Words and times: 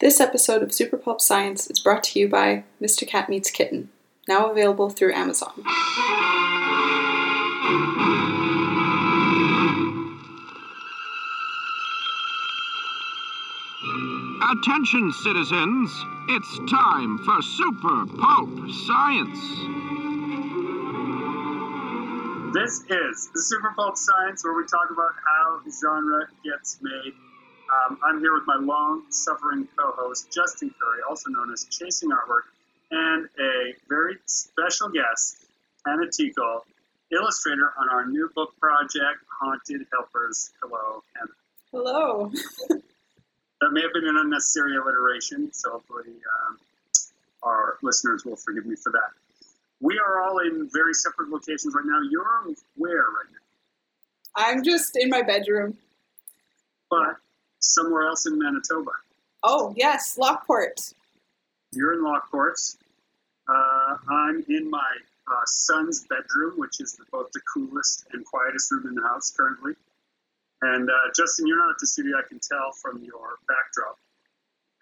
This 0.00 0.20
episode 0.20 0.64
of 0.64 0.74
Super 0.74 0.96
Pulp 0.96 1.20
Science 1.20 1.70
is 1.70 1.78
brought 1.78 2.02
to 2.04 2.18
you 2.18 2.28
by 2.28 2.64
Mr. 2.82 3.06
Cat 3.06 3.28
Meets 3.28 3.52
Kitten, 3.52 3.90
now 4.26 4.50
available 4.50 4.90
through 4.90 5.14
Amazon. 5.14 5.52
Attention, 14.50 15.12
citizens! 15.12 16.04
It's 16.28 16.58
time 16.68 17.18
for 17.18 17.40
Super 17.40 18.06
Pulp 18.18 18.50
Science. 18.88 19.38
This 22.52 22.80
is 22.90 23.30
the 23.32 23.42
Super 23.42 23.72
Pulp 23.76 23.96
Science, 23.96 24.42
where 24.42 24.54
we 24.54 24.64
talk 24.64 24.90
about 24.90 25.12
how 25.24 25.60
genre 25.70 26.26
gets 26.44 26.78
made. 26.82 27.12
Um, 27.72 27.98
I'm 28.04 28.20
here 28.20 28.34
with 28.34 28.46
my 28.46 28.56
long-suffering 28.56 29.68
co-host 29.76 30.30
Justin 30.32 30.74
Currie, 30.80 31.02
also 31.08 31.30
known 31.30 31.52
as 31.52 31.64
Chasing 31.64 32.10
Artwork, 32.10 32.46
and 32.90 33.28
a 33.38 33.74
very 33.88 34.18
special 34.26 34.88
guest, 34.88 35.44
Hannah 35.86 36.10
Tickle, 36.10 36.64
illustrator 37.10 37.72
on 37.78 37.88
our 37.88 38.06
new 38.06 38.30
book 38.34 38.50
project, 38.60 39.20
Haunted 39.40 39.86
Helpers. 39.92 40.50
Hello, 40.62 41.02
Hannah. 41.14 41.30
Hello. 41.72 42.32
That 43.60 43.70
may 43.70 43.80
have 43.80 43.94
been 43.94 44.06
an 44.06 44.18
unnecessary 44.18 44.76
alliteration, 44.76 45.50
so 45.54 45.70
hopefully 45.70 46.12
um, 46.12 46.58
our 47.42 47.78
listeners 47.82 48.22
will 48.22 48.36
forgive 48.36 48.66
me 48.66 48.76
for 48.76 48.92
that. 48.92 49.10
We 49.80 49.98
are 49.98 50.22
all 50.22 50.40
in 50.40 50.68
very 50.70 50.92
separate 50.92 51.30
locations 51.30 51.74
right 51.74 51.86
now. 51.86 52.00
You're 52.10 52.26
where 52.76 52.92
right 52.92 53.30
now? 53.32 53.38
I'm 54.36 54.64
just 54.64 54.98
in 55.00 55.08
my 55.08 55.22
bedroom. 55.22 55.78
But 56.90 57.16
somewhere 57.64 58.06
else 58.06 58.26
in 58.26 58.38
Manitoba. 58.38 58.90
Oh, 59.42 59.74
yes, 59.76 60.16
Lockport. 60.16 60.80
You're 61.72 61.94
in 61.94 62.04
Lockport. 62.04 62.58
Uh, 63.48 63.96
I'm 64.08 64.44
in 64.48 64.70
my 64.70 64.96
uh, 65.26 65.44
son's 65.44 66.06
bedroom, 66.08 66.54
which 66.56 66.80
is 66.80 66.94
the, 66.94 67.04
both 67.12 67.30
the 67.32 67.40
coolest 67.52 68.06
and 68.12 68.24
quietest 68.24 68.70
room 68.72 68.86
in 68.88 68.94
the 68.94 69.02
house 69.02 69.32
currently. 69.36 69.72
And 70.62 70.88
uh, 70.88 70.94
Justin, 71.14 71.46
you're 71.46 71.58
not 71.58 71.70
at 71.70 71.78
the 71.78 71.86
studio, 71.86 72.16
I 72.16 72.26
can 72.28 72.40
tell 72.40 72.72
from 72.80 73.02
your 73.02 73.36
backdrop. 73.48 73.98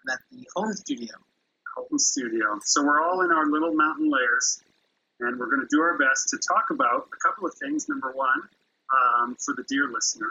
I'm 0.05 0.13
at 0.13 0.19
the 0.31 0.47
home 0.55 0.73
studio. 0.73 1.15
Home 1.75 1.97
studio. 1.97 2.59
So 2.63 2.85
we're 2.85 3.01
all 3.01 3.21
in 3.21 3.31
our 3.31 3.47
little 3.47 3.73
mountain 3.73 4.09
layers, 4.09 4.61
and 5.19 5.39
we're 5.39 5.49
going 5.49 5.61
to 5.61 5.67
do 5.69 5.81
our 5.81 5.97
best 5.97 6.29
to 6.29 6.37
talk 6.37 6.69
about 6.69 7.07
a 7.11 7.17
couple 7.27 7.47
of 7.47 7.53
things. 7.55 7.89
Number 7.89 8.11
one, 8.11 8.43
um, 8.93 9.35
for 9.43 9.53
the 9.55 9.63
dear 9.67 9.89
listener, 9.91 10.29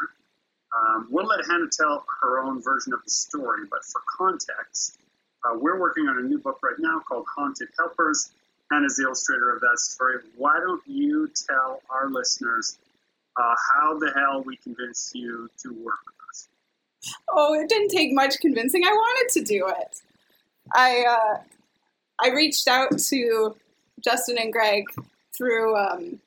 um, 0.77 1.09
we'll 1.11 1.27
let 1.27 1.45
Hannah 1.47 1.69
tell 1.71 2.05
her 2.21 2.41
own 2.41 2.63
version 2.63 2.93
of 2.93 3.03
the 3.05 3.11
story, 3.11 3.63
but 3.71 3.85
for 3.85 4.01
context, 4.07 4.99
uh, 5.45 5.57
we're 5.59 5.79
working 5.79 6.09
on 6.09 6.19
a 6.19 6.23
new 6.23 6.39
book 6.39 6.59
right 6.63 6.79
now 6.79 7.01
called 7.07 7.27
Haunted 7.35 7.69
Helpers. 7.79 8.31
Hannah's 8.71 8.97
the 8.97 9.05
illustrator 9.05 9.55
of 9.55 9.61
that 9.61 9.79
story. 9.79 10.17
Why 10.37 10.59
don't 10.59 10.83
you 10.87 11.29
tell 11.49 11.83
our 11.91 12.09
listeners 12.09 12.79
uh, 13.37 13.55
how 13.75 13.99
the 13.99 14.13
hell 14.15 14.43
we 14.43 14.57
convinced 14.57 15.15
you 15.15 15.49
to 15.63 15.71
work 15.75 15.99
with 16.07 16.15
us? 16.31 16.49
Oh, 17.29 17.55
it 17.55 17.69
didn't 17.69 17.89
take 17.89 18.13
much 18.13 18.39
convincing. 18.41 18.85
I 18.85 18.93
wanted 18.93 19.33
to 19.41 19.45
do 19.45 19.67
it. 19.69 20.01
I 20.73 21.05
uh, 21.09 21.41
I 22.21 22.31
reached 22.31 22.69
out 22.69 22.99
to 22.99 23.57
Justin 24.01 24.39
and 24.39 24.53
Greg 24.53 24.85
through 25.37 25.77
um, 25.77 26.21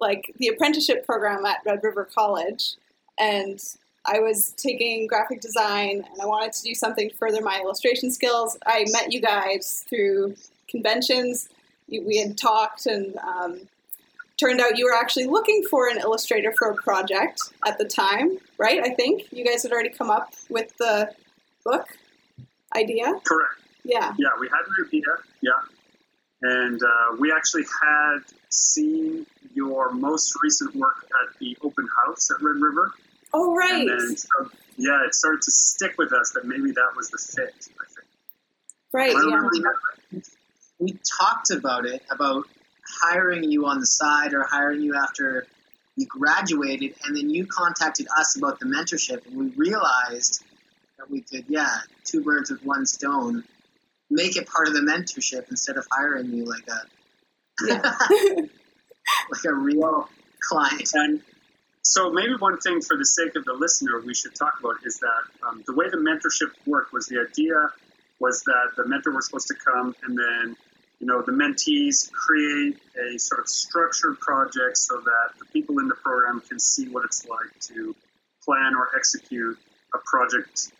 like 0.00 0.34
the 0.38 0.48
apprenticeship 0.48 1.06
program 1.06 1.46
at 1.46 1.58
Red 1.64 1.80
River 1.82 2.04
College, 2.04 2.74
and 3.20 3.62
I 4.06 4.18
was 4.20 4.54
taking 4.56 5.06
graphic 5.06 5.40
design, 5.40 6.04
and 6.10 6.22
I 6.22 6.26
wanted 6.26 6.52
to 6.54 6.62
do 6.62 6.74
something 6.74 7.10
to 7.10 7.16
further 7.16 7.42
my 7.42 7.60
illustration 7.60 8.10
skills. 8.10 8.56
I 8.66 8.86
met 8.90 9.12
you 9.12 9.20
guys 9.20 9.84
through 9.88 10.34
conventions. 10.68 11.48
We 11.88 12.16
had 12.16 12.38
talked, 12.38 12.86
and 12.86 13.16
um, 13.18 13.68
turned 14.38 14.60
out 14.60 14.78
you 14.78 14.86
were 14.86 14.94
actually 14.94 15.26
looking 15.26 15.64
for 15.68 15.88
an 15.88 15.98
illustrator 15.98 16.52
for 16.58 16.70
a 16.70 16.74
project 16.76 17.40
at 17.66 17.76
the 17.78 17.84
time, 17.84 18.38
right? 18.58 18.80
I 18.82 18.94
think 18.94 19.30
you 19.32 19.44
guys 19.44 19.62
had 19.62 19.72
already 19.72 19.90
come 19.90 20.10
up 20.10 20.32
with 20.48 20.74
the 20.78 21.12
book 21.64 21.86
idea. 22.74 23.12
Correct. 23.24 23.60
Yeah. 23.84 24.14
Yeah, 24.18 24.28
we 24.40 24.48
had 24.48 24.60
an 24.66 24.86
idea. 24.86 25.02
Yeah. 25.42 25.50
And 26.42 26.82
uh, 26.82 27.16
we 27.18 27.32
actually 27.32 27.64
had 27.64 28.20
seen 28.48 29.26
your 29.52 29.90
most 29.92 30.32
recent 30.42 30.74
work 30.74 31.04
at 31.04 31.38
the 31.38 31.56
open 31.62 31.86
house 32.06 32.30
at 32.30 32.42
Red 32.42 32.60
River. 32.62 32.92
Oh, 33.32 33.54
right. 33.54 33.86
And 33.86 33.88
then, 33.88 34.16
so, 34.16 34.50
yeah, 34.76 35.04
it 35.06 35.14
started 35.14 35.42
to 35.42 35.50
stick 35.50 35.94
with 35.98 36.12
us 36.12 36.32
that 36.34 36.44
maybe 36.44 36.72
that 36.72 36.92
was 36.96 37.10
the 37.10 37.18
fit, 37.18 37.54
I 37.54 37.84
think. 37.86 38.06
Right. 38.92 39.14
I 39.14 39.20
Yeah. 40.12 40.20
We 40.78 40.98
talked 41.20 41.50
about 41.50 41.84
it, 41.84 42.02
about 42.10 42.46
hiring 43.02 43.44
you 43.44 43.66
on 43.66 43.80
the 43.80 43.86
side 43.86 44.32
or 44.32 44.44
hiring 44.44 44.80
you 44.80 44.96
after 44.96 45.46
you 45.96 46.06
graduated, 46.06 46.94
and 47.04 47.16
then 47.16 47.28
you 47.28 47.46
contacted 47.46 48.06
us 48.18 48.36
about 48.36 48.58
the 48.58 48.66
mentorship, 48.66 49.26
and 49.26 49.36
we 49.36 49.46
realized 49.56 50.42
that 50.98 51.10
we 51.10 51.20
could, 51.20 51.44
yeah, 51.48 51.78
two 52.04 52.22
birds 52.22 52.50
with 52.50 52.64
one 52.64 52.86
stone, 52.86 53.44
make 54.08 54.36
it 54.36 54.48
part 54.48 54.68
of 54.68 54.74
the 54.74 54.80
mentorship 54.80 55.50
instead 55.50 55.76
of 55.76 55.86
hiring 55.92 56.32
you 56.32 56.44
like 56.44 56.66
a 56.68 57.66
Yeah. 57.66 57.82
like 59.30 59.44
a 59.44 59.54
real 59.54 60.08
client. 60.40 60.90
And 60.94 61.22
so 61.90 62.08
maybe 62.08 62.34
one 62.38 62.56
thing 62.58 62.80
for 62.80 62.96
the 62.96 63.04
sake 63.04 63.34
of 63.34 63.44
the 63.44 63.52
listener 63.52 64.00
we 64.00 64.14
should 64.14 64.32
talk 64.36 64.54
about 64.60 64.76
is 64.84 65.00
that 65.00 65.22
um, 65.44 65.64
the 65.66 65.74
way 65.74 65.90
the 65.90 65.96
mentorship 65.96 66.52
worked 66.64 66.92
was 66.92 67.06
the 67.06 67.18
idea 67.18 67.68
was 68.20 68.44
that 68.44 68.76
the 68.76 68.86
mentor 68.86 69.10
was 69.10 69.26
supposed 69.26 69.48
to 69.48 69.56
come 69.56 69.92
and 70.04 70.16
then 70.16 70.56
you 71.00 71.06
know 71.08 71.20
the 71.22 71.32
mentees 71.32 72.08
create 72.12 72.78
a 72.94 73.18
sort 73.18 73.40
of 73.40 73.48
structured 73.48 74.20
project 74.20 74.76
so 74.76 75.00
that 75.00 75.36
the 75.40 75.46
people 75.46 75.80
in 75.80 75.88
the 75.88 75.96
program 75.96 76.40
can 76.48 76.60
see 76.60 76.88
what 76.88 77.04
it's 77.04 77.26
like 77.26 77.58
to 77.58 77.96
plan 78.44 78.76
or 78.76 78.94
execute 78.94 79.58
a 79.92 79.98
project 80.06 80.70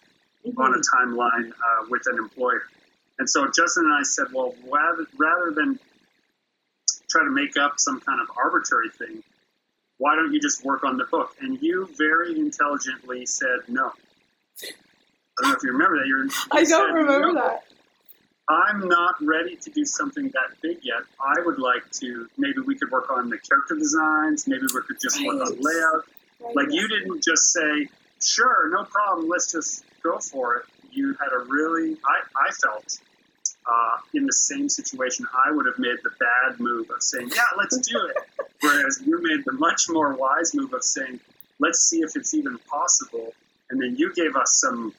on 0.56 0.74
a 0.74 0.96
timeline 0.96 1.50
uh, 1.50 1.86
with 1.88 2.02
an 2.06 2.18
employer. 2.18 2.62
And 3.18 3.28
so 3.28 3.46
Justin 3.46 3.84
and 3.84 3.94
I 3.94 4.04
said, 4.04 4.26
well, 4.32 4.54
rather, 4.70 5.06
rather 5.18 5.50
than 5.50 5.78
try 7.10 7.24
to 7.24 7.30
make 7.30 7.56
up 7.56 7.74
some 7.78 8.00
kind 8.00 8.20
of 8.20 8.28
arbitrary 8.36 8.90
thing, 8.96 9.24
why 10.00 10.16
don't 10.16 10.32
you 10.32 10.40
just 10.40 10.64
work 10.64 10.82
on 10.82 10.96
the 10.96 11.04
book? 11.04 11.36
And 11.42 11.60
you 11.60 11.86
very 11.98 12.38
intelligently 12.40 13.26
said 13.26 13.60
no. 13.68 13.92
I 14.62 15.42
don't 15.42 15.50
know 15.50 15.56
if 15.56 15.62
you 15.62 15.72
remember 15.72 15.98
that. 15.98 16.06
You're, 16.06 16.24
you 16.24 16.30
I 16.50 16.64
don't 16.64 16.94
remember 16.94 17.32
no. 17.34 17.34
that. 17.34 17.64
I'm 18.48 18.88
not 18.88 19.14
ready 19.20 19.56
to 19.56 19.70
do 19.70 19.84
something 19.84 20.30
that 20.30 20.60
big 20.62 20.78
yet. 20.82 21.02
I 21.20 21.44
would 21.44 21.58
like 21.58 21.88
to, 22.00 22.26
maybe 22.38 22.60
we 22.66 22.76
could 22.76 22.90
work 22.90 23.10
on 23.10 23.28
the 23.28 23.36
character 23.38 23.76
designs. 23.76 24.48
Maybe 24.48 24.62
we 24.74 24.80
could 24.80 25.00
just 25.00 25.22
work 25.22 25.46
on 25.46 25.60
layout. 25.60 26.06
Right. 26.40 26.56
Like 26.56 26.68
you 26.70 26.88
didn't 26.88 27.22
just 27.22 27.52
say, 27.52 27.88
sure, 28.22 28.70
no 28.70 28.84
problem, 28.84 29.28
let's 29.28 29.52
just 29.52 29.84
go 30.02 30.18
for 30.18 30.56
it. 30.56 30.64
You 30.90 31.14
had 31.20 31.28
a 31.32 31.44
really, 31.44 31.98
I, 32.04 32.48
I 32.48 32.50
felt 32.52 32.98
uh, 33.70 33.96
in 34.14 34.26
the 34.26 34.32
same 34.32 34.68
situation, 34.68 35.26
I 35.46 35.52
would 35.52 35.66
have 35.66 35.78
made 35.78 35.98
the 36.02 36.10
bad 36.18 36.58
move 36.58 36.90
of 36.90 37.02
saying, 37.02 37.30
yeah, 37.34 37.42
let's 37.56 37.76
do 37.78 38.06
it. 38.06 38.16
Whereas 38.60 39.00
you 39.04 39.22
made 39.22 39.44
the 39.44 39.52
much 39.52 39.84
more 39.88 40.14
wise 40.14 40.54
move 40.54 40.72
of 40.74 40.82
saying, 40.82 41.20
let's 41.60 41.80
see 41.88 42.00
if 42.00 42.16
it's 42.16 42.34
even 42.34 42.58
possible. 42.58 43.32
And 43.70 43.80
then 43.80 43.96
you 43.96 44.12
gave 44.14 44.34
us 44.34 44.58
some 44.60 44.92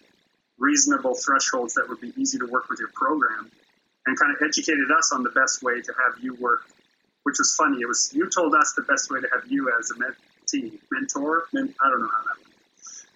reasonable 0.57 1.15
thresholds 1.15 1.73
that 1.73 1.89
would 1.89 1.99
be 1.99 2.13
easy 2.15 2.37
to 2.37 2.45
work 2.45 2.69
with 2.69 2.79
your 2.79 2.91
program 2.93 3.51
and 4.05 4.17
kind 4.17 4.33
of 4.33 4.41
educated 4.41 4.89
us 4.97 5.11
on 5.11 5.23
the 5.23 5.29
best 5.31 5.61
way 5.61 5.81
to 5.81 5.93
have 6.03 6.23
you 6.23 6.35
work, 6.35 6.61
which 7.23 7.35
was 7.39 7.53
funny. 7.55 7.81
It 7.81 7.87
was, 7.87 8.11
you 8.13 8.29
told 8.29 8.55
us 8.55 8.73
the 8.75 8.83
best 8.83 9.11
way 9.11 9.19
to 9.19 9.27
have 9.33 9.51
you 9.51 9.71
as 9.77 9.91
a 9.91 9.95
mentee, 9.95 10.79
mentor. 10.91 11.45
Men, 11.51 11.73
I 11.81 11.89
don't 11.89 12.01
know 12.01 12.07
how 12.07 12.23
that 12.23 12.37
went. 12.37 12.51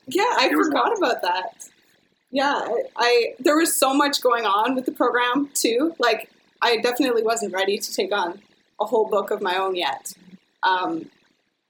Yeah, 0.08 0.24
I 0.38 0.50
It 0.52 0.56
forgot 0.56 0.98
about 0.98 1.22
that. 1.22 1.70
Yeah, 2.32 2.54
I, 2.54 2.84
I 2.98 3.34
there 3.40 3.58
was 3.58 3.76
so 3.76 3.94
much 3.94 4.22
going 4.22 4.46
on 4.46 4.76
with 4.76 4.86
the 4.86 4.92
program 4.92 5.50
too. 5.54 5.96
Like 6.00 6.30
I 6.62 6.78
definitely 6.78 7.24
wasn't 7.24 7.54
ready 7.54 7.78
to 7.78 7.94
take 7.94 8.12
on 8.12 8.42
a 8.80 8.86
whole 8.86 9.08
book 9.08 9.32
of 9.32 9.42
my 9.42 9.58
own 9.58 9.76
yet. 9.76 10.14
Um, 10.64 11.10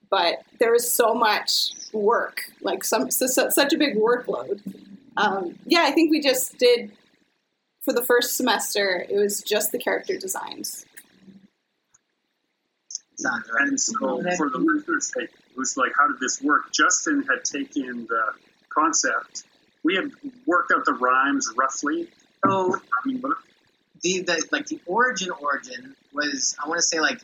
but 0.10 0.44
there 0.60 0.72
was 0.72 0.92
so 0.92 1.14
much 1.14 1.72
work, 1.92 2.42
like 2.62 2.84
some 2.84 3.12
su- 3.12 3.28
su- 3.28 3.52
such 3.52 3.74
a 3.74 3.78
big 3.78 3.96
workload. 3.98 4.62
Um, 5.18 5.58
yeah, 5.66 5.84
I 5.84 5.92
think 5.92 6.12
we 6.12 6.22
just 6.22 6.58
did 6.58 6.92
for 7.82 7.94
the 7.94 8.04
first 8.04 8.36
semester. 8.36 9.06
It 9.10 9.16
was 9.16 9.42
just 9.42 9.72
the 9.72 9.78
character 9.78 10.18
designs. 10.18 10.86
Sounds 13.18 13.50
right. 13.54 13.68
And 13.68 13.80
so 13.80 14.22
for 14.38 14.50
the 14.50 14.58
listener's 14.58 15.12
sake, 15.14 15.30
it 15.30 15.58
was 15.58 15.78
like, 15.78 15.92
how 15.98 16.08
did 16.08 16.20
this 16.20 16.42
work? 16.42 16.72
Justin 16.74 17.24
had 17.24 17.46
taken 17.46 18.06
the 18.08 18.24
concept. 18.70 19.44
We 19.86 19.96
had 19.96 20.10
worked 20.46 20.72
out 20.76 20.84
the 20.86 20.94
rhymes 20.94 21.46
roughly. 21.56 22.10
So 22.46 22.76
I 22.76 23.08
mean, 23.08 23.20
what- 23.22 23.38
the, 24.02 24.22
the 24.22 24.46
like 24.52 24.66
the 24.68 24.80
origin 24.86 25.30
origin 25.32 25.96
was 26.14 26.56
I 26.64 26.68
want 26.68 26.78
to 26.80 26.84
say 26.84 27.00
like 27.00 27.20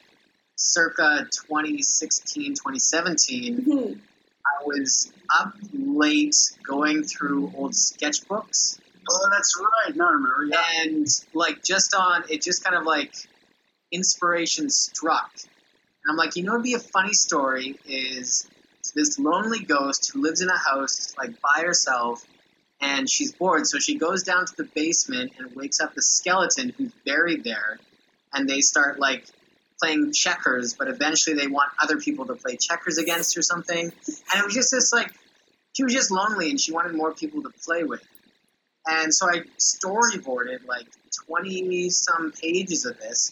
circa 0.56 1.28
2016 1.32 2.54
2017 2.56 3.66
Mhm. 3.66 4.00
I 4.46 4.64
was 4.66 5.12
up 5.40 5.54
late 5.74 6.36
going 6.64 7.04
through 7.04 7.52
old 7.56 7.74
sketchbooks 7.74 8.80
Oh, 9.10 9.30
that's 9.32 9.60
right. 9.60 9.96
Now 9.96 10.10
I 10.10 10.12
remember. 10.14 10.46
Yeah. 10.46 10.64
and 10.84 11.08
like 11.34 11.64
just 11.64 11.94
on 11.96 12.24
it 12.30 12.42
just 12.42 12.64
kind 12.64 12.76
of 12.76 12.86
like 12.86 13.14
inspiration 13.92 14.70
struck 14.70 15.32
and 15.36 16.10
i'm 16.12 16.16
like 16.18 16.36
you 16.36 16.44
know 16.44 16.52
what'd 16.54 16.64
be 16.64 16.74
a 16.76 16.80
funny 16.80 17.14
story 17.14 17.78
is 17.86 18.48
this 18.96 19.20
lonely 19.20 19.60
ghost 19.60 20.12
who 20.14 20.22
lives 20.22 20.42
in 20.42 20.50
a 20.50 20.58
house 20.58 21.14
like 21.18 21.32
by 21.42 21.62
herself 21.64 22.26
and 22.82 23.10
she's 23.10 23.32
bored 23.34 23.66
so 23.68 23.80
she 23.80 23.98
goes 23.98 24.24
down 24.24 24.46
to 24.46 24.56
the 24.58 24.70
basement 24.76 25.32
and 25.38 25.56
wakes 25.56 25.80
up 25.80 25.94
the 25.94 26.02
skeleton 26.02 26.74
who's 26.78 26.92
buried 27.06 27.44
there 27.44 27.80
and 28.34 28.50
they 28.50 28.62
start 28.62 29.00
like 29.00 29.26
playing 29.80 30.12
checkers 30.14 30.74
but 30.74 30.88
eventually 30.88 31.36
they 31.36 31.48
want 31.48 31.70
other 31.82 31.98
people 31.98 32.26
to 32.26 32.36
play 32.36 32.58
checkers 32.58 32.98
against 32.98 33.38
or 33.38 33.42
something 33.42 33.86
and 33.86 34.40
it 34.40 34.46
was 34.46 34.54
just 34.54 34.72
this 34.72 34.92
like 34.94 35.12
she 35.74 35.84
was 35.84 35.94
just 35.94 36.12
lonely 36.12 36.50
and 36.50 36.60
she 36.60 36.72
wanted 36.72 36.94
more 36.94 37.14
people 37.14 37.42
to 37.42 37.50
play 37.66 37.84
with 37.84 38.02
and 38.88 39.14
so 39.14 39.28
I 39.30 39.42
storyboarded 39.60 40.66
like 40.68 40.88
20 41.28 41.90
some 41.90 42.32
pages 42.32 42.86
of 42.86 42.98
this. 43.00 43.32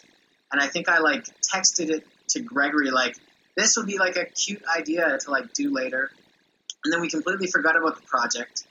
And 0.52 0.62
I 0.62 0.68
think 0.68 0.90
I 0.90 1.00
like 1.00 1.26
texted 1.42 1.90
it 1.90 2.06
to 2.30 2.42
Gregory, 2.42 2.92
like, 2.92 3.16
this 3.56 3.76
would 3.78 3.88
be 3.88 3.98
like 3.98 4.16
a 4.16 4.26
cute 4.26 4.64
idea 4.76 5.18
to 5.18 5.32
like 5.32 5.54
do 5.54 5.74
later. 5.74 6.12
And 6.84 6.94
then 6.94 7.02
we 7.02 7.10
completely 7.10 7.48
forgot 7.48 7.76
about 7.76 7.96
the 7.96 8.08
project. 8.08 8.64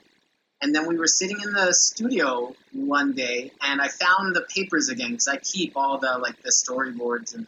And 0.61 0.75
then 0.75 0.87
we 0.87 0.97
were 0.97 1.07
sitting 1.07 1.39
in 1.41 1.53
the 1.53 1.73
studio 1.73 2.53
one 2.73 3.13
day 3.13 3.51
and 3.61 3.81
I 3.81 3.87
found 3.87 4.35
the 4.35 4.45
papers 4.53 4.89
again 4.89 5.11
because 5.11 5.27
I 5.27 5.37
keep 5.37 5.73
all 5.77 5.99
the 5.99 6.17
like 6.17 6.41
the 6.43 6.51
storyboards 6.51 7.33
and 7.33 7.47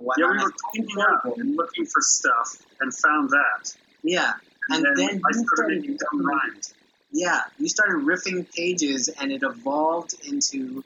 whatnot. 0.00 0.34
Yeah, 0.34 0.38
we 0.38 0.44
were 0.44 0.52
cleaning 0.70 1.00
up 1.00 1.38
and 1.38 1.56
looking 1.56 1.86
for 1.86 2.00
stuff 2.00 2.56
and 2.80 2.92
found 2.94 3.30
that. 3.30 3.74
Yeah. 4.02 4.32
And, 4.68 4.84
And 4.84 4.98
then, 4.98 5.06
then 5.06 5.22
I 5.24 5.28
you 5.28 5.44
started 5.44 5.46
started 5.54 5.80
making 5.80 5.98
dumb 6.10 6.26
rhymes. 6.26 6.74
Yeah, 7.12 7.42
you 7.58 7.68
started 7.68 8.06
riffing 8.06 8.50
pages, 8.54 9.08
and 9.08 9.30
it 9.30 9.42
evolved 9.42 10.14
into 10.26 10.82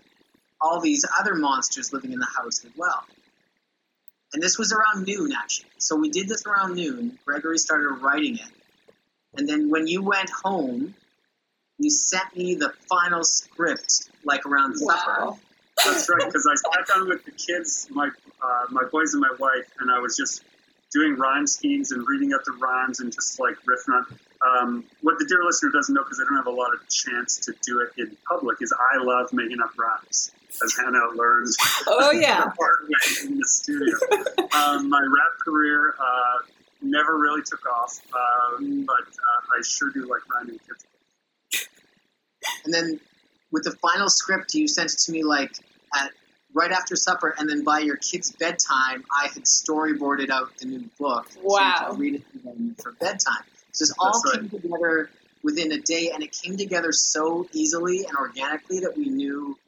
all 0.60 0.80
these 0.80 1.04
other 1.20 1.34
monsters 1.34 1.92
living 1.92 2.12
in 2.12 2.18
the 2.18 2.26
house 2.26 2.64
as 2.64 2.72
well. 2.76 3.04
And 4.32 4.42
this 4.42 4.58
was 4.58 4.72
around 4.72 5.06
noon, 5.06 5.32
actually. 5.32 5.70
So 5.78 5.94
we 5.94 6.10
did 6.10 6.28
this 6.28 6.44
around 6.44 6.74
noon. 6.74 7.18
Gregory 7.24 7.58
started 7.58 7.88
writing 8.02 8.36
it. 8.36 8.50
And 9.36 9.48
then 9.48 9.70
when 9.70 9.86
you 9.86 10.02
went 10.02 10.30
home, 10.30 10.94
you 11.78 11.90
sent 11.90 12.36
me 12.36 12.54
the 12.54 12.72
final 12.88 13.22
script, 13.24 14.10
like 14.24 14.46
around 14.46 14.76
supper. 14.76 15.26
Wow. 15.26 15.38
That's 15.84 16.08
right, 16.08 16.24
because 16.24 16.48
I 16.50 16.54
sat 16.54 16.86
down 16.86 17.08
with 17.08 17.24
the 17.24 17.32
kids, 17.32 17.86
my 17.90 18.08
uh, 18.42 18.64
my 18.70 18.84
boys 18.90 19.12
and 19.12 19.20
my 19.20 19.34
wife, 19.38 19.70
and 19.80 19.90
I 19.90 19.98
was 19.98 20.16
just 20.16 20.42
doing 20.92 21.16
rhyme 21.16 21.46
schemes 21.46 21.92
and 21.92 22.06
reading 22.08 22.32
out 22.32 22.44
the 22.44 22.52
rhymes 22.52 23.00
and 23.00 23.12
just 23.12 23.38
like 23.38 23.56
riffing 23.68 23.92
on. 23.94 24.06
Um, 24.46 24.84
what 25.02 25.18
the 25.18 25.26
dear 25.26 25.42
listener 25.44 25.70
doesn't 25.70 25.94
know, 25.94 26.02
because 26.02 26.20
I 26.20 26.24
don't 26.24 26.36
have 26.36 26.46
a 26.46 26.56
lot 26.56 26.72
of 26.74 26.80
chance 26.88 27.38
to 27.40 27.52
do 27.62 27.80
it 27.80 28.00
in 28.00 28.16
public, 28.28 28.58
is 28.62 28.72
I 28.72 29.02
love 29.02 29.32
making 29.32 29.60
up 29.60 29.70
rhymes, 29.78 30.30
as 30.64 30.74
Hannah 30.76 31.08
learned 31.14 31.48
Oh 31.88 32.10
yeah. 32.12 32.44
the 32.44 32.50
hard 32.58 32.88
way 32.88 33.28
in 33.28 33.38
the 33.38 33.46
studio. 33.46 33.96
um, 34.54 34.88
my 34.88 35.00
rap 35.00 35.38
career 35.44 35.94
uh, 35.98 36.38
never 36.80 37.18
really 37.18 37.42
took 37.42 37.66
off, 37.66 38.00
um, 38.14 38.84
but 38.86 38.94
uh, 39.06 39.58
I 39.58 39.62
sure 39.62 39.90
do 39.90 40.08
like 40.08 40.22
rhyming 40.32 40.58
kids. 40.66 40.84
And 42.64 42.72
then 42.72 43.00
with 43.52 43.64
the 43.64 43.72
final 43.72 44.08
script, 44.08 44.54
you 44.54 44.68
sent 44.68 44.92
it 44.92 44.98
to 45.00 45.12
me 45.12 45.22
like 45.22 45.52
at 45.94 46.10
right 46.54 46.72
after 46.72 46.96
supper, 46.96 47.34
and 47.38 47.48
then 47.48 47.64
by 47.64 47.80
your 47.80 47.96
kids' 47.96 48.32
bedtime, 48.32 49.04
I 49.14 49.28
had 49.28 49.44
storyboarded 49.44 50.30
out 50.30 50.56
the 50.58 50.66
new 50.66 50.88
book. 50.98 51.30
So 51.30 51.38
Wow. 51.42 51.88
could 51.90 51.98
read 51.98 52.14
it 52.14 52.32
to 52.32 52.38
them 52.38 52.76
for 52.82 52.92
bedtime. 52.92 53.44
So 53.72 53.84
this 53.84 53.94
all 53.98 54.22
That's 54.24 54.38
came 54.38 54.48
together 54.48 55.10
within 55.42 55.70
a 55.72 55.78
day, 55.78 56.10
and 56.12 56.22
it 56.22 56.32
came 56.32 56.56
together 56.56 56.92
so 56.92 57.46
easily 57.52 58.06
and 58.06 58.16
organically 58.16 58.80
that 58.80 58.96
we 58.96 59.10
knew 59.10 59.58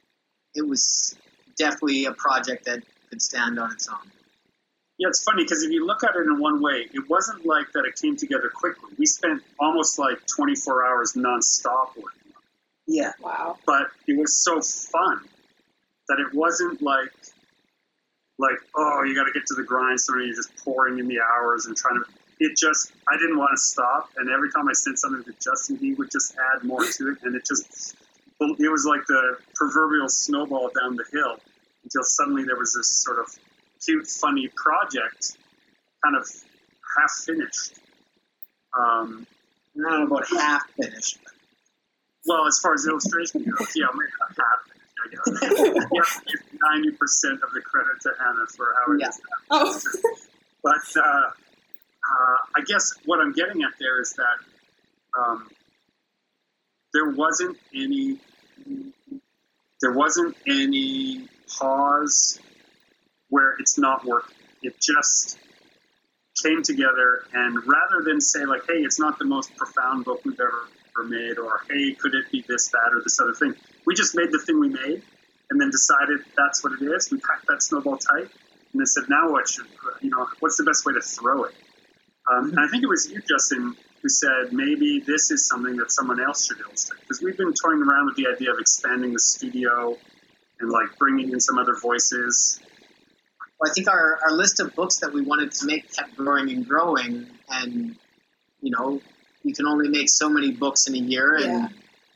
it 0.55 0.67
was 0.67 1.15
definitely 1.57 2.05
a 2.05 2.13
project 2.13 2.65
that 2.65 2.81
could 3.09 3.21
stand 3.21 3.59
on 3.59 3.71
its 3.71 3.87
own. 3.87 4.11
Yeah, 4.97 5.07
it's 5.07 5.23
funny 5.23 5.43
because 5.43 5.63
if 5.63 5.71
you 5.71 5.85
look 5.85 6.03
at 6.03 6.15
it 6.15 6.23
in 6.27 6.39
one 6.39 6.61
way, 6.61 6.87
it 6.91 7.09
wasn't 7.09 7.45
like 7.45 7.71
that 7.73 7.85
it 7.85 7.95
came 7.95 8.17
together 8.17 8.51
quickly. 8.53 8.89
We 8.97 9.05
spent 9.05 9.41
almost 9.57 9.97
like 9.97 10.25
24 10.27 10.85
hours 10.85 11.13
nonstop 11.13 11.95
working 11.95 12.03
on 12.25 12.28
it. 12.28 12.28
Yeah, 12.89 13.11
Wow. 13.21 13.57
But 13.67 13.91
it 14.07 14.17
was 14.17 14.43
so 14.43 14.61
fun 14.61 15.21
that 16.07 16.19
it 16.19 16.33
wasn't 16.33 16.81
like, 16.81 17.13
like 18.39 18.57
oh, 18.75 19.03
you 19.03 19.13
got 19.13 19.25
to 19.25 19.31
get 19.31 19.45
to 19.45 19.53
the 19.53 19.63
grindstone 19.63 20.17
and 20.17 20.25
you're 20.25 20.35
just 20.35 20.55
pouring 20.65 20.97
in 20.97 21.07
the 21.07 21.19
hours 21.21 21.67
and 21.67 21.77
trying 21.77 22.03
to. 22.03 22.09
It 22.39 22.57
just, 22.57 22.93
I 23.07 23.15
didn't 23.17 23.37
want 23.37 23.51
to 23.53 23.61
stop. 23.61 24.09
And 24.17 24.29
every 24.29 24.49
time 24.51 24.67
I 24.67 24.73
sent 24.73 24.97
something 24.97 25.23
to 25.25 25.39
Justin, 25.39 25.77
he 25.77 25.93
would 25.93 26.09
just 26.09 26.35
add 26.35 26.63
more 26.63 26.83
to 26.83 27.11
it. 27.11 27.17
And 27.21 27.35
it 27.35 27.45
just, 27.45 27.95
it 28.39 28.71
was 28.71 28.85
like 28.85 29.05
the 29.07 29.37
proverbial 29.53 30.07
snowball 30.07 30.71
down 30.81 30.95
the 30.95 31.03
hill 31.11 31.37
until 31.83 32.01
suddenly 32.03 32.45
there 32.45 32.55
was 32.55 32.73
this 32.73 33.03
sort 33.03 33.19
of 33.19 33.27
cute, 33.85 34.07
funny 34.07 34.49
project 34.55 35.37
kind 36.03 36.15
of 36.15 36.25
half 36.97 37.11
finished. 37.25 37.73
Um, 38.73 39.27
don't 39.75 40.03
about 40.03 40.27
half 40.29 40.69
finished. 40.71 41.19
Well, 42.25 42.45
as 42.47 42.59
far 42.61 42.73
as 42.73 42.85
illustration 42.87 43.43
goes, 43.43 43.67
yeah, 43.75 43.85
maybe 43.93 44.11
not 44.19 44.35
half 44.37 44.65
I 45.01 45.07
guess. 45.09 45.59
yeah, 45.93 46.59
ninety 46.71 46.91
percent 46.91 47.41
of 47.41 47.51
the 47.53 47.61
credit 47.61 48.01
to 48.01 48.11
Hannah 48.19 48.45
for 48.55 48.75
how 48.85 48.93
it 48.93 48.99
Yeah. 49.01 49.07
is. 49.09 49.21
Oh. 49.51 49.79
But 50.61 51.01
uh, 51.01 51.01
uh, 51.01 52.37
I 52.57 52.61
guess 52.67 52.91
what 53.05 53.21
I'm 53.21 53.31
getting 53.31 53.63
at 53.63 53.71
there 53.79 54.01
is 54.01 54.13
that 54.17 55.17
um, 55.17 55.47
there 56.93 57.11
wasn't 57.11 57.57
any 57.73 58.19
there 59.81 59.93
wasn't 59.93 60.35
any 60.45 61.29
pause 61.57 62.39
where 63.29 63.55
it's 63.59 63.77
not 63.79 64.03
working. 64.05 64.35
It 64.61 64.75
just 64.81 65.37
came 66.43 66.61
together, 66.61 67.23
and 67.33 67.55
rather 67.65 68.03
than 68.03 68.19
say 68.19 68.45
like, 68.45 68.63
"Hey, 68.67 68.79
it's 68.79 68.99
not 68.99 69.17
the 69.17 69.25
most 69.25 69.55
profound 69.55 70.03
book 70.03 70.19
we've 70.25 70.37
ever, 70.41 70.67
ever 70.97 71.07
made," 71.07 71.37
or 71.37 71.61
"Hey, 71.69 71.93
could 71.93 72.13
it 72.15 72.31
be 72.31 72.43
this, 72.47 72.69
that, 72.69 72.91
or 72.93 73.01
this 73.03 73.19
other 73.19 73.33
thing?" 73.33 73.55
We 73.85 73.95
just 73.95 74.15
made 74.15 74.31
the 74.31 74.39
thing 74.39 74.59
we 74.59 74.69
made, 74.69 75.01
and 75.49 75.59
then 75.59 75.69
decided 75.69 76.19
that's 76.37 76.63
what 76.63 76.73
it 76.73 76.81
is. 76.81 77.09
We 77.11 77.19
packed 77.19 77.47
that 77.47 77.63
snowball 77.63 77.97
tight, 77.97 78.29
and 78.71 78.79
then 78.79 78.85
said, 78.85 79.03
"Now 79.09 79.31
what 79.31 79.47
should 79.47 79.67
you 80.01 80.09
know? 80.09 80.27
What's 80.39 80.57
the 80.57 80.63
best 80.63 80.85
way 80.85 80.93
to 80.93 81.01
throw 81.01 81.45
it?" 81.45 81.55
Um, 82.31 82.49
and 82.49 82.59
I 82.59 82.67
think 82.67 82.83
it 82.83 82.87
was 82.89 83.09
you, 83.09 83.21
Justin, 83.27 83.75
who 84.01 84.09
said 84.09 84.53
maybe 84.53 84.99
this 85.05 85.31
is 85.31 85.47
something 85.47 85.75
that 85.77 85.91
someone 85.91 86.21
else 86.21 86.45
should 86.45 86.59
illustrate 86.59 87.01
because 87.01 87.21
we've 87.21 87.37
been 87.37 87.53
toying 87.53 87.81
around 87.81 88.05
with 88.05 88.15
the 88.15 88.27
idea 88.27 88.51
of 88.51 88.59
expanding 88.59 89.13
the 89.13 89.19
studio 89.19 89.97
and 90.59 90.69
like 90.69 90.97
bringing 90.97 91.31
in 91.31 91.39
some 91.39 91.57
other 91.57 91.75
voices. 91.81 92.59
Well, 93.59 93.71
I 93.71 93.73
think 93.73 93.89
our, 93.89 94.19
our 94.23 94.31
list 94.31 94.59
of 94.59 94.75
books 94.75 94.99
that 94.99 95.11
we 95.11 95.21
wanted 95.21 95.51
to 95.53 95.65
make 95.65 95.93
kept 95.93 96.15
growing 96.15 96.49
and 96.49 96.67
growing, 96.67 97.27
and 97.49 97.95
you 98.61 98.71
know, 98.71 99.01
you 99.43 99.53
can 99.53 99.65
only 99.67 99.87
make 99.89 100.09
so 100.09 100.29
many 100.29 100.51
books 100.51 100.87
in 100.87 100.95
a 100.95 100.97
year, 100.97 101.35
and 101.35 101.45
Yeah. 101.45 101.67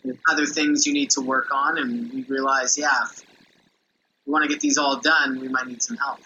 there's 0.03 0.17
other 0.29 0.45
things 0.45 0.85
you 0.85 0.93
need 0.93 1.09
to 1.11 1.21
work 1.21 1.47
on. 1.51 1.77
And 1.77 2.11
we 2.11 2.23
realize, 2.23 2.77
yeah, 2.77 3.03
if 3.03 3.23
we 4.25 4.31
want 4.31 4.43
to 4.43 4.49
get 4.49 4.59
these 4.59 4.77
all 4.77 4.99
done, 4.99 5.39
we 5.39 5.47
might 5.47 5.67
need 5.67 5.81
some 5.81 5.97
help. 5.97 6.19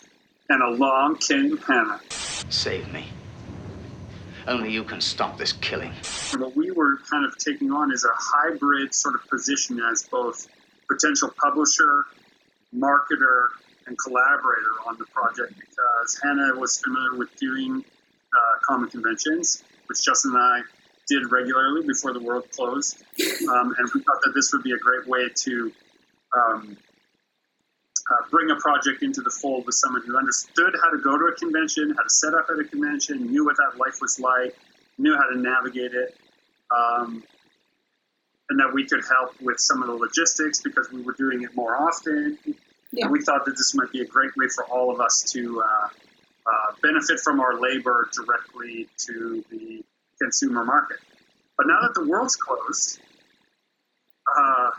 And 0.50 0.62
along 0.64 1.18
came 1.18 1.58
Hannah. 1.58 2.02
Save 2.50 2.92
me. 2.92 3.08
Only 4.48 4.72
you 4.72 4.84
can 4.86 5.02
stop 5.02 5.38
this 5.38 5.52
killing. 5.52 5.92
what 6.38 6.56
we 6.56 6.72
were 6.72 6.98
kind 7.10 7.26
of 7.26 7.38
taking 7.38 7.72
on 7.72 7.92
is 7.92 8.06
a 8.06 8.14
hybrid 8.14 8.94
sort 8.94 9.16
of 9.16 9.28
position 9.30 9.80
as 9.92 10.04
both 10.10 10.48
potential 10.90 11.34
publisher, 11.44 12.06
marketer, 12.74 13.48
and 13.88 13.98
collaborator 13.98 14.72
on 14.86 14.98
the 14.98 15.06
project 15.06 15.54
because 15.60 16.20
Hannah 16.24 16.56
was 16.58 16.80
familiar 16.80 17.16
with 17.16 17.34
doing 17.38 17.84
uh, 18.34 18.60
comic 18.66 18.92
conventions, 18.92 19.64
which 19.88 20.00
Justin 20.04 20.32
and 20.32 20.40
I 20.40 20.62
did 21.08 21.32
regularly 21.32 21.86
before 21.86 22.14
the 22.14 22.20
world 22.20 22.50
closed. 22.52 23.04
Um, 23.50 23.74
and 23.78 23.90
we 23.94 24.02
thought 24.04 24.22
that 24.24 24.34
this 24.36 24.52
would 24.54 24.64
be 24.64 24.74
a 24.74 24.78
great 24.78 25.08
way 25.08 25.30
to 25.44 25.72
um, 26.36 26.78
uh, 28.10 28.26
bring 28.30 28.52
a 28.52 28.56
project 28.56 29.04
into 29.04 29.22
the 29.22 29.30
fold 29.30 29.66
with 29.66 29.76
someone 29.76 30.02
who 30.06 30.18
understood 30.18 30.74
how 30.82 30.90
to 30.90 30.98
go 30.98 31.18
to 31.18 31.26
a 31.26 31.36
convention, 31.36 31.94
how 31.96 32.04
to 32.04 32.10
set 32.10 32.34
up 32.34 32.48
at 32.50 32.60
a 32.60 32.64
convention, 32.64 33.32
knew 33.32 33.46
what 33.46 33.56
that 33.58 33.78
life 33.78 34.00
was 34.02 34.20
like, 34.20 34.56
knew 34.98 35.16
how 35.16 35.28
to 35.30 35.40
navigate 35.40 35.94
it, 35.94 36.18
um, 36.76 37.24
and 38.50 38.60
that 38.60 38.74
we 38.74 38.86
could 38.86 39.04
help 39.10 39.34
with 39.42 39.60
some 39.60 39.82
of 39.82 39.88
the 39.88 39.94
logistics 39.94 40.62
because 40.62 40.90
we 40.92 41.02
were 41.02 41.14
doing 41.14 41.44
it 41.44 41.56
more 41.56 41.76
often. 41.76 42.38
Yeah. 42.92 43.06
And 43.06 43.12
we 43.12 43.22
thought 43.22 43.44
that 43.46 43.58
this 43.58 43.76
might 43.76 43.92
be 43.92 44.02
a 44.02 44.06
great 44.06 44.32
way 44.38 44.48
for 44.56 44.64
all 44.66 44.90
of 44.90 45.02
us 45.02 45.26
to 45.34 45.62
uh, 45.62 45.88
uh, 46.46 46.72
benefit 46.82 47.20
from 47.20 47.42
our 47.42 47.60
labor 47.60 48.10
directly 48.14 48.88
to 49.08 49.44
the 49.52 49.84
consumer 50.22 50.64
market. 50.64 50.98
But 51.58 51.68
now 51.68 51.80
that 51.82 51.94
the 51.96 52.08
world's 52.08 52.36
closed, 52.36 53.00
uh, 54.38 54.70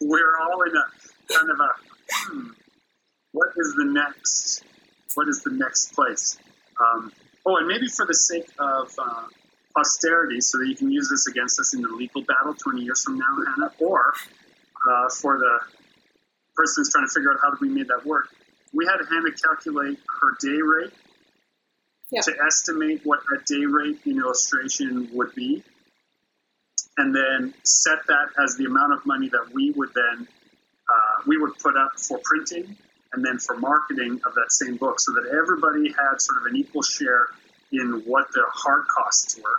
we're 0.00 0.38
all 0.40 0.62
in 0.62 0.76
a 0.76 1.32
kind 1.32 1.50
of 1.50 1.60
a 1.60 1.68
hmm, 2.10 2.48
what 3.32 3.48
is 3.56 3.74
the 3.76 3.84
next? 3.84 4.64
What 5.14 5.28
is 5.28 5.42
the 5.42 5.52
next 5.52 5.94
place? 5.94 6.38
Um, 6.80 7.12
oh, 7.46 7.56
and 7.56 7.66
maybe 7.66 7.86
for 7.88 8.06
the 8.06 8.14
sake 8.14 8.48
of 8.58 8.92
uh, 8.98 9.26
posterity 9.76 10.40
so 10.40 10.58
that 10.58 10.68
you 10.68 10.76
can 10.76 10.90
use 10.90 11.08
this 11.10 11.26
against 11.26 11.60
us 11.60 11.74
in 11.74 11.82
the 11.82 11.88
legal 11.88 12.22
battle 12.22 12.54
20 12.54 12.82
years 12.82 13.02
from 13.02 13.18
now, 13.18 13.36
Hannah, 13.46 13.72
or 13.78 14.14
uh, 14.90 15.08
for 15.20 15.38
the 15.38 15.58
person 16.54 16.80
who's 16.80 16.90
trying 16.90 17.06
to 17.06 17.12
figure 17.12 17.32
out 17.32 17.38
how 17.42 17.52
we 17.60 17.68
made 17.68 17.88
that 17.88 18.04
work. 18.04 18.28
We 18.72 18.86
had 18.86 18.96
Hannah 19.08 19.32
calculate 19.32 19.98
her 20.20 20.36
day 20.40 20.60
rate 20.62 20.92
Yeah. 22.12 22.20
to 22.20 22.32
estimate 22.46 23.00
what 23.04 23.20
a 23.34 23.38
day 23.52 23.64
rate 23.64 24.00
in 24.04 24.18
illustration 24.18 25.08
would 25.14 25.34
be, 25.34 25.64
and 26.98 27.14
then 27.16 27.54
set 27.64 28.06
that 28.06 28.28
as 28.44 28.56
the 28.56 28.66
amount 28.66 28.92
of 28.92 29.06
money 29.06 29.28
that 29.30 29.46
we 29.52 29.70
would 29.70 29.94
then 29.94 30.28
uh, 30.92 31.22
we 31.26 31.38
would 31.38 31.58
put 31.58 31.74
up 31.76 31.92
for 31.98 32.20
printing 32.22 32.76
and 33.14 33.24
then 33.24 33.38
for 33.38 33.56
marketing 33.56 34.20
of 34.26 34.34
that 34.34 34.50
same 34.50 34.76
book, 34.76 35.00
so 35.00 35.12
that 35.12 35.26
everybody 35.32 35.88
had 35.88 36.20
sort 36.20 36.40
of 36.40 36.46
an 36.46 36.56
equal 36.56 36.82
share 36.82 37.28
in 37.72 38.02
what 38.04 38.30
the 38.32 38.44
hard 38.52 38.84
costs 38.88 39.38
were. 39.42 39.58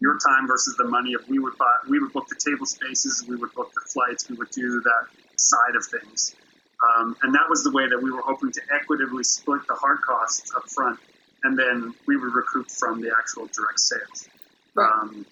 Your 0.00 0.18
time 0.18 0.46
versus 0.46 0.76
the 0.76 0.84
money 0.84 1.14
of 1.14 1.26
we 1.28 1.38
would 1.38 1.56
buy, 1.56 1.74
we 1.88 1.98
would 1.98 2.12
book 2.12 2.28
the 2.28 2.36
table 2.36 2.66
spaces, 2.66 3.24
we 3.26 3.36
would 3.36 3.54
book 3.54 3.72
the 3.74 3.80
flights, 3.92 4.28
we 4.28 4.36
would 4.36 4.50
do 4.50 4.82
that 4.82 5.06
side 5.36 5.76
of 5.76 5.84
things, 5.86 6.36
um, 6.84 7.16
and 7.22 7.34
that 7.34 7.48
was 7.48 7.62
the 7.64 7.72
way 7.72 7.88
that 7.88 8.00
we 8.02 8.10
were 8.10 8.20
hoping 8.20 8.52
to 8.52 8.60
equitably 8.74 9.24
split 9.24 9.66
the 9.66 9.74
hard 9.74 10.02
costs 10.02 10.52
up 10.54 10.68
front, 10.68 10.98
and 11.44 11.58
then 11.58 11.94
we 12.06 12.16
would 12.16 12.32
recoup 12.34 12.70
from 12.70 13.00
the 13.00 13.10
actual 13.16 13.46
direct 13.46 13.80
sales. 13.80 14.28
Right. 14.74 14.90
Um, 14.90 15.26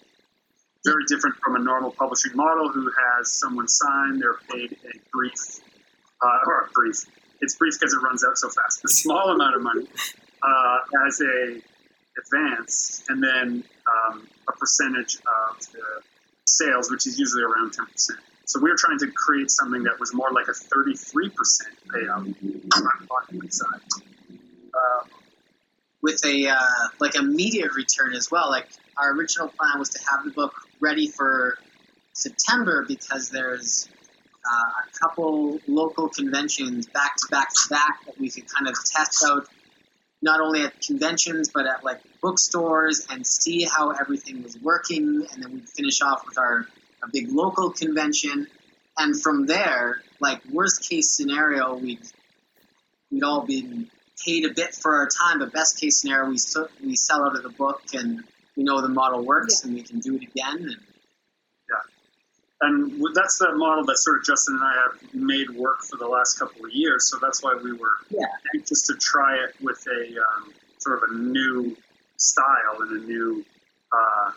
very 0.85 1.03
different 1.07 1.35
from 1.43 1.55
a 1.55 1.59
normal 1.59 1.91
publishing 1.91 2.35
model 2.35 2.69
who 2.69 2.89
has 2.89 3.31
someone 3.31 3.67
sign, 3.67 4.19
they're 4.19 4.39
paid 4.49 4.71
a 4.71 4.99
brief, 5.11 5.59
uh, 6.21 6.39
or 6.45 6.61
a 6.61 6.69
brief, 6.71 7.03
it's 7.41 7.55
brief 7.55 7.73
because 7.79 7.93
it 7.93 8.01
runs 8.01 8.23
out 8.23 8.37
so 8.37 8.49
fast, 8.49 8.85
a 8.85 8.87
small 8.87 9.29
amount 9.31 9.55
of 9.55 9.61
money 9.63 9.87
uh, 10.41 10.77
as 11.07 11.19
a 11.21 11.61
advance, 12.19 13.03
and 13.09 13.21
then 13.21 13.63
um, 13.85 14.27
a 14.47 14.51
percentage 14.53 15.15
of 15.17 15.59
the 15.73 16.01
sales, 16.45 16.89
which 16.89 17.05
is 17.05 17.19
usually 17.19 17.43
around 17.43 17.73
10%. 17.73 18.11
So 18.45 18.61
we 18.61 18.69
were 18.69 18.77
trying 18.77 18.97
to 18.99 19.11
create 19.11 19.51
something 19.51 19.83
that 19.83 19.99
was 19.99 20.13
more 20.13 20.31
like 20.31 20.47
a 20.47 20.51
33% 20.51 21.31
payout 21.93 22.15
on 22.15 22.35
the 23.39 23.51
side. 23.51 23.81
Uh, 24.73 25.03
with 26.01 26.23
a 26.25 26.47
uh, 26.47 26.57
like 26.99 27.13
media 27.21 27.67
return 27.75 28.13
as 28.13 28.29
well. 28.31 28.49
Like 28.49 28.67
our 28.97 29.13
original 29.13 29.47
plan 29.47 29.79
was 29.79 29.89
to 29.89 29.99
have 30.09 30.23
the 30.25 30.31
book 30.31 30.53
ready 30.79 31.07
for 31.07 31.57
September 32.13 32.85
because 32.87 33.29
there's 33.29 33.87
uh, 34.49 34.71
a 34.87 34.99
couple 34.99 35.59
local 35.67 36.09
conventions 36.09 36.87
back 36.87 37.15
to 37.17 37.27
back 37.29 37.49
to 37.49 37.69
back 37.69 38.05
that 38.05 38.19
we 38.19 38.29
could 38.29 38.45
kind 38.51 38.67
of 38.67 38.75
test 38.85 39.23
out 39.27 39.47
not 40.21 40.39
only 40.41 40.63
at 40.63 40.81
conventions 40.81 41.49
but 41.53 41.65
at 41.67 41.83
like 41.83 41.99
bookstores 42.21 43.05
and 43.09 43.25
see 43.25 43.63
how 43.63 43.91
everything 43.91 44.41
was 44.41 44.57
working 44.59 45.27
and 45.31 45.43
then 45.43 45.53
we'd 45.53 45.69
finish 45.69 46.01
off 46.01 46.23
with 46.25 46.37
our 46.37 46.65
a 47.03 47.07
big 47.11 47.29
local 47.29 47.71
convention 47.71 48.47
and 48.97 49.21
from 49.21 49.45
there 49.45 50.01
like 50.19 50.43
worst 50.51 50.89
case 50.89 51.11
scenario 51.11 51.75
we'd 51.75 52.01
we'd 53.11 53.23
all 53.23 53.45
been 53.45 53.89
paid 54.25 54.45
a 54.45 54.53
bit 54.53 54.75
for 54.75 54.95
our 54.95 55.07
time, 55.07 55.39
but 55.39 55.53
best 55.53 55.79
case 55.79 56.01
scenario, 56.01 56.29
we 56.29 56.37
so, 56.37 56.67
we 56.83 56.95
sell 56.95 57.23
out 57.23 57.35
of 57.35 57.43
the 57.43 57.49
book 57.49 57.81
and 57.93 58.23
we 58.55 58.63
know 58.63 58.81
the 58.81 58.89
model 58.89 59.23
works 59.23 59.63
and 59.63 59.73
we 59.73 59.83
can 59.83 59.99
do 59.99 60.15
it 60.15 60.23
again. 60.23 60.57
And 60.57 60.77
and 62.59 63.01
that's 63.13 63.37
the 63.37 63.53
model 63.53 63.85
that 63.85 63.97
sort 63.97 64.17
of 64.17 64.25
Justin 64.25 64.55
and 64.55 64.63
I 64.63 64.73
have 64.73 65.13
made 65.13 65.49
work 65.51 65.83
for 65.83 65.97
the 65.97 66.07
last 66.07 66.39
couple 66.39 66.65
of 66.65 66.71
years. 66.71 67.07
So 67.09 67.19
that's 67.21 67.43
why 67.43 67.55
we 67.61 67.71
were 67.71 67.97
Yeah. 68.09 68.25
anxious 68.55 68.81
to 68.87 68.95
try 68.95 69.37
it 69.43 69.55
with 69.61 69.85
a 69.87 70.19
um, 70.19 70.53
sort 70.79 71.03
of 71.03 71.11
a 71.11 71.13
new 71.13 71.77
style 72.17 72.81
and 72.81 73.03
a 73.03 73.05
new 73.05 73.45
uh, 73.91 74.31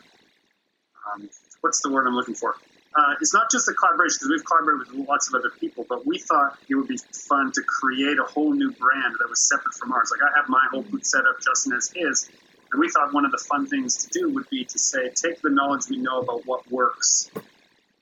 um, 1.15 1.31
what's 1.63 1.81
the 1.83 1.91
word 1.91 2.07
I'm 2.07 2.15
looking 2.15 2.35
for? 2.35 2.57
Uh, 2.95 3.15
it's 3.21 3.33
not 3.33 3.51
just 3.51 3.69
a 3.69 3.73
collaboration 3.75 4.19
because 4.19 4.31
we've 4.31 4.45
collaborated 4.45 4.93
with 4.93 5.09
lots 5.09 5.29
of 5.29 5.35
other 5.35 5.51
people, 5.61 5.87
but 5.89 6.05
we 6.05 6.19
thought 6.19 6.59
it 6.69 6.75
would 6.75 6.89
be 6.89 6.99
fun 7.29 7.53
to 7.53 7.63
create 7.63 8.19
a 8.19 8.25
whole 8.25 8.53
new 8.53 8.73
brand 8.73 9.15
that 9.21 9.29
was 9.29 9.49
separate 9.49 9.75
from 9.75 9.93
ours. 9.93 10.11
Like 10.11 10.29
I 10.29 10.37
have 10.37 10.49
my 10.49 10.67
whole 10.71 10.83
booth 10.83 11.07
set 11.07 11.21
up, 11.21 11.41
Justin 11.41 11.73
has 11.73 11.91
his, 11.95 12.29
and 12.73 12.81
we 12.81 12.89
thought 12.89 13.15
one 13.15 13.25
of 13.25 13.31
the 13.31 13.39
fun 13.49 13.67
things 13.67 13.97
to 13.99 14.09
do 14.09 14.29
would 14.35 14.49
be 14.51 14.65
to 14.65 14.79
say, 14.79 15.09
take 15.11 15.41
the 15.41 15.51
knowledge 15.51 15.89
we 15.89 15.99
know 15.99 16.21
about 16.21 16.47
what 16.47 16.69
works 16.71 17.31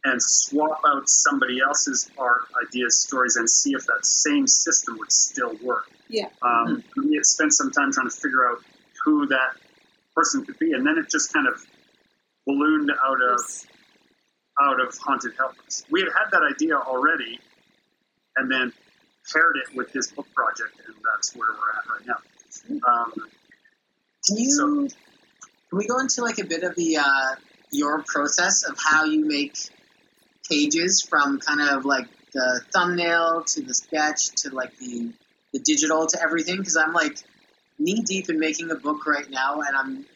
and 0.05 0.23
swap 0.23 0.81
out 0.87 1.09
somebody 1.09 1.61
else's 1.61 2.11
art, 2.17 2.43
ideas, 2.67 3.03
stories, 3.03 3.37
and 3.37 3.49
see 3.49 3.73
if 3.73 3.85
that 3.87 4.07
same 4.07 4.47
system 4.47 4.97
would 4.99 5.13
still 5.13 5.55
work. 5.63 5.91
Yeah. 6.09 6.29
Um, 6.41 6.83
We 6.97 7.17
had 7.17 7.27
spent 7.27 7.53
some 7.53 7.71
time 7.71 7.93
trying 7.93 8.09
to 8.09 8.17
figure 8.17 8.49
out 8.49 8.63
who 9.05 9.27
that 9.27 9.57
person 10.15 10.47
could 10.47 10.59
be, 10.59 10.73
and 10.73 10.87
then 10.87 10.97
it 10.97 11.11
just 11.11 11.33
kind 11.33 11.47
of 11.47 11.63
ballooned 12.47 12.91
out 12.91 13.19
of 13.23 13.41
out 14.61 14.81
of 14.81 14.97
Haunted 14.99 15.35
Helpers. 15.37 15.85
We 15.91 16.01
had 16.01 16.09
had 16.17 16.31
that 16.33 16.43
idea 16.55 16.77
already, 16.77 17.39
and 18.37 18.51
then 18.51 18.73
paired 19.33 19.57
it 19.57 19.77
with 19.77 19.93
this 19.93 20.11
book 20.11 20.27
project, 20.35 20.81
and 20.87 20.95
that's 21.15 21.35
where 21.37 21.49
we're 21.51 21.79
at 21.79 21.89
right 21.89 22.07
now. 22.07 22.81
Um, 22.87 23.13
can 24.27 24.37
you 24.37 24.51
So- 24.51 24.89
can 25.69 25.79
we 25.79 25.87
go 25.87 25.99
into 25.99 26.23
like 26.23 26.39
a 26.39 26.45
bit 26.45 26.63
of 26.63 26.75
the 26.77 26.97
uh, 26.97 27.35
your 27.71 28.03
process 28.03 28.63
of 28.65 28.79
how 28.79 29.05
you 29.05 29.25
make 29.27 29.57
pages 30.49 31.03
from 31.03 31.39
kind 31.41 31.61
of 31.61 31.85
like 31.85 32.09
the 32.33 32.63
thumbnail 32.73 33.45
to 33.45 33.63
the 33.63 33.75
sketch 33.75 34.29
to 34.43 34.51
like 34.51 34.77
the 34.79 35.13
the 35.53 35.59
digital 35.61 36.07
to 36.07 36.23
everything? 36.23 36.57
Because 36.57 36.77
I'm 36.77 36.93
like 36.95 37.19
knee 37.79 38.01
deep 38.03 38.29
in 38.31 38.39
making 38.39 38.71
a 38.71 38.75
book 38.77 39.07
right 39.07 39.29
now, 39.29 39.61
and 39.61 39.77
I'm 39.77 40.07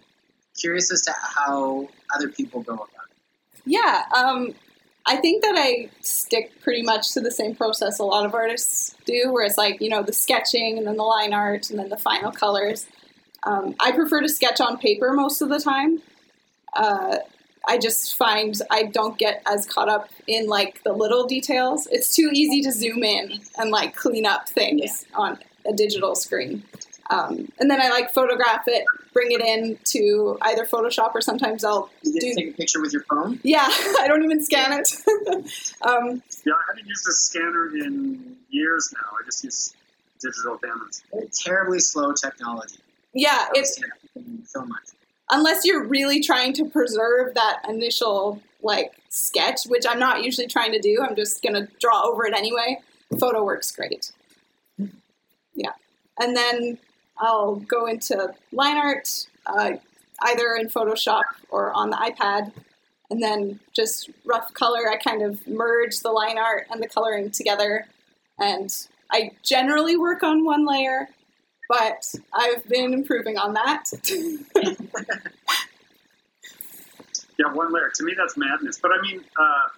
curious 0.58 0.90
as 0.90 1.02
to 1.02 1.12
how 1.12 1.88
other 2.14 2.28
people 2.28 2.62
go 2.62 2.74
about 2.74 2.88
it. 2.88 3.01
Yeah, 3.64 4.04
um, 4.14 4.54
I 5.06 5.16
think 5.16 5.42
that 5.42 5.54
I 5.56 5.88
stick 6.00 6.52
pretty 6.62 6.82
much 6.82 7.12
to 7.12 7.20
the 7.20 7.30
same 7.30 7.54
process 7.54 7.98
a 7.98 8.04
lot 8.04 8.24
of 8.24 8.34
artists 8.34 8.94
do, 9.04 9.32
where 9.32 9.44
it's 9.44 9.58
like, 9.58 9.80
you 9.80 9.88
know, 9.88 10.02
the 10.02 10.12
sketching 10.12 10.78
and 10.78 10.86
then 10.86 10.96
the 10.96 11.02
line 11.02 11.32
art 11.32 11.70
and 11.70 11.78
then 11.78 11.88
the 11.88 11.96
final 11.96 12.30
colors. 12.30 12.86
Um, 13.44 13.74
I 13.80 13.92
prefer 13.92 14.20
to 14.20 14.28
sketch 14.28 14.60
on 14.60 14.78
paper 14.78 15.12
most 15.12 15.42
of 15.42 15.48
the 15.48 15.58
time. 15.58 16.00
Uh, 16.74 17.18
I 17.66 17.78
just 17.78 18.16
find 18.16 18.54
I 18.70 18.84
don't 18.84 19.18
get 19.18 19.42
as 19.46 19.66
caught 19.66 19.88
up 19.88 20.08
in 20.26 20.46
like 20.48 20.82
the 20.84 20.92
little 20.92 21.26
details. 21.26 21.86
It's 21.90 22.14
too 22.14 22.30
easy 22.32 22.60
to 22.62 22.72
zoom 22.72 23.02
in 23.02 23.40
and 23.58 23.70
like 23.70 23.94
clean 23.96 24.26
up 24.26 24.48
things 24.48 25.04
on 25.14 25.38
a 25.66 25.72
digital 25.72 26.14
screen. 26.14 26.62
Um, 27.10 27.48
and 27.58 27.70
then 27.70 27.80
I 27.80 27.88
like 27.90 28.12
photograph 28.14 28.62
it, 28.66 28.84
bring 29.12 29.32
it 29.32 29.40
in 29.40 29.78
to 29.84 30.38
either 30.42 30.64
Photoshop 30.64 31.14
or 31.14 31.20
sometimes 31.20 31.64
I'll 31.64 31.90
You 32.02 32.20
do 32.20 32.34
take 32.34 32.54
a 32.54 32.56
picture 32.56 32.80
with 32.80 32.92
your 32.92 33.02
phone. 33.04 33.40
yeah, 33.42 33.66
I 34.00 34.04
don't 34.08 34.22
even 34.24 34.42
scan 34.42 34.72
it. 34.72 34.88
um, 35.82 36.22
yeah, 36.46 36.52
I 36.54 36.62
haven't 36.68 36.86
used 36.86 37.06
a 37.08 37.12
scanner 37.12 37.68
in 37.76 38.36
years 38.50 38.92
now. 38.94 39.16
I 39.20 39.24
just 39.24 39.44
use 39.44 39.74
digital 40.20 40.56
cameras. 40.58 41.02
Terribly 41.44 41.80
slow 41.80 42.12
technology. 42.12 42.76
yeah, 43.12 43.46
it's 43.54 43.78
so 44.44 44.64
much. 44.64 44.84
unless 45.30 45.64
you're 45.64 45.84
really 45.84 46.20
trying 46.20 46.52
to 46.54 46.64
preserve 46.66 47.34
that 47.34 47.62
initial 47.68 48.40
like 48.62 48.92
sketch, 49.08 49.64
which 49.66 49.84
I'm 49.88 49.98
not 49.98 50.22
usually 50.22 50.46
trying 50.46 50.72
to 50.72 50.78
do. 50.78 50.98
I'm 51.06 51.16
just 51.16 51.42
gonna 51.42 51.66
draw 51.80 52.02
over 52.04 52.24
it 52.26 52.34
anyway. 52.34 52.78
Photo 53.18 53.44
works 53.44 53.70
great. 53.72 54.12
Yeah, 55.54 55.72
and 56.20 56.36
then 56.36 56.78
I'll 57.22 57.56
go 57.56 57.86
into 57.86 58.34
line 58.50 58.76
art, 58.76 59.26
uh, 59.46 59.72
either 60.22 60.54
in 60.56 60.68
Photoshop 60.68 61.22
or 61.48 61.72
on 61.72 61.90
the 61.90 61.96
iPad, 61.96 62.52
and 63.10 63.22
then 63.22 63.60
just 63.72 64.10
rough 64.24 64.52
color. 64.54 64.90
I 64.90 64.96
kind 64.96 65.22
of 65.22 65.46
merge 65.46 66.00
the 66.00 66.10
line 66.10 66.36
art 66.36 66.66
and 66.70 66.82
the 66.82 66.88
coloring 66.88 67.30
together, 67.30 67.86
and 68.38 68.70
I 69.10 69.30
generally 69.42 69.96
work 69.96 70.22
on 70.22 70.44
one 70.44 70.66
layer, 70.66 71.08
but 71.68 72.12
I've 72.34 72.68
been 72.68 72.92
improving 72.92 73.38
on 73.38 73.54
that. 73.54 73.84
Yeah, 77.38 77.52
one 77.52 77.72
layer. 77.72 77.90
To 77.94 78.04
me, 78.04 78.14
that's 78.16 78.36
madness. 78.36 78.78
But 78.80 78.92
I 78.92 79.00
mean, 79.00 79.20
uh, 79.36 79.68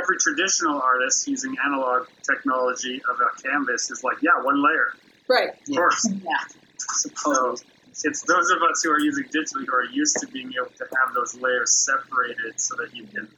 every 0.00 0.16
traditional 0.18 0.80
artist 0.80 1.28
using 1.28 1.54
analog 1.64 2.06
technology 2.22 3.00
of 3.08 3.20
a 3.20 3.42
canvas 3.42 3.90
is 3.90 4.02
like, 4.02 4.16
yeah, 4.22 4.42
one 4.42 4.62
layer. 4.62 4.94
right. 5.28 5.50
Of 5.68 5.76
course. 5.76 6.08
Yeah. 6.10 6.61
So 6.90 7.08
Suppose. 7.08 7.64
it's 8.04 8.22
those 8.22 8.50
of 8.50 8.62
us 8.62 8.82
who 8.82 8.90
are 8.90 9.00
using 9.00 9.24
digitally 9.24 9.66
who 9.66 9.74
are 9.74 9.84
used 9.84 10.16
to 10.20 10.26
being 10.26 10.52
able 10.60 10.72
to 10.76 10.86
have 10.98 11.14
those 11.14 11.34
layers 11.34 11.84
separated 11.84 12.60
so 12.60 12.76
that 12.76 12.94
you 12.94 13.04
can, 13.06 13.28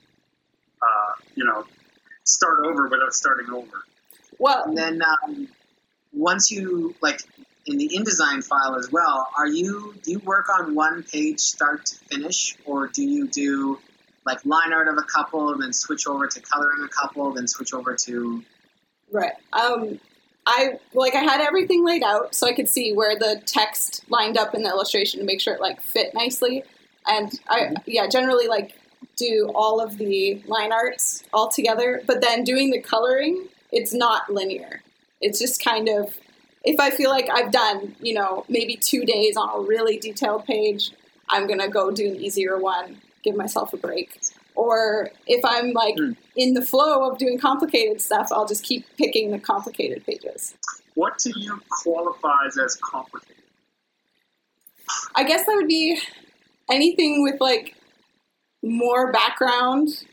uh, 0.82 1.12
you 1.34 1.44
know, 1.44 1.64
start 2.24 2.64
over 2.66 2.88
without 2.88 3.12
starting 3.12 3.50
over. 3.50 3.84
Well, 4.38 4.64
And 4.64 4.76
then 4.76 5.02
um, 5.02 5.48
once 6.12 6.50
you 6.50 6.94
like 7.00 7.20
in 7.66 7.78
the 7.78 7.88
InDesign 7.88 8.44
file 8.44 8.76
as 8.76 8.90
well, 8.90 9.28
are 9.36 9.46
you 9.46 9.94
do 10.02 10.12
you 10.12 10.18
work 10.20 10.48
on 10.48 10.74
one 10.74 11.02
page 11.02 11.40
start 11.40 11.86
to 11.86 11.96
finish, 11.96 12.56
or 12.64 12.88
do 12.88 13.02
you 13.02 13.28
do 13.28 13.78
like 14.26 14.44
line 14.44 14.72
art 14.72 14.88
of 14.88 14.96
a 14.96 15.02
couple, 15.02 15.52
and 15.52 15.62
then 15.62 15.72
switch 15.72 16.06
over 16.06 16.26
to 16.26 16.40
coloring 16.40 16.82
a 16.84 16.88
couple, 16.88 17.32
then 17.32 17.46
switch 17.46 17.72
over 17.74 17.96
to 18.04 18.42
right. 19.10 19.32
Um, 19.52 20.00
I 20.46 20.78
like 20.92 21.14
I 21.14 21.22
had 21.22 21.40
everything 21.40 21.84
laid 21.84 22.02
out 22.02 22.34
so 22.34 22.46
I 22.46 22.52
could 22.52 22.68
see 22.68 22.92
where 22.92 23.18
the 23.18 23.42
text 23.46 24.04
lined 24.08 24.36
up 24.36 24.54
in 24.54 24.62
the 24.62 24.68
illustration 24.68 25.20
to 25.20 25.26
make 25.26 25.40
sure 25.40 25.54
it 25.54 25.60
like 25.60 25.80
fit 25.80 26.12
nicely. 26.14 26.64
and 27.06 27.32
I 27.48 27.74
yeah 27.86 28.06
generally 28.08 28.48
like 28.48 28.78
do 29.16 29.50
all 29.54 29.80
of 29.80 29.96
the 29.98 30.42
line 30.46 30.72
arts 30.72 31.22
all 31.32 31.48
together. 31.48 32.02
But 32.06 32.20
then 32.20 32.44
doing 32.44 32.70
the 32.70 32.80
coloring, 32.80 33.48
it's 33.72 33.94
not 33.94 34.32
linear. 34.32 34.82
It's 35.20 35.38
just 35.38 35.64
kind 35.64 35.88
of 35.88 36.16
if 36.64 36.80
I 36.80 36.90
feel 36.90 37.10
like 37.10 37.28
I've 37.30 37.52
done 37.52 37.96
you 38.00 38.14
know 38.14 38.44
maybe 38.48 38.76
two 38.76 39.04
days 39.04 39.36
on 39.36 39.48
a 39.48 39.66
really 39.66 39.98
detailed 39.98 40.44
page, 40.44 40.90
I'm 41.28 41.46
gonna 41.46 41.68
go 41.68 41.90
do 41.90 42.08
an 42.08 42.16
easier 42.16 42.58
one, 42.58 43.00
give 43.22 43.36
myself 43.36 43.72
a 43.72 43.78
break. 43.78 44.20
Or 44.54 45.10
if 45.26 45.44
I'm 45.44 45.72
like 45.72 45.96
Hmm. 45.98 46.12
in 46.36 46.54
the 46.54 46.62
flow 46.64 47.10
of 47.10 47.18
doing 47.18 47.38
complicated 47.38 48.00
stuff, 48.00 48.28
I'll 48.30 48.46
just 48.46 48.62
keep 48.64 48.84
picking 48.96 49.30
the 49.30 49.38
complicated 49.38 50.04
pages. 50.06 50.54
What 50.94 51.18
do 51.18 51.32
you 51.36 51.60
qualifies 51.70 52.56
as 52.56 52.76
complicated? 52.76 53.42
I 55.14 55.24
guess 55.24 55.44
that 55.46 55.54
would 55.56 55.66
be 55.68 55.98
anything 56.70 57.22
with 57.22 57.40
like 57.40 57.74
more 58.62 59.10
background 59.12 60.04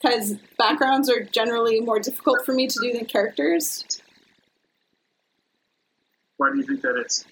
because 0.00 0.34
backgrounds 0.58 1.10
are 1.10 1.22
generally 1.22 1.80
more 1.80 1.98
difficult 2.00 2.44
for 2.46 2.54
me 2.54 2.66
to 2.66 2.80
do 2.80 2.92
than 2.92 3.04
characters. 3.04 3.84
Why 6.38 6.50
do 6.52 6.56
you 6.58 6.64
think 6.64 6.80
that 6.80 6.96
is? 7.04 7.26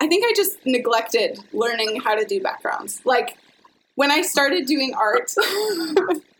I 0.00 0.08
think 0.08 0.24
I 0.24 0.32
just 0.34 0.58
neglected 0.66 1.38
learning 1.52 2.00
how 2.00 2.16
to 2.16 2.24
do 2.24 2.40
backgrounds. 2.42 3.00
Like 3.04 3.36
when 3.96 4.10
I 4.10 4.22
started 4.22 4.66
doing 4.66 4.94
art, 4.94 5.32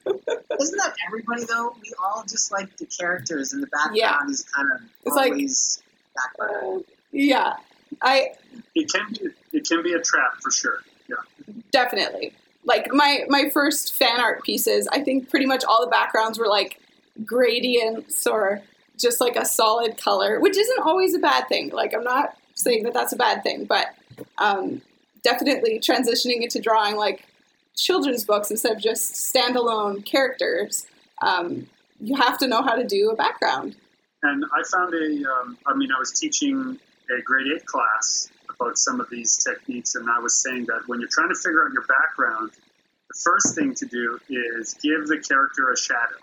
Isn't 0.07 0.77
that 0.77 0.95
everybody 1.07 1.45
though? 1.45 1.75
We 1.83 1.93
all 2.03 2.25
just 2.29 2.53
like 2.53 2.77
the 2.77 2.87
characters, 2.87 3.53
and 3.53 3.63
the 3.63 3.67
background 3.69 3.97
Yeah. 3.97 4.19
is 4.29 4.43
kind 4.55 4.69
of 4.73 4.81
It's 5.05 5.17
like- 5.17 5.33
always 5.33 5.83
background. 6.15 6.85
yeah, 7.11 7.55
I 8.03 8.33
It 8.75 8.93
can 8.93 9.07
be 9.13 9.31
it 9.53 9.67
can 9.69 9.83
be 9.83 9.93
a 9.95 10.01
trap 10.01 10.35
for 10.43 10.51
sure. 10.51 10.79
Yeah. 11.09 11.17
definitely 11.71 12.33
like 12.65 12.93
my 12.93 13.25
my 13.29 13.51
first 13.51 13.95
fan 13.95 14.21
art 14.21 14.43
pieces. 14.43 14.87
I 14.93 15.01
think 15.03 15.31
pretty 15.31 15.47
much 15.47 15.65
all 15.65 15.81
the 15.85 15.91
backgrounds 15.91 16.39
were 16.39 16.49
like 16.49 16.81
gradients 17.25 18.27
or 18.27 18.61
just 18.99 19.21
like 19.21 19.37
a 19.37 19.45
solid 19.45 19.97
color, 19.99 20.39
which 20.41 20.57
isn't 20.57 20.81
always 20.81 21.15
a 21.15 21.19
bad 21.19 21.49
thing. 21.49 21.71
Like 21.71 21.93
I'm 21.95 22.05
not 22.05 22.37
saying 22.55 22.85
that 22.85 22.95
that's 22.95 23.13
a 23.13 23.17
bad 23.17 23.43
thing, 23.43 23.65
but 23.65 23.89
um, 24.39 24.81
definitely 25.23 25.79
transitioning 25.81 26.43
into 26.43 26.61
drawing 26.61 26.97
like 26.97 27.25
children's 27.77 28.25
books 28.25 28.51
instead 28.51 28.77
of 28.77 28.83
just 28.83 29.15
standalone 29.15 30.05
characters. 30.05 30.87
Um, 31.23 31.69
you 32.01 32.17
have 32.17 32.39
to 32.39 32.47
know 32.47 32.63
how 32.63 32.75
to 32.75 32.85
do 32.85 33.11
a 33.11 33.17
background. 33.17 33.77
And 34.23 34.45
I 34.45 34.63
found 34.71 34.95
a, 34.95 35.31
um, 35.31 35.59
I 35.67 35.75
mean, 35.75 35.91
I 35.95 35.99
was 35.99 36.13
teaching 36.13 36.79
a 37.11 37.23
grade 37.23 37.47
eight 37.55 37.67
class 37.67 38.31
about 38.49 38.79
some 38.79 39.01
of 39.01 39.11
these 39.11 39.37
techniques, 39.45 39.95
and 39.95 40.09
I 40.09 40.19
was 40.19 40.41
saying 40.43 40.67
that 40.67 40.83
when 40.87 41.01
you're 41.01 41.11
trying 41.13 41.29
to 41.29 41.35
figure 41.35 41.67
out 41.67 41.73
your 41.73 41.85
background, 41.87 42.51
the 43.09 43.21
first 43.23 43.55
thing 43.55 43.75
to 43.75 43.87
do 43.87 44.19
is 44.29 44.75
give 44.83 45.07
the 45.07 45.19
character 45.19 45.71
a 45.71 45.77
shadow. 45.77 46.17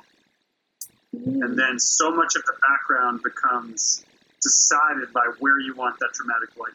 And 1.14 1.60
then 1.60 1.78
so 1.78 2.10
much 2.12 2.36
of 2.36 2.44
the 2.44 2.54
background 2.68 3.22
becomes 3.24 4.04
decided 4.42 5.14
by 5.14 5.28
where 5.40 5.60
you 5.60 5.76
want 5.76 6.00
that 6.00 6.12
dramatic 6.14 6.58
light. 6.58 6.74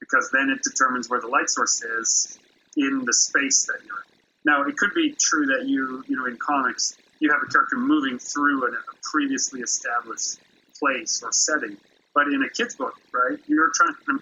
Because 0.00 0.30
then 0.32 0.50
it 0.50 0.62
determines 0.62 1.08
where 1.08 1.20
the 1.20 1.28
light 1.28 1.48
source 1.48 1.82
is 1.82 2.38
in 2.76 3.04
the 3.04 3.12
space 3.12 3.66
that 3.66 3.78
you're 3.84 3.96
in. 3.96 4.20
Now, 4.44 4.62
it 4.66 4.76
could 4.76 4.94
be 4.94 5.14
true 5.18 5.46
that 5.46 5.66
you, 5.66 6.04
you 6.08 6.16
know, 6.16 6.26
in 6.26 6.36
comics, 6.38 6.96
you 7.18 7.30
have 7.30 7.40
a 7.46 7.50
character 7.52 7.76
moving 7.76 8.18
through 8.18 8.66
an, 8.68 8.74
a 8.74 8.94
previously 9.02 9.60
established 9.60 10.38
place 10.78 11.22
or 11.22 11.32
setting. 11.32 11.76
But 12.14 12.28
in 12.28 12.42
a 12.42 12.48
kid's 12.48 12.74
book, 12.74 12.94
right, 13.12 13.38
you're 13.46 13.70
trying 13.74 13.94
to 14.06 14.20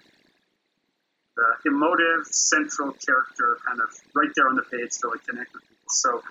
the 1.39 1.69
emotive 1.69 2.27
central 2.27 2.91
character 2.91 3.57
kind 3.65 3.79
of 3.79 3.89
right 4.13 4.29
there 4.35 4.49
on 4.49 4.55
the 4.55 4.63
page 4.63 4.97
to 4.99 5.07
like 5.07 5.25
connect 5.25 5.53
with 5.53 5.63
people. 5.63 5.87
So 5.87 6.21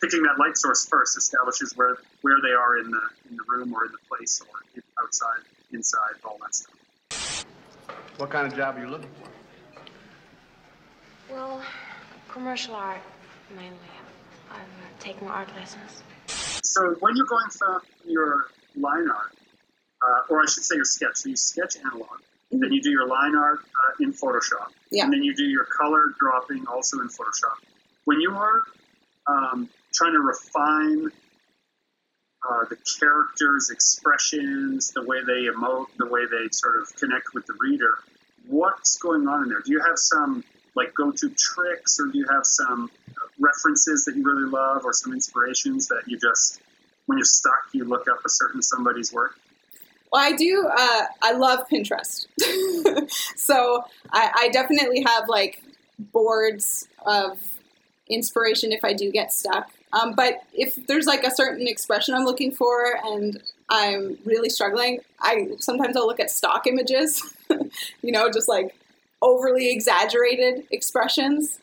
picking 0.00 0.22
that 0.22 0.38
light 0.38 0.56
source 0.56 0.86
first 0.86 1.16
establishes 1.16 1.74
where 1.76 1.98
where 2.22 2.38
they 2.42 2.52
are 2.52 2.78
in 2.78 2.90
the 2.90 3.02
in 3.28 3.36
the 3.36 3.44
room 3.48 3.74
or 3.74 3.84
in 3.84 3.92
the 3.92 3.98
place 4.08 4.40
or 4.40 4.82
outside, 5.02 5.44
inside, 5.72 6.16
all 6.24 6.38
that 6.40 6.54
stuff. 6.54 7.44
What 8.16 8.30
kind 8.30 8.46
of 8.46 8.56
job 8.56 8.76
are 8.76 8.80
you 8.80 8.88
looking 8.88 9.10
for? 9.22 9.39
Well, 11.30 11.62
commercial 12.28 12.74
art 12.74 13.02
mainly. 13.54 13.76
I'm 14.50 14.66
taking 14.98 15.28
art 15.28 15.48
lessons. 15.56 16.02
So 16.26 16.96
when 17.00 17.16
you're 17.16 17.26
going 17.26 17.50
from 17.50 17.80
your 18.06 18.46
line 18.76 19.08
art, 19.08 19.32
uh, 20.02 20.32
or 20.32 20.40
I 20.40 20.44
should 20.46 20.64
say 20.64 20.76
your 20.76 20.84
sketch, 20.84 21.16
so 21.16 21.28
you 21.28 21.36
sketch 21.36 21.76
analog, 21.76 22.08
then 22.50 22.72
you 22.72 22.82
do 22.82 22.90
your 22.90 23.06
line 23.06 23.36
art 23.36 23.60
uh, 23.60 24.02
in 24.04 24.12
Photoshop, 24.12 24.70
Yeah. 24.90 25.04
and 25.04 25.12
then 25.12 25.22
you 25.22 25.34
do 25.34 25.44
your 25.44 25.64
color 25.64 26.02
dropping 26.18 26.66
also 26.66 27.00
in 27.00 27.08
Photoshop. 27.08 27.58
When 28.04 28.20
you 28.20 28.32
are 28.32 28.62
um, 29.26 29.68
trying 29.94 30.12
to 30.12 30.20
refine 30.20 31.10
uh, 32.48 32.64
the 32.70 32.76
characters' 32.98 33.70
expressions, 33.70 34.90
the 34.92 35.02
way 35.02 35.18
they 35.24 35.46
emote, 35.52 35.86
the 35.98 36.06
way 36.06 36.22
they 36.26 36.48
sort 36.50 36.80
of 36.80 36.94
connect 36.96 37.34
with 37.34 37.46
the 37.46 37.54
reader, 37.60 37.98
what's 38.48 38.98
going 38.98 39.28
on 39.28 39.44
in 39.44 39.48
there? 39.48 39.60
Do 39.60 39.70
you 39.72 39.80
have 39.80 39.98
some 39.98 40.42
like 40.74 40.94
go-to 40.94 41.30
tricks, 41.30 41.98
or 42.00 42.06
do 42.06 42.18
you 42.18 42.26
have 42.30 42.44
some 42.44 42.90
references 43.38 44.04
that 44.04 44.16
you 44.16 44.22
really 44.22 44.48
love, 44.48 44.84
or 44.84 44.92
some 44.92 45.12
inspirations 45.12 45.88
that 45.88 46.02
you 46.06 46.18
just, 46.18 46.60
when 47.06 47.18
you're 47.18 47.24
stuck, 47.24 47.64
you 47.72 47.84
look 47.84 48.08
up 48.08 48.18
a 48.24 48.28
certain 48.28 48.62
somebody's 48.62 49.12
work? 49.12 49.38
Well, 50.12 50.22
I 50.22 50.32
do. 50.32 50.66
Uh, 50.66 51.04
I 51.22 51.32
love 51.32 51.68
Pinterest, 51.68 52.26
so 53.36 53.84
I, 54.12 54.32
I 54.36 54.48
definitely 54.48 55.04
have 55.06 55.28
like 55.28 55.62
boards 55.98 56.88
of 57.06 57.38
inspiration 58.08 58.72
if 58.72 58.84
I 58.84 58.92
do 58.92 59.10
get 59.10 59.32
stuck. 59.32 59.70
Um, 59.92 60.14
but 60.14 60.42
if 60.52 60.86
there's 60.86 61.06
like 61.06 61.24
a 61.24 61.30
certain 61.30 61.66
expression 61.66 62.14
I'm 62.14 62.24
looking 62.24 62.52
for 62.52 62.98
and 63.04 63.42
I'm 63.68 64.18
really 64.24 64.48
struggling, 64.48 65.00
I 65.20 65.48
sometimes 65.58 65.96
I'll 65.96 66.06
look 66.06 66.20
at 66.20 66.30
stock 66.30 66.66
images. 66.66 67.22
you 68.02 68.12
know, 68.12 68.30
just 68.30 68.48
like 68.48 68.74
overly 69.22 69.70
exaggerated 69.70 70.66
expressions, 70.70 71.58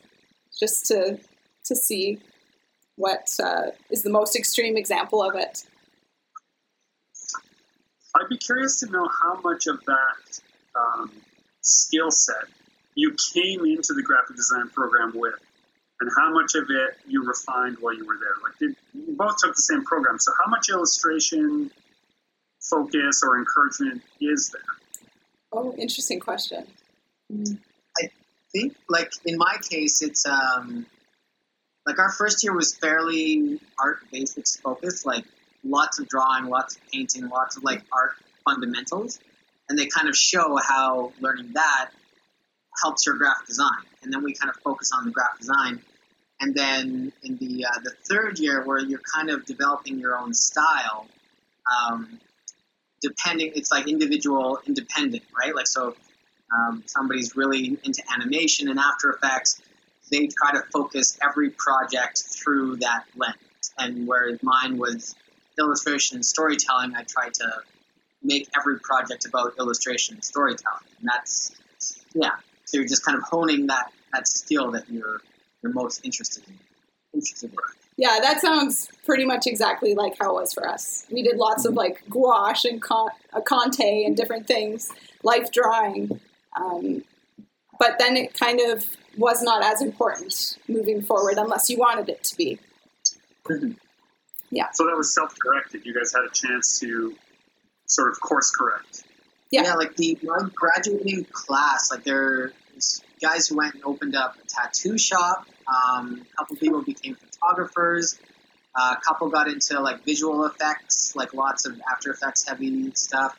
just 0.58 0.86
to 0.86 1.18
to 1.64 1.76
see 1.76 2.18
what 2.96 3.28
uh, 3.42 3.70
is 3.90 4.02
the 4.02 4.10
most 4.10 4.34
extreme 4.36 4.76
example 4.76 5.22
of 5.22 5.34
it. 5.34 5.64
I'd 8.14 8.28
be 8.28 8.38
curious 8.38 8.80
to 8.80 8.90
know 8.90 9.08
how 9.22 9.40
much 9.42 9.66
of 9.66 9.84
that 9.84 10.40
um, 10.74 11.12
skill 11.60 12.10
set 12.10 12.48
you 12.94 13.14
came 13.32 13.64
into 13.64 13.94
the 13.94 14.02
graphic 14.02 14.34
design 14.34 14.68
program 14.70 15.12
with, 15.14 15.34
and 16.00 16.10
how 16.18 16.32
much 16.32 16.56
of 16.56 16.64
it 16.68 16.96
you 17.06 17.24
refined 17.24 17.76
while 17.80 17.94
you 17.94 18.04
were 18.04 18.18
there. 18.18 18.34
Like, 18.42 18.58
did, 18.58 18.76
you 18.92 19.14
both 19.16 19.36
took 19.38 19.54
the 19.54 19.62
same 19.62 19.84
program, 19.84 20.18
so 20.18 20.32
how 20.44 20.50
much 20.50 20.68
illustration 20.68 21.70
focus 22.60 23.22
or 23.24 23.38
encouragement 23.38 24.02
is 24.20 24.50
there? 24.50 24.62
Oh, 25.52 25.74
interesting 25.78 26.18
question. 26.18 26.66
Think 28.52 28.74
like 28.88 29.12
in 29.26 29.36
my 29.36 29.56
case 29.70 30.00
it's 30.00 30.24
um 30.24 30.86
like 31.86 31.98
our 31.98 32.10
first 32.10 32.42
year 32.42 32.54
was 32.54 32.74
fairly 32.74 33.60
art 33.78 33.98
basics 34.10 34.56
focused 34.56 35.04
like 35.04 35.24
lots 35.64 35.98
of 35.98 36.08
drawing 36.08 36.46
lots 36.46 36.76
of 36.76 36.82
painting 36.90 37.28
lots 37.28 37.56
of 37.56 37.64
like 37.64 37.82
art 37.92 38.12
fundamentals. 38.48 39.18
And 39.68 39.78
they 39.78 39.86
kind 39.86 40.08
of 40.08 40.16
show 40.16 40.56
how 40.56 41.12
learning 41.20 41.52
that 41.54 41.90
helps 42.82 43.06
your 43.06 43.16
graphic 43.16 43.46
design. 43.46 43.84
And 44.02 44.12
then 44.12 44.22
we 44.22 44.32
kind 44.32 44.50
of 44.50 44.56
focus 44.62 44.90
on 44.96 45.04
the 45.04 45.10
graphic 45.10 45.40
design. 45.40 45.82
And 46.40 46.54
then 46.54 47.12
in 47.22 47.36
the 47.36 47.66
uh, 47.66 47.80
the 47.82 47.92
third 48.08 48.38
year 48.38 48.64
where 48.64 48.78
you're 48.78 49.02
kind 49.14 49.28
of 49.28 49.44
developing 49.44 49.98
your 49.98 50.16
own 50.16 50.32
style 50.32 51.06
um, 51.68 52.20
depending 53.02 53.52
it's 53.54 53.70
like 53.70 53.88
individual 53.88 54.58
independent 54.66 55.24
right? 55.38 55.54
Like 55.54 55.66
so 55.66 55.96
um, 56.56 56.82
somebody's 56.86 57.36
really 57.36 57.78
into 57.84 58.02
animation 58.12 58.68
and 58.68 58.78
After 58.78 59.10
Effects, 59.10 59.60
they 60.10 60.28
try 60.28 60.52
to 60.52 60.62
focus 60.72 61.18
every 61.22 61.50
project 61.50 62.22
through 62.22 62.76
that 62.76 63.04
lens. 63.16 63.36
And 63.78 64.08
whereas 64.08 64.42
mine 64.42 64.78
was 64.78 65.14
illustration 65.58 66.16
and 66.16 66.24
storytelling, 66.24 66.94
I 66.96 67.02
tried 67.02 67.34
to 67.34 67.50
make 68.22 68.48
every 68.58 68.78
project 68.80 69.26
about 69.26 69.54
illustration 69.58 70.14
and 70.14 70.24
storytelling. 70.24 70.84
And 70.98 71.08
that's, 71.08 71.54
yeah, 72.14 72.36
so 72.64 72.78
you're 72.78 72.88
just 72.88 73.04
kind 73.04 73.16
of 73.16 73.24
honing 73.24 73.66
that, 73.66 73.92
that 74.12 74.26
skill 74.26 74.70
that 74.72 74.88
you're, 74.88 75.20
you're 75.62 75.72
most 75.72 76.04
interested 76.04 76.44
in. 76.48 76.58
Interested 77.14 77.50
in. 77.50 77.58
Yeah, 77.96 78.18
that 78.20 78.40
sounds 78.40 78.88
pretty 79.04 79.24
much 79.24 79.46
exactly 79.46 79.94
like 79.94 80.14
how 80.20 80.30
it 80.30 80.40
was 80.40 80.52
for 80.52 80.68
us. 80.68 81.04
We 81.10 81.22
did 81.22 81.36
lots 81.36 81.64
of 81.64 81.74
like 81.74 82.02
gouache 82.08 82.68
and 82.68 82.80
con- 82.80 83.10
uh, 83.32 83.40
Conte 83.40 84.04
and 84.04 84.16
different 84.16 84.46
things, 84.46 84.90
life 85.24 85.50
drawing. 85.50 86.20
Um, 86.56 87.04
but 87.78 87.96
then 87.98 88.16
it 88.16 88.34
kind 88.34 88.60
of 88.60 88.84
was 89.16 89.42
not 89.42 89.64
as 89.64 89.82
important 89.82 90.58
moving 90.68 91.02
forward 91.02 91.38
unless 91.38 91.68
you 91.68 91.78
wanted 91.78 92.08
it 92.08 92.24
to 92.24 92.36
be. 92.36 92.58
Yeah. 94.50 94.68
So 94.72 94.86
that 94.86 94.96
was 94.96 95.14
self-directed. 95.14 95.84
You 95.84 95.94
guys 95.94 96.12
had 96.12 96.24
a 96.24 96.32
chance 96.32 96.78
to 96.80 97.14
sort 97.86 98.10
of 98.10 98.20
course 98.20 98.50
correct. 98.50 99.04
Yeah. 99.50 99.62
Yeah, 99.62 99.74
like 99.74 99.96
the 99.96 100.18
my 100.22 100.48
graduating 100.54 101.24
class, 101.32 101.90
like 101.90 102.04
there, 102.04 102.52
guys 103.20 103.48
who 103.48 103.56
went 103.56 103.74
and 103.74 103.84
opened 103.84 104.14
up 104.14 104.36
a 104.36 104.46
tattoo 104.46 104.98
shop. 104.98 105.46
Um, 105.66 106.22
a 106.32 106.36
couple 106.36 106.56
people 106.56 106.82
became 106.82 107.16
photographers. 107.16 108.18
Uh, 108.74 108.94
a 108.96 109.00
couple 109.00 109.28
got 109.28 109.48
into 109.48 109.80
like 109.80 110.04
visual 110.04 110.44
effects, 110.44 111.16
like 111.16 111.32
lots 111.34 111.66
of 111.66 111.80
After 111.90 112.10
Effects 112.10 112.46
heavy 112.46 112.92
stuff. 112.94 113.34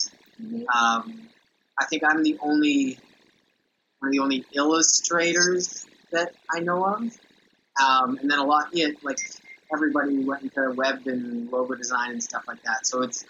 Um, 0.75 1.29
I 1.79 1.85
think 1.85 2.03
I'm 2.05 2.23
the 2.23 2.37
only 2.41 2.97
one 3.99 4.09
of 4.09 4.11
the 4.11 4.19
only 4.19 4.45
illustrators 4.53 5.85
that 6.11 6.33
I 6.53 6.59
know 6.59 6.85
of. 6.85 7.01
Um, 7.81 8.17
and 8.17 8.29
then 8.29 8.39
a 8.39 8.43
lot, 8.43 8.69
yeah, 8.73 8.89
like 9.03 9.19
everybody 9.73 10.19
went 10.19 10.43
into 10.43 10.73
web 10.75 11.05
and 11.05 11.51
logo 11.51 11.75
design 11.75 12.11
and 12.11 12.23
stuff 12.23 12.43
like 12.47 12.61
that. 12.63 12.85
So 12.85 13.03
it's 13.03 13.25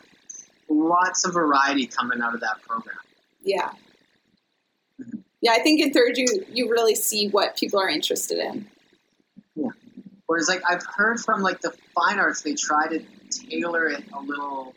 lots 0.70 1.26
of 1.26 1.34
variety 1.34 1.86
coming 1.88 2.22
out 2.22 2.34
of 2.34 2.42
that 2.42 2.62
program. 2.62 2.98
Yeah. 3.44 3.72
Yeah, 5.42 5.52
I 5.52 5.60
think 5.60 5.82
in 5.82 5.94
third 5.94 6.18
you 6.18 6.28
you 6.52 6.70
really 6.70 6.96
see 6.96 7.30
what 7.30 7.56
people 7.56 7.80
are 7.80 7.88
interested 7.88 8.40
in. 8.40 8.68
Yeah. 9.56 9.70
Whereas 10.26 10.48
like 10.50 10.62
I've 10.70 10.86
heard 10.86 11.20
from 11.20 11.42
like 11.42 11.62
the 11.62 11.74
fine 11.96 12.20
arts, 12.20 12.42
they 12.42 12.56
try 12.56 12.88
to 12.88 13.02
tailor 13.32 13.88
it 13.88 14.04
a 14.14 14.22
little 14.22 14.74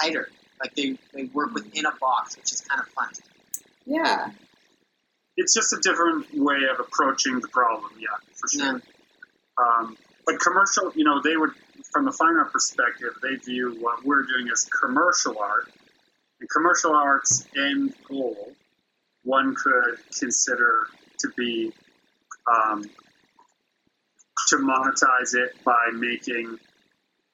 tighter. 0.00 0.28
Like 0.62 0.74
they, 0.74 0.96
they 1.12 1.24
work 1.24 1.52
within 1.52 1.86
a 1.86 1.92
box, 2.00 2.36
which 2.36 2.52
is 2.52 2.60
kind 2.60 2.80
of 2.80 2.88
fun. 2.88 3.08
Yeah. 3.84 4.30
It's 5.36 5.54
just 5.54 5.72
a 5.72 5.80
different 5.82 6.26
way 6.34 6.58
of 6.72 6.78
approaching 6.78 7.40
the 7.40 7.48
problem. 7.48 7.90
Yeah, 7.98 8.08
for 8.34 8.48
sure. 8.48 8.80
Yeah. 8.80 9.64
Um, 9.64 9.96
but 10.24 10.38
commercial, 10.38 10.92
you 10.94 11.04
know, 11.04 11.20
they 11.20 11.36
would, 11.36 11.50
from 11.90 12.04
the 12.04 12.12
fine 12.12 12.36
art 12.36 12.52
perspective, 12.52 13.10
they 13.22 13.34
view 13.36 13.76
what 13.80 14.04
we're 14.04 14.22
doing 14.22 14.48
as 14.52 14.64
commercial 14.80 15.38
art. 15.38 15.70
And 16.40 16.48
commercial 16.48 16.94
art's 16.94 17.46
end 17.56 17.94
goal, 18.08 18.52
one 19.24 19.54
could 19.54 19.98
consider 20.18 20.86
to 21.18 21.28
be 21.36 21.72
um, 22.46 22.84
to 24.48 24.56
monetize 24.56 25.34
it 25.34 25.52
by 25.64 25.90
making 25.92 26.58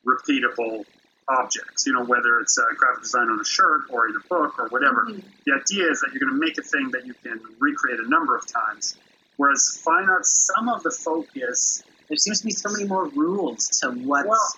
repeatable 0.06 0.84
objects. 1.28 1.86
You 1.86 1.92
know, 1.92 2.04
whether 2.04 2.38
it's 2.40 2.56
a 2.58 2.74
graphic 2.76 3.02
design 3.02 3.28
on 3.28 3.40
a 3.40 3.44
shirt 3.44 3.82
or 3.90 4.08
in 4.08 4.14
a 4.16 4.28
book 4.28 4.58
or 4.58 4.68
whatever. 4.68 5.06
Mhm. 5.06 5.22
The 5.46 5.52
idea 5.52 5.90
is 5.90 6.00
that 6.00 6.12
you're 6.12 6.20
going 6.20 6.32
to 6.32 6.44
make 6.46 6.58
a 6.58 6.62
thing 6.62 6.90
that 6.92 7.06
you 7.06 7.14
can 7.22 7.40
recreate 7.58 8.00
a 8.00 8.08
number 8.08 8.36
of 8.36 8.46
times. 8.46 8.96
Whereas 9.36 9.80
fine 9.84 10.08
art, 10.08 10.26
some 10.26 10.68
of 10.68 10.82
the 10.82 10.90
focus 10.90 11.82
There 12.08 12.16
seems 12.16 12.40
to 12.40 12.46
be 12.46 12.52
so 12.52 12.70
many 12.70 12.84
more 12.84 13.06
rules 13.08 13.66
to 13.80 13.90
what's. 13.90 14.26
well, 14.26 14.52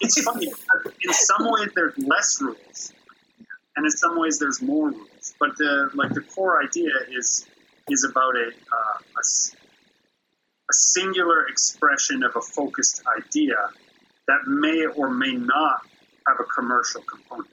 it's 0.00 0.22
funny. 0.22 0.46
In 1.04 1.12
some 1.12 1.50
ways, 1.50 1.68
there's 1.74 1.96
less 1.98 2.40
rules, 2.40 2.92
and 3.76 3.84
in 3.84 3.90
some 3.90 4.18
ways, 4.18 4.38
there's 4.38 4.60
more 4.62 4.90
rules. 4.90 5.34
But 5.38 5.56
the 5.58 5.90
like 5.94 6.14
the 6.14 6.22
core 6.22 6.62
idea 6.62 6.90
is 7.10 7.46
is 7.90 8.04
about 8.04 8.34
a 8.36 8.46
uh, 8.48 8.98
a, 9.16 9.20
a 9.20 10.72
singular 10.72 11.46
expression 11.46 12.22
of 12.22 12.34
a 12.36 12.40
focused 12.40 13.02
idea 13.18 13.56
that 14.26 14.46
may 14.46 14.86
or 14.86 15.10
may 15.10 15.32
not 15.34 15.82
have 16.28 16.40
a 16.40 16.44
commercial 16.44 17.02
component. 17.02 17.50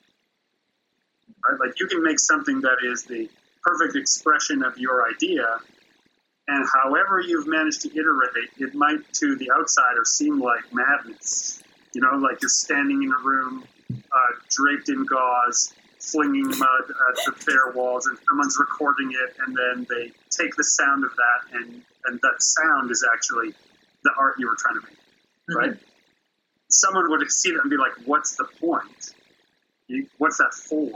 Right? 1.48 1.60
Like 1.60 1.80
you 1.80 1.88
can 1.88 2.04
make 2.04 2.20
something 2.20 2.62
that 2.62 2.78
is 2.84 3.04
the 3.04 3.30
perfect 3.64 3.96
expression 3.96 4.64
of 4.64 4.78
your 4.78 5.08
idea, 5.10 5.46
and 6.48 6.66
however 6.74 7.20
you've 7.20 7.48
managed 7.48 7.82
to 7.82 7.90
iterate, 7.90 8.50
it 8.60 8.76
might 8.76 9.02
to 9.14 9.36
the 9.38 9.52
outsider 9.52 10.06
seem 10.06 10.40
like 10.40 10.64
madness. 10.74 11.64
You 11.94 12.02
know, 12.02 12.18
like 12.18 12.42
you're 12.42 12.50
standing 12.50 13.04
in 13.04 13.12
a 13.12 13.24
room 13.24 13.64
uh, 13.92 14.32
draped 14.52 14.90
in 14.90 15.06
gauze, 15.06 15.74
flinging 16.00 16.48
mud 16.48 16.86
at 16.90 17.16
the 17.26 17.34
bare 17.46 17.74
walls, 17.74 18.06
and 18.08 18.18
someone's 18.28 18.58
recording 18.60 19.12
it, 19.12 19.36
and 19.46 19.56
then 19.56 19.88
they 19.90 20.12
take 20.30 20.56
the 20.56 20.64
sound 20.64 21.04
of 21.04 21.12
that, 21.16 21.60
and 21.60 21.82
and 22.06 22.20
that 22.22 22.36
sound 22.40 22.92
is 22.92 23.04
actually 23.14 23.54
the 24.04 24.12
art 24.18 24.36
you 24.38 24.48
were 24.48 24.56
trying 24.58 24.80
to 24.80 24.88
make, 24.88 25.58
right? 25.58 25.95
Someone 26.70 27.10
would 27.10 27.32
see 27.32 27.52
that 27.52 27.62
and 27.62 27.70
be 27.70 27.78
like, 27.78 27.94
"What's 28.06 28.36
the 28.36 28.46
point? 28.60 29.14
What's 30.18 30.38
that 30.38 30.54
for?" 30.54 30.92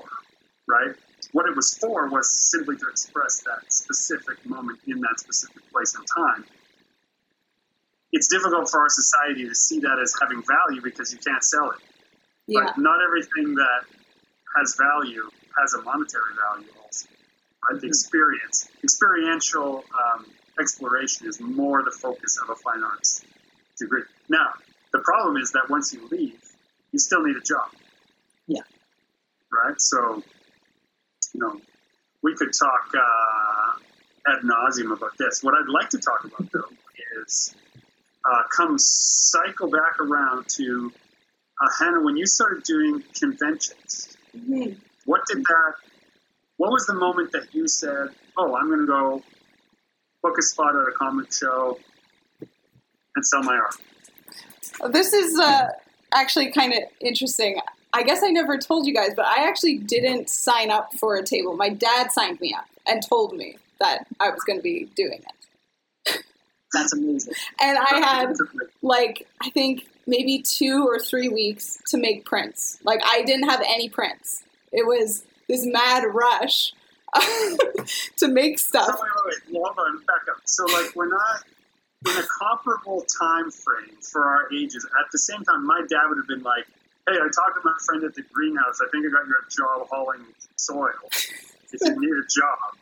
Right? 0.68 0.96
What 1.32 1.48
it 1.48 1.56
was 1.56 1.78
for 1.78 2.08
was 2.10 2.50
simply 2.52 2.78
to 2.78 2.88
express 2.88 3.42
that 3.44 3.72
specific 3.72 4.46
moment 4.46 4.80
in 4.88 5.00
that 5.02 5.20
specific 5.20 5.70
place 5.72 5.96
and 5.96 6.06
time. 6.08 6.46
It's 8.12 8.28
difficult 8.28 8.70
for 8.70 8.80
our 8.80 8.90
society 8.90 9.48
to 9.48 9.54
see 9.54 9.80
that 9.82 10.00
as 10.02 10.16
having 10.20 10.42
value 10.44 10.82
because 10.82 11.14
you 11.14 11.20
can't 11.20 11.44
sell 11.44 11.72
it. 11.72 11.78
Yeah. 12.48 12.74
Not 12.78 13.00
everything 13.04 13.54
that 13.56 13.86
has 14.58 14.76
value 14.76 15.30
has 15.60 15.74
a 15.76 15.82
monetary 15.84 16.34
value 16.50 16.72
also. 16.84 17.08
Right? 17.70 17.80
The 17.80 17.88
experience, 17.88 18.68
experiential 18.84 19.84
um, 19.94 20.26
exploration 20.60 21.28
is 21.28 21.40
more 21.40 21.84
the 21.84 21.92
focus 21.92 22.40
of 22.42 22.50
a 22.50 22.56
fine 22.56 22.84
arts 22.84 23.22
degree. 23.78 24.04
Now, 24.30 24.54
the 24.94 25.00
problem 25.00 25.38
is 25.38 25.52
that 25.52 25.70
once 25.70 25.94
you 25.94 26.08
leave, 26.10 26.42
you 26.92 27.00
still 27.00 27.22
need 27.24 27.36
a 27.38 27.42
job. 27.42 27.70
Yeah. 28.48 28.62
Right? 29.52 29.80
So, 29.80 30.24
you 31.34 31.40
know, 31.42 31.62
we 32.24 32.36
could 32.36 32.52
talk 32.58 32.92
uh, 32.96 34.32
ad 34.32 34.42
nauseum 34.44 34.92
about 34.92 35.18
this. 35.18 35.44
What 35.44 35.54
I'd 35.56 35.70
like 35.70 35.90
to 35.90 36.00
talk 36.00 36.24
about, 36.26 36.52
though, 36.52 36.70
is 37.24 37.56
uh, 38.30 38.44
come 38.56 38.76
cycle 38.78 39.70
back 39.70 40.00
around 40.00 40.48
to 40.58 40.92
uh, 41.62 41.68
Hannah, 41.80 42.02
when 42.04 42.16
you 42.18 42.26
started 42.26 42.64
doing 42.64 43.04
conventions, 43.20 44.16
Mhm. 44.36 44.80
what 45.06 45.22
did 45.28 45.44
that? 45.44 45.74
What 46.58 46.72
was 46.72 46.86
the 46.86 46.94
moment 46.94 47.32
that 47.34 47.54
you 47.54 47.68
said, 47.68 48.10
"Oh, 48.38 48.56
I'm 48.56 48.68
going 48.68 48.82
to 48.82 48.86
go 48.86 49.24
book 50.22 50.38
a 50.38 50.42
spot 50.42 50.76
at 50.76 50.88
a 50.88 50.92
comic 50.92 51.34
show 51.34 51.80
and 53.16 53.26
sell 53.26 53.44
my 53.44 53.56
art"? 53.56 53.76
This 54.92 55.14
is 55.14 55.38
uh, 55.40 55.70
actually 56.14 56.52
kind 56.52 56.74
of 56.74 56.80
interesting. 57.02 57.60
I 57.94 58.04
guess 58.04 58.22
I 58.24 58.30
never 58.30 58.58
told 58.58 58.86
you 58.86 58.94
guys, 58.94 59.12
but 59.16 59.26
I 59.26 59.48
actually 59.48 59.78
didn't 59.80 60.30
sign 60.30 60.70
up 60.72 60.94
for 61.00 61.16
a 61.16 61.24
table. 61.24 61.56
My 61.56 61.70
dad 61.70 62.12
signed 62.12 62.40
me 62.40 62.54
up 62.54 62.66
and 62.86 63.02
told 63.08 63.36
me 63.36 63.58
that 63.80 64.06
I 64.20 64.30
was 64.30 64.44
going 64.44 64.60
to 64.60 64.64
be 64.64 64.86
doing 64.96 65.22
it. 65.24 66.24
That's 66.74 66.94
amazing. 66.94 67.34
And 67.60 67.78
I 67.80 67.98
had 68.00 68.34
like 68.84 69.28
I 69.42 69.50
think 69.50 69.88
maybe 70.06 70.42
two 70.44 70.86
or 70.88 71.00
three 71.00 71.28
weeks 71.30 71.82
to 71.88 71.98
make 71.98 72.26
prints. 72.26 72.78
Like 72.84 73.02
I 73.04 73.24
didn't 73.24 73.50
have 73.50 73.62
any 73.62 73.90
prints. 73.90 74.44
It 74.72 74.86
was 74.86 75.24
this 75.48 75.66
mad 75.66 76.04
rush 76.14 76.74
to 78.18 78.28
make 78.28 78.60
So 78.60 78.68
stuff. 78.70 79.00
wait, 79.02 79.12
wait, 79.26 79.42
wait. 79.52 79.62
Hold 79.64 79.78
on, 79.80 79.98
back 80.06 80.30
up. 80.30 80.42
So 80.46 80.66
like 80.66 80.96
we're 80.96 81.08
not 81.10 81.44
in 82.06 82.12
a 82.18 82.24
comparable 82.40 83.06
time 83.20 83.52
frame 83.52 83.96
for 84.02 84.24
our 84.26 84.48
ages. 84.54 84.86
At 85.00 85.12
the 85.12 85.18
same 85.18 85.44
time, 85.44 85.66
my 85.66 85.82
dad 85.90 86.08
would 86.08 86.18
have 86.18 86.28
been 86.28 86.44
like, 86.44 86.66
"Hey, 87.08 87.16
I 87.16 87.28
talked 87.30 87.56
to 87.56 87.62
my 87.64 87.74
friend 87.86 88.04
at 88.04 88.16
the 88.16 88.22
greenhouse. 88.34 88.80
I 88.82 88.88
think 88.90 89.06
I 89.06 89.10
got 89.10 89.28
you 89.28 89.36
a 89.36 89.50
job 89.50 89.88
hauling 89.90 90.26
soil. 90.56 90.94
If 91.72 91.82
you 91.82 92.00
need 92.00 92.12
a 92.12 92.28
job." 92.28 92.76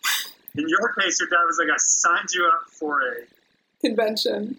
In 0.56 0.68
your 0.68 0.94
case, 0.94 1.20
your 1.20 1.30
dad 1.30 1.44
was 1.46 1.58
like, 1.60 1.70
"I 1.74 1.78
signed 1.78 2.30
you 2.34 2.46
up 2.54 2.70
for 2.70 3.02
a 3.02 3.28
Convention. 3.82 4.58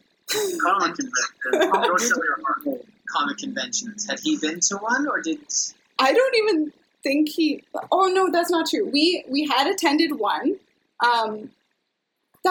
comic 0.60 0.94
convention. 0.96 1.32
Go 1.52 1.96
sell 1.98 2.18
your 2.24 2.38
art." 2.46 2.84
Comic 3.08 3.38
conventions. 3.38 4.06
Had 4.06 4.20
he 4.20 4.36
been 4.36 4.60
to 4.60 4.76
one, 4.76 5.08
or 5.08 5.20
did? 5.22 5.40
I 5.98 6.12
don't 6.12 6.34
even 6.36 6.72
think 7.02 7.28
he. 7.30 7.64
Oh 7.90 8.06
no, 8.08 8.30
that's 8.30 8.50
not 8.50 8.68
true. 8.68 8.84
We 8.86 9.24
we 9.28 9.46
had 9.46 9.66
attended 9.66 10.18
one. 10.18 10.56
Um, 11.00 11.50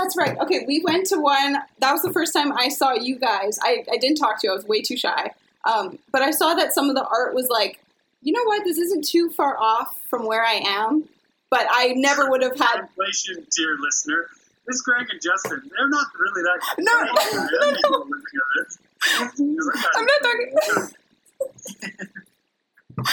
that's 0.01 0.17
right. 0.17 0.37
Okay, 0.39 0.65
we 0.67 0.81
went 0.83 1.07
to 1.07 1.17
one. 1.17 1.57
That 1.79 1.91
was 1.91 2.01
the 2.01 2.11
first 2.11 2.33
time 2.33 2.51
I 2.53 2.69
saw 2.69 2.93
you 2.93 3.17
guys. 3.17 3.59
I, 3.61 3.83
I 3.91 3.97
didn't 3.97 4.17
talk 4.17 4.39
to 4.41 4.47
you. 4.47 4.53
I 4.53 4.55
was 4.55 4.65
way 4.65 4.81
too 4.81 4.97
shy. 4.97 5.31
Um, 5.65 5.99
but 6.11 6.21
I 6.21 6.31
saw 6.31 6.53
that 6.55 6.73
some 6.73 6.89
of 6.89 6.95
the 6.95 7.05
art 7.05 7.33
was 7.33 7.47
like, 7.49 7.79
you 8.21 8.33
know 8.33 8.43
what? 8.45 8.63
This 8.63 8.77
isn't 8.77 9.05
too 9.05 9.29
far 9.29 9.57
off 9.59 9.99
from 10.09 10.25
where 10.25 10.43
I 10.43 10.61
am. 10.65 11.07
But 11.49 11.67
I 11.69 11.93
never 11.95 12.29
would 12.29 12.41
have 12.41 12.57
had. 12.57 12.87
Translation, 12.95 13.47
dear 13.55 13.77
listener. 13.79 14.27
This 14.67 14.81
Greg 14.81 15.07
and 15.09 15.21
Justin, 15.21 15.61
they're 15.77 15.87
not 15.87 16.07
really 16.19 16.43
that 16.43 16.59
No, 16.79 16.91
no, 17.01 17.71
no. 17.71 17.75
people 17.75 18.07
looking 18.09 18.39
at 18.43 18.65
it. 18.65 18.77
I'm 19.95 20.05
not 20.05 20.21
talking. 20.21 20.95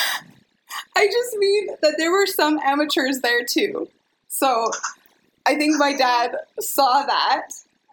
I 0.97 1.07
just 1.07 1.37
mean 1.37 1.69
that 1.83 1.95
there 1.97 2.11
were 2.11 2.27
some 2.27 2.59
amateurs 2.65 3.21
there 3.21 3.45
too. 3.45 3.89
So 4.29 4.71
I 5.47 5.55
think 5.57 5.77
my 5.79 5.93
dad 5.95 6.37
saw 6.61 7.05
that 7.05 7.49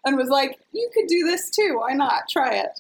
and 0.06 0.16
was 0.18 0.30
like, 0.30 0.60
"You 0.72 0.90
could 0.94 1.08
do 1.08 1.26
this 1.26 1.50
too. 1.50 1.78
Why 1.80 1.94
not? 1.94 2.24
Try 2.30 2.56
it." 2.56 2.80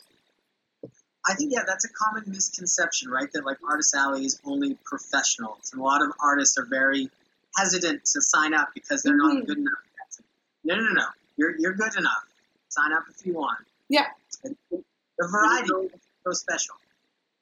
I 1.27 1.35
think 1.35 1.51
yeah, 1.53 1.61
that's 1.67 1.85
a 1.85 1.89
common 1.89 2.23
misconception, 2.27 3.11
right? 3.11 3.31
That 3.33 3.45
like 3.45 3.57
Artist 3.67 3.93
Alley 3.93 4.25
is 4.25 4.39
only 4.45 4.75
professionals, 4.85 5.69
and 5.71 5.81
a 5.81 5.83
lot 5.83 6.01
of 6.01 6.11
artists 6.23 6.57
are 6.57 6.65
very 6.65 7.09
hesitant 7.57 8.05
to 8.05 8.21
sign 8.21 8.53
up 8.53 8.69
because 8.73 9.03
they're 9.03 9.15
not 9.17 9.35
Mhm. 9.35 9.47
good 9.47 9.57
enough. 9.57 9.73
yet. 9.97 10.25
No, 10.63 10.75
no, 10.75 10.91
no. 10.93 11.05
You're 11.35 11.55
you're 11.57 11.73
good 11.73 11.95
enough. 11.97 12.25
Sign 12.69 12.93
up 12.93 13.03
if 13.09 13.25
you 13.25 13.33
want. 13.33 13.59
Yeah. 13.89 14.07
The 14.41 15.27
variety 15.27 15.73
is 15.93 16.01
so 16.23 16.31
special. 16.31 16.75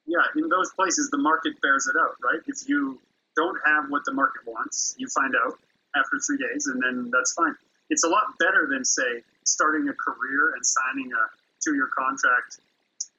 Yeah, 0.06 0.18
in 0.34 0.48
those 0.48 0.72
places, 0.72 1.08
the 1.10 1.18
market 1.18 1.60
bears 1.62 1.86
it 1.86 1.94
out, 1.96 2.16
right? 2.20 2.40
If 2.46 2.68
you 2.68 3.00
don't 3.36 3.58
have 3.64 3.88
what 3.88 4.04
the 4.04 4.12
market 4.12 4.44
wants, 4.44 4.94
you 4.98 5.08
find 5.08 5.34
out 5.36 5.58
after 5.96 6.18
three 6.18 6.38
days, 6.38 6.66
and 6.66 6.82
then 6.82 7.10
that's 7.12 7.32
fine. 7.32 7.54
it's 7.90 8.04
a 8.04 8.08
lot 8.08 8.38
better 8.38 8.68
than 8.70 8.84
say 8.84 9.22
starting 9.44 9.88
a 9.88 9.94
career 9.94 10.54
and 10.54 10.64
signing 10.64 11.10
a 11.12 11.22
two-year 11.62 11.90
contract 11.96 12.60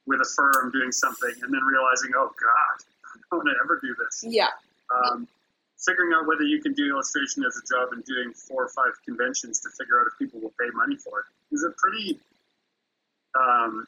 with 0.08 0.20
a 0.22 0.30
firm 0.36 0.72
doing 0.72 0.92
something 0.92 1.32
and 1.42 1.54
then 1.54 1.62
realizing, 1.64 2.12
oh 2.16 2.32
God, 2.40 2.78
I 3.16 3.20
don't 3.32 3.46
want 3.46 3.50
to 3.50 3.64
ever 3.64 3.80
do 3.82 3.96
this. 4.00 4.24
Yeah. 4.26 4.48
Um, 4.90 5.28
figuring 5.78 6.14
out 6.14 6.28
whether 6.28 6.44
you 6.44 6.62
can 6.62 6.74
do 6.74 6.90
illustration 6.90 7.44
as 7.44 7.58
a 7.58 7.66
job 7.68 7.90
and 7.94 8.04
doing 8.06 8.34
four 8.34 8.66
or 8.66 8.70
five 8.70 8.94
conventions 9.06 9.60
to 9.62 9.70
figure 9.70 10.00
out 10.00 10.08
if 10.08 10.18
people 10.18 10.40
will 10.40 10.54
pay 10.60 10.70
money 10.74 10.96
for 10.96 11.20
it 11.20 11.56
is 11.56 11.64
a 11.64 11.72
pretty, 11.78 12.20
um, 13.36 13.88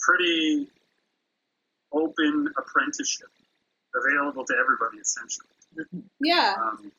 pretty 0.00 0.66
open 1.92 2.48
apprenticeship 2.58 3.28
available 3.94 4.44
to 4.44 4.54
everybody 4.58 4.98
essentially. 4.98 5.46
Yeah. 6.20 6.54
Um, 6.60 6.92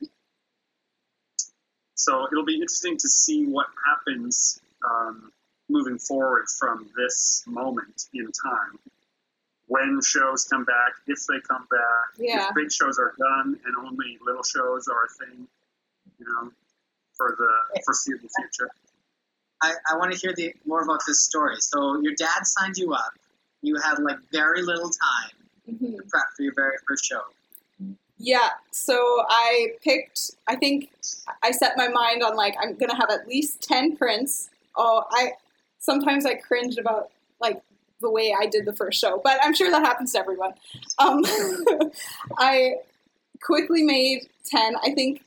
so 1.96 2.28
it'll 2.30 2.44
be 2.44 2.54
interesting 2.54 2.96
to 2.98 3.08
see 3.08 3.46
what 3.46 3.66
happens 3.84 4.60
um, 4.88 5.32
moving 5.68 5.98
forward 5.98 6.46
from 6.58 6.88
this 6.96 7.42
moment 7.46 8.04
in 8.14 8.26
time. 8.26 8.78
When 9.68 10.00
shows 10.00 10.44
come 10.44 10.64
back, 10.64 10.92
if 11.08 11.18
they 11.28 11.40
come 11.40 11.66
back, 11.70 12.14
Yeah. 12.18 12.48
if 12.48 12.54
big 12.54 12.70
shows 12.70 12.98
are 13.00 13.12
done 13.18 13.58
and 13.64 13.76
only 13.84 14.16
little 14.24 14.44
shows 14.44 14.86
are 14.86 15.06
a 15.06 15.24
thing, 15.26 15.48
you 16.20 16.24
know, 16.26 16.52
for 17.16 17.34
the 17.36 17.80
foreseeable 17.84 18.28
future. 18.38 18.70
I, 19.62 19.72
I 19.90 19.96
want 19.96 20.12
to 20.12 20.18
hear 20.18 20.34
the 20.36 20.54
more 20.66 20.82
about 20.82 21.00
this 21.06 21.24
story. 21.24 21.56
So 21.60 21.98
your 22.00 22.14
dad 22.14 22.44
signed 22.46 22.76
you 22.76 22.92
up. 22.92 23.12
You 23.62 23.76
had 23.82 23.98
like 23.98 24.18
very 24.30 24.62
little 24.62 24.90
time 24.90 25.32
Mhm. 25.68 25.96
to 25.96 26.02
prep 26.08 26.26
for 26.36 26.42
your 26.42 26.54
very 26.54 26.76
first 26.86 27.04
show. 27.06 27.22
Yeah, 28.18 28.48
so 28.70 29.24
I 29.28 29.72
picked, 29.82 30.30
I 30.46 30.56
think 30.56 30.90
I 31.42 31.50
set 31.50 31.76
my 31.76 31.88
mind 31.88 32.22
on 32.22 32.34
like, 32.34 32.56
I'm 32.60 32.74
going 32.74 32.90
to 32.90 32.96
have 32.96 33.10
at 33.10 33.28
least 33.28 33.62
10 33.62 33.96
prints. 33.96 34.48
Oh, 34.74 35.04
I, 35.10 35.32
sometimes 35.80 36.24
I 36.24 36.34
cringe 36.34 36.78
about 36.78 37.10
like 37.40 37.62
the 38.00 38.10
way 38.10 38.34
I 38.38 38.46
did 38.46 38.64
the 38.64 38.74
first 38.74 38.98
show, 39.00 39.20
but 39.22 39.38
I'm 39.42 39.54
sure 39.54 39.70
that 39.70 39.82
happens 39.82 40.12
to 40.12 40.18
everyone. 40.18 40.54
Um, 40.98 41.22
I 42.38 42.76
quickly 43.42 43.82
made 43.82 44.28
10. 44.46 44.76
I 44.82 44.92
think 44.94 45.22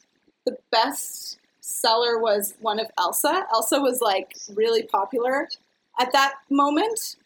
the 0.46 0.58
best 0.72 1.38
seller 1.60 2.18
was 2.18 2.56
one 2.60 2.80
of 2.80 2.88
Elsa. 2.98 3.46
Elsa 3.54 3.80
was 3.80 4.02
like 4.02 4.36
really 4.56 4.84
popular 4.84 5.48
at 6.00 6.12
that 6.14 6.36
moment. 6.50 7.18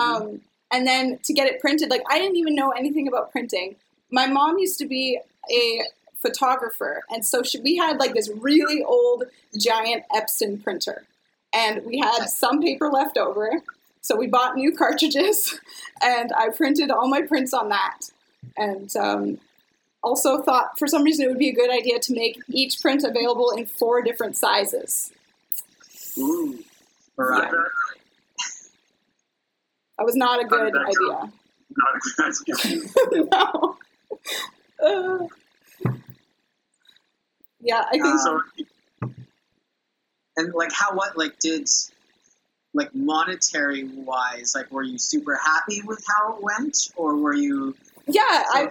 Um, 0.00 0.40
and 0.70 0.86
then 0.86 1.18
to 1.24 1.32
get 1.32 1.46
it 1.46 1.60
printed, 1.60 1.88
like 1.88 2.02
I 2.10 2.18
didn't 2.18 2.36
even 2.36 2.54
know 2.54 2.70
anything 2.70 3.08
about 3.08 3.32
printing. 3.32 3.76
My 4.10 4.26
mom 4.26 4.58
used 4.58 4.78
to 4.78 4.86
be 4.86 5.18
a 5.50 5.82
photographer, 6.16 7.02
and 7.10 7.24
so 7.24 7.42
she, 7.42 7.60
we 7.60 7.76
had 7.76 7.98
like 7.98 8.14
this 8.14 8.30
really 8.40 8.82
old 8.82 9.24
giant 9.56 10.04
Epson 10.14 10.62
printer, 10.62 11.04
and 11.54 11.84
we 11.84 11.98
had 11.98 12.26
some 12.26 12.60
paper 12.60 12.88
left 12.88 13.16
over. 13.16 13.62
So 14.00 14.16
we 14.16 14.26
bought 14.26 14.56
new 14.56 14.74
cartridges, 14.74 15.58
and 16.02 16.32
I 16.32 16.48
printed 16.50 16.90
all 16.90 17.08
my 17.08 17.22
prints 17.22 17.52
on 17.52 17.68
that. 17.68 18.00
And 18.56 18.94
um, 18.96 19.38
also 20.02 20.42
thought 20.42 20.78
for 20.78 20.86
some 20.86 21.02
reason 21.02 21.26
it 21.26 21.28
would 21.28 21.38
be 21.38 21.50
a 21.50 21.54
good 21.54 21.70
idea 21.70 21.98
to 21.98 22.14
make 22.14 22.38
each 22.48 22.80
print 22.80 23.04
available 23.04 23.50
in 23.50 23.66
four 23.66 24.00
different 24.02 24.36
sizes. 24.36 25.12
Ooh, 26.18 26.58
Right. 27.18 27.50
Yeah. 27.52 27.64
That 29.98 30.04
was 30.04 30.14
not 30.14 30.40
a 30.40 30.44
good 30.44 30.76
idea. 30.76 31.32
not 31.76 31.94
a 31.96 32.44
good 32.46 32.86
idea. 33.12 33.24
no. 33.32 33.76
Uh, 34.82 35.26
yeah, 37.60 37.84
I 37.88 37.92
think 37.92 38.04
Uh, 38.04 38.18
so 38.18 38.40
And 40.36 40.54
like 40.54 40.72
how 40.72 40.94
what 40.94 41.16
like 41.18 41.38
did 41.38 41.68
like 42.74 42.94
monetary 42.94 43.84
wise 43.84 44.52
like 44.54 44.70
were 44.70 44.82
you 44.82 44.98
super 44.98 45.36
happy 45.36 45.82
with 45.82 46.04
how 46.06 46.36
it 46.36 46.42
went 46.42 46.76
or 46.96 47.16
were 47.16 47.34
you 47.34 47.74
yeah, 48.08 48.22
I 48.22 48.70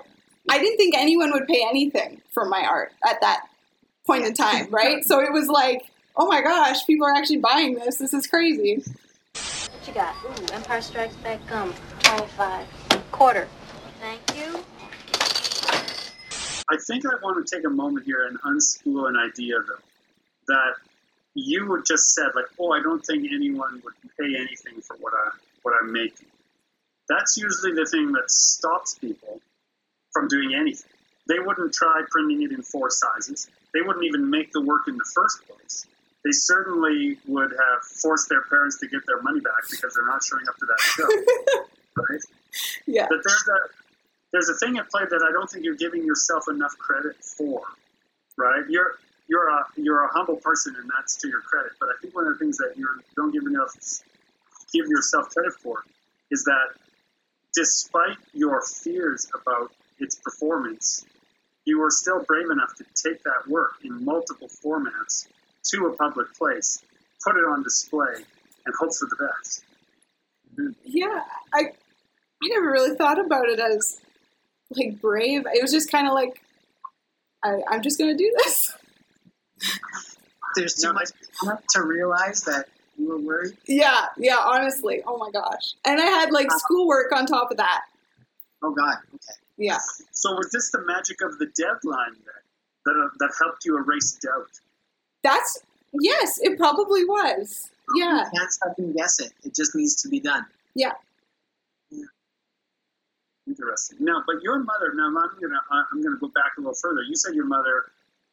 I 0.49 0.59
didn't 0.59 0.77
think 0.77 0.95
anyone 0.95 1.31
would 1.33 1.47
pay 1.47 1.63
anything 1.67 2.21
for 2.31 2.45
my 2.45 2.61
art 2.61 2.93
at 3.05 3.21
that 3.21 3.47
point 4.05 4.25
in 4.25 4.33
time, 4.33 4.67
right? 4.71 5.03
So 5.03 5.19
it 5.19 5.31
was 5.31 5.47
like, 5.47 5.91
oh 6.15 6.27
my 6.27 6.41
gosh, 6.41 6.85
people 6.85 7.05
are 7.05 7.13
actually 7.13 7.37
buying 7.37 7.75
this. 7.75 7.97
This 7.97 8.13
is 8.13 8.27
crazy. 8.27 8.83
What 9.33 9.87
you 9.87 9.93
got? 9.93 10.15
Ooh, 10.25 10.53
Empire 10.53 10.81
Strikes 10.81 11.15
Back 11.17 11.45
gum. 11.47 11.73
25. 12.03 12.65
Quarter. 13.11 13.47
Thank 13.99 14.21
you. 14.35 14.63
I 16.69 16.77
think 16.77 17.05
I 17.05 17.15
want 17.21 17.45
to 17.45 17.55
take 17.55 17.65
a 17.65 17.69
moment 17.69 18.05
here 18.05 18.27
and 18.27 18.39
unspool 18.41 19.07
an 19.07 19.15
idea, 19.15 19.55
though, 19.59 20.53
that 20.53 20.73
you 21.33 21.67
would 21.69 21.85
just 21.85 22.13
said, 22.13 22.27
like, 22.35 22.45
oh, 22.59 22.71
I 22.71 22.81
don't 22.81 23.05
think 23.05 23.27
anyone 23.31 23.81
would 23.83 23.93
pay 24.19 24.35
anything 24.35 24.81
for 24.81 24.97
what 24.97 25.13
I 25.13 25.31
what 25.63 25.73
I'm 25.81 25.91
making. 25.91 26.27
That's 27.09 27.37
usually 27.37 27.73
the 27.73 27.85
thing 27.85 28.11
that 28.13 28.29
stops 28.29 28.97
people 28.99 29.39
from 30.13 30.27
doing 30.27 30.55
anything. 30.55 30.91
They 31.27 31.39
wouldn't 31.39 31.73
try 31.73 32.01
printing 32.09 32.41
it 32.43 32.51
in 32.51 32.61
four 32.61 32.89
sizes. 32.89 33.49
They 33.73 33.81
wouldn't 33.81 34.05
even 34.05 34.29
make 34.29 34.51
the 34.51 34.61
work 34.61 34.87
in 34.87 34.97
the 34.97 35.05
first 35.13 35.45
place. 35.47 35.85
They 36.23 36.31
certainly 36.31 37.17
would 37.27 37.51
have 37.51 37.83
forced 37.83 38.29
their 38.29 38.41
parents 38.43 38.79
to 38.79 38.87
get 38.87 39.01
their 39.07 39.21
money 39.21 39.39
back 39.39 39.69
because 39.69 39.93
they're 39.93 40.07
not 40.07 40.23
showing 40.23 40.47
up 40.47 40.55
to 40.57 40.65
that 40.65 40.79
show. 40.79 41.63
right? 42.09 42.21
Yeah. 42.85 43.07
But 43.09 43.19
there's 43.23 43.45
a 43.47 43.76
there's 44.37 44.49
a 44.49 44.59
thing 44.63 44.77
at 44.77 44.87
play 44.91 45.01
that 45.09 45.25
I 45.27 45.31
don't 45.31 45.49
think 45.49 45.65
you're 45.65 45.75
giving 45.75 46.05
yourself 46.05 46.43
enough 46.47 46.77
credit 46.77 47.15
for, 47.23 47.63
right? 48.37 48.63
You're 48.69 48.99
you're 49.27 49.49
a 49.49 49.65
you're 49.75 50.03
a 50.05 50.09
humble 50.09 50.35
person, 50.35 50.75
and 50.79 50.87
that's 50.95 51.17
to 51.17 51.27
your 51.27 51.41
credit. 51.41 51.71
But 51.79 51.89
I 51.89 51.93
think 51.99 52.13
one 52.13 52.27
of 52.27 52.33
the 52.33 52.39
things 52.39 52.57
that 52.57 52.73
you 52.77 52.87
don't 53.15 53.31
give 53.31 53.47
enough 53.47 53.73
give 54.71 54.85
yourself 54.85 55.29
credit 55.31 55.53
for 55.53 55.83
is 56.29 56.43
that 56.43 56.77
despite 57.55 58.17
your 58.33 58.61
fears 58.61 59.27
about 59.33 59.71
its 59.97 60.19
performance, 60.19 61.03
you 61.65 61.79
were 61.79 61.89
still 61.89 62.23
brave 62.27 62.51
enough 62.51 62.75
to 62.77 62.83
take 62.93 63.23
that 63.23 63.47
work 63.47 63.73
in 63.83 64.05
multiple 64.05 64.49
formats 64.63 65.27
to 65.71 65.87
a 65.87 65.97
public 65.97 66.31
place, 66.37 66.83
put 67.25 67.35
it 67.37 67.45
on 67.49 67.63
display, 67.63 68.23
and 68.67 68.75
hope 68.79 68.91
for 68.99 69.07
the 69.09 69.15
best. 69.15 69.63
Yeah, 70.85 71.23
I 71.51 71.71
I 72.43 72.47
never 72.49 72.71
really 72.71 72.95
thought 72.95 73.17
about 73.17 73.49
it 73.49 73.59
as 73.59 73.99
like 74.71 74.99
brave. 75.01 75.45
It 75.53 75.61
was 75.61 75.71
just 75.71 75.91
kind 75.91 76.07
of 76.07 76.13
like 76.13 76.41
I, 77.43 77.59
I'm 77.69 77.81
just 77.81 77.97
gonna 77.99 78.17
do 78.17 78.31
this. 78.43 78.73
there's 80.55 80.75
too 80.75 80.93
much 80.93 81.09
to 81.71 81.83
realize 81.83 82.41
that 82.41 82.67
you 82.97 83.09
were 83.09 83.19
worried 83.19 83.57
Yeah, 83.65 84.05
yeah. 84.17 84.37
Honestly, 84.37 85.01
oh 85.05 85.17
my 85.17 85.29
gosh. 85.31 85.75
And 85.85 85.99
I 85.99 86.05
had 86.05 86.31
like 86.31 86.51
schoolwork 86.51 87.11
on 87.11 87.25
top 87.25 87.51
of 87.51 87.57
that. 87.57 87.81
oh 88.63 88.71
god 88.71 88.97
okay 89.13 89.33
Yeah. 89.57 89.79
So 90.11 90.33
was 90.33 90.49
this 90.51 90.71
the 90.71 90.81
magic 90.85 91.21
of 91.21 91.37
the 91.39 91.47
deadline 91.57 92.13
then, 92.13 92.43
that 92.85 92.91
uh, 92.91 93.09
that 93.19 93.31
helped 93.39 93.65
you 93.65 93.77
erase 93.77 94.13
doubt? 94.13 94.49
That's 95.23 95.59
yes, 96.01 96.39
it 96.41 96.57
probably 96.57 97.05
was. 97.05 97.69
Yeah. 97.95 98.25
you 98.25 98.37
can't 98.37 98.51
second 98.51 98.95
guess 98.95 99.19
it 99.19 99.31
it 99.43 99.55
just 99.55 99.75
needs 99.75 100.01
to 100.01 100.09
be 100.09 100.19
done 100.19 100.45
Interesting. 103.47 103.97
Now, 104.01 104.23
but 104.27 104.41
your 104.43 104.59
mother. 104.59 104.91
Now, 104.93 105.07
I'm 105.07 105.13
gonna 105.13 105.61
uh, 105.71 105.83
I'm 105.91 106.01
gonna 106.03 106.17
go 106.19 106.27
back 106.27 106.51
a 106.57 106.61
little 106.61 106.75
further. 106.75 107.01
You 107.07 107.15
said 107.15 107.33
your 107.33 107.45
mother 107.45 107.85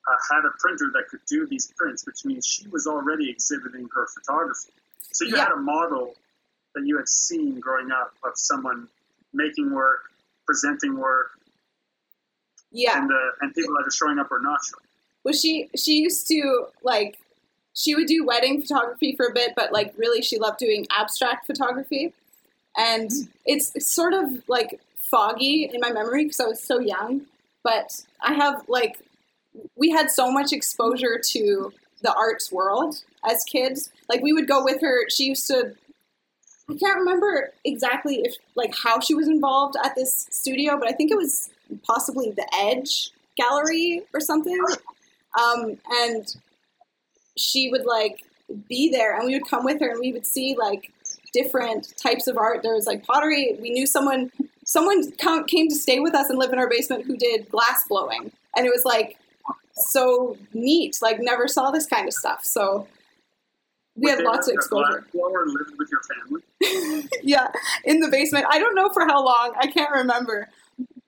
uh, 0.08 0.34
had 0.34 0.44
a 0.44 0.50
printer 0.58 0.90
that 0.94 1.08
could 1.08 1.20
do 1.28 1.46
these 1.46 1.72
prints, 1.76 2.04
which 2.06 2.24
means 2.24 2.44
she 2.46 2.66
was 2.68 2.86
already 2.86 3.30
exhibiting 3.30 3.88
her 3.94 4.06
photography. 4.08 4.70
So 5.12 5.24
you 5.24 5.36
Yeah. 5.36 5.44
had 5.44 5.52
a 5.52 5.56
model 5.56 6.14
that 6.74 6.84
you 6.84 6.96
had 6.96 7.08
seen 7.08 7.60
growing 7.60 7.90
up 7.92 8.12
of 8.24 8.32
someone 8.34 8.88
making 9.32 9.70
work, 9.72 10.10
presenting 10.46 10.96
work, 10.98 11.30
Yeah. 12.72 12.98
and 13.00 13.10
uh, 13.10 13.16
and 13.40 13.54
people 13.54 13.74
either 13.80 13.90
showing 13.92 14.18
up 14.18 14.32
or 14.32 14.40
not 14.40 14.60
showing. 14.68 14.82
up. 14.82 14.90
Well, 15.22 15.34
she 15.34 15.70
she 15.76 16.00
used 16.00 16.26
to 16.28 16.66
like 16.82 17.18
she 17.72 17.94
would 17.94 18.06
do 18.08 18.24
wedding 18.24 18.60
photography 18.60 19.14
for 19.16 19.26
a 19.26 19.32
bit, 19.32 19.52
but 19.54 19.72
like 19.72 19.94
really 19.96 20.22
she 20.22 20.38
loved 20.38 20.58
doing 20.58 20.86
abstract 20.90 21.46
photography, 21.46 22.12
and 22.76 23.10
it's, 23.46 23.72
it's 23.74 23.90
sort 23.90 24.12
of 24.12 24.42
like 24.48 24.80
foggy 25.10 25.70
in 25.72 25.80
my 25.80 25.92
memory 25.92 26.24
because 26.24 26.40
I 26.40 26.46
was 26.46 26.62
so 26.62 26.78
young. 26.78 27.22
But 27.62 28.02
I 28.20 28.34
have 28.34 28.62
like 28.68 28.98
we 29.76 29.90
had 29.90 30.10
so 30.10 30.30
much 30.30 30.52
exposure 30.52 31.20
to 31.30 31.72
the 32.02 32.12
arts 32.14 32.52
world 32.52 33.02
as 33.28 33.44
kids. 33.44 33.90
Like 34.08 34.22
we 34.22 34.32
would 34.32 34.48
go 34.48 34.62
with 34.64 34.80
her. 34.80 35.08
She 35.08 35.24
used 35.24 35.46
to. 35.48 35.74
I 36.68 36.74
can't 36.76 36.98
remember 36.98 37.52
exactly 37.64 38.22
if 38.24 38.36
like 38.54 38.74
how 38.82 39.00
she 39.00 39.14
was 39.14 39.28
involved 39.28 39.76
at 39.84 39.94
this 39.94 40.26
studio, 40.30 40.78
but 40.78 40.88
I 40.88 40.92
think 40.92 41.10
it 41.10 41.16
was 41.16 41.50
possibly 41.86 42.30
the 42.30 42.46
Edge 42.58 43.10
Gallery 43.36 44.02
or 44.14 44.20
something. 44.20 44.58
Um, 45.38 45.78
and 45.90 46.34
she 47.36 47.68
would 47.70 47.84
like 47.84 48.24
be 48.68 48.90
there, 48.90 49.16
and 49.16 49.26
we 49.26 49.34
would 49.34 49.48
come 49.48 49.64
with 49.64 49.80
her, 49.80 49.90
and 49.90 50.00
we 50.00 50.12
would 50.12 50.26
see 50.26 50.56
like 50.58 50.90
different 51.32 51.94
types 51.98 52.28
of 52.28 52.38
art. 52.38 52.62
There 52.62 52.74
was 52.74 52.86
like 52.86 53.04
pottery. 53.04 53.58
We 53.60 53.70
knew 53.70 53.86
someone 53.86 54.30
someone 54.64 55.12
came 55.46 55.68
to 55.68 55.74
stay 55.74 56.00
with 56.00 56.14
us 56.14 56.28
and 56.30 56.38
live 56.38 56.52
in 56.52 56.58
our 56.58 56.68
basement 56.68 57.04
who 57.04 57.16
did 57.16 57.48
glass 57.48 57.84
blowing, 57.88 58.32
and 58.56 58.66
it 58.66 58.70
was 58.70 58.84
like 58.84 59.18
so 59.72 60.36
neat. 60.52 60.98
Like 61.02 61.20
never 61.20 61.48
saw 61.48 61.70
this 61.70 61.86
kind 61.86 62.08
of 62.08 62.14
stuff. 62.14 62.44
So 62.44 62.88
we 63.96 64.10
had 64.10 64.20
lots 64.20 64.48
of 64.48 64.54
exposure. 64.54 65.04
glassblower 65.14 65.46
lived 65.46 65.78
with 65.78 65.88
your 65.90 66.00
family. 66.02 67.08
yeah, 67.22 67.48
in 67.84 68.00
the 68.00 68.08
basement. 68.08 68.46
I 68.50 68.58
don't 68.58 68.74
know 68.74 68.90
for 68.92 69.02
how 69.06 69.24
long. 69.24 69.54
I 69.58 69.68
can't 69.68 69.92
remember. 69.92 70.48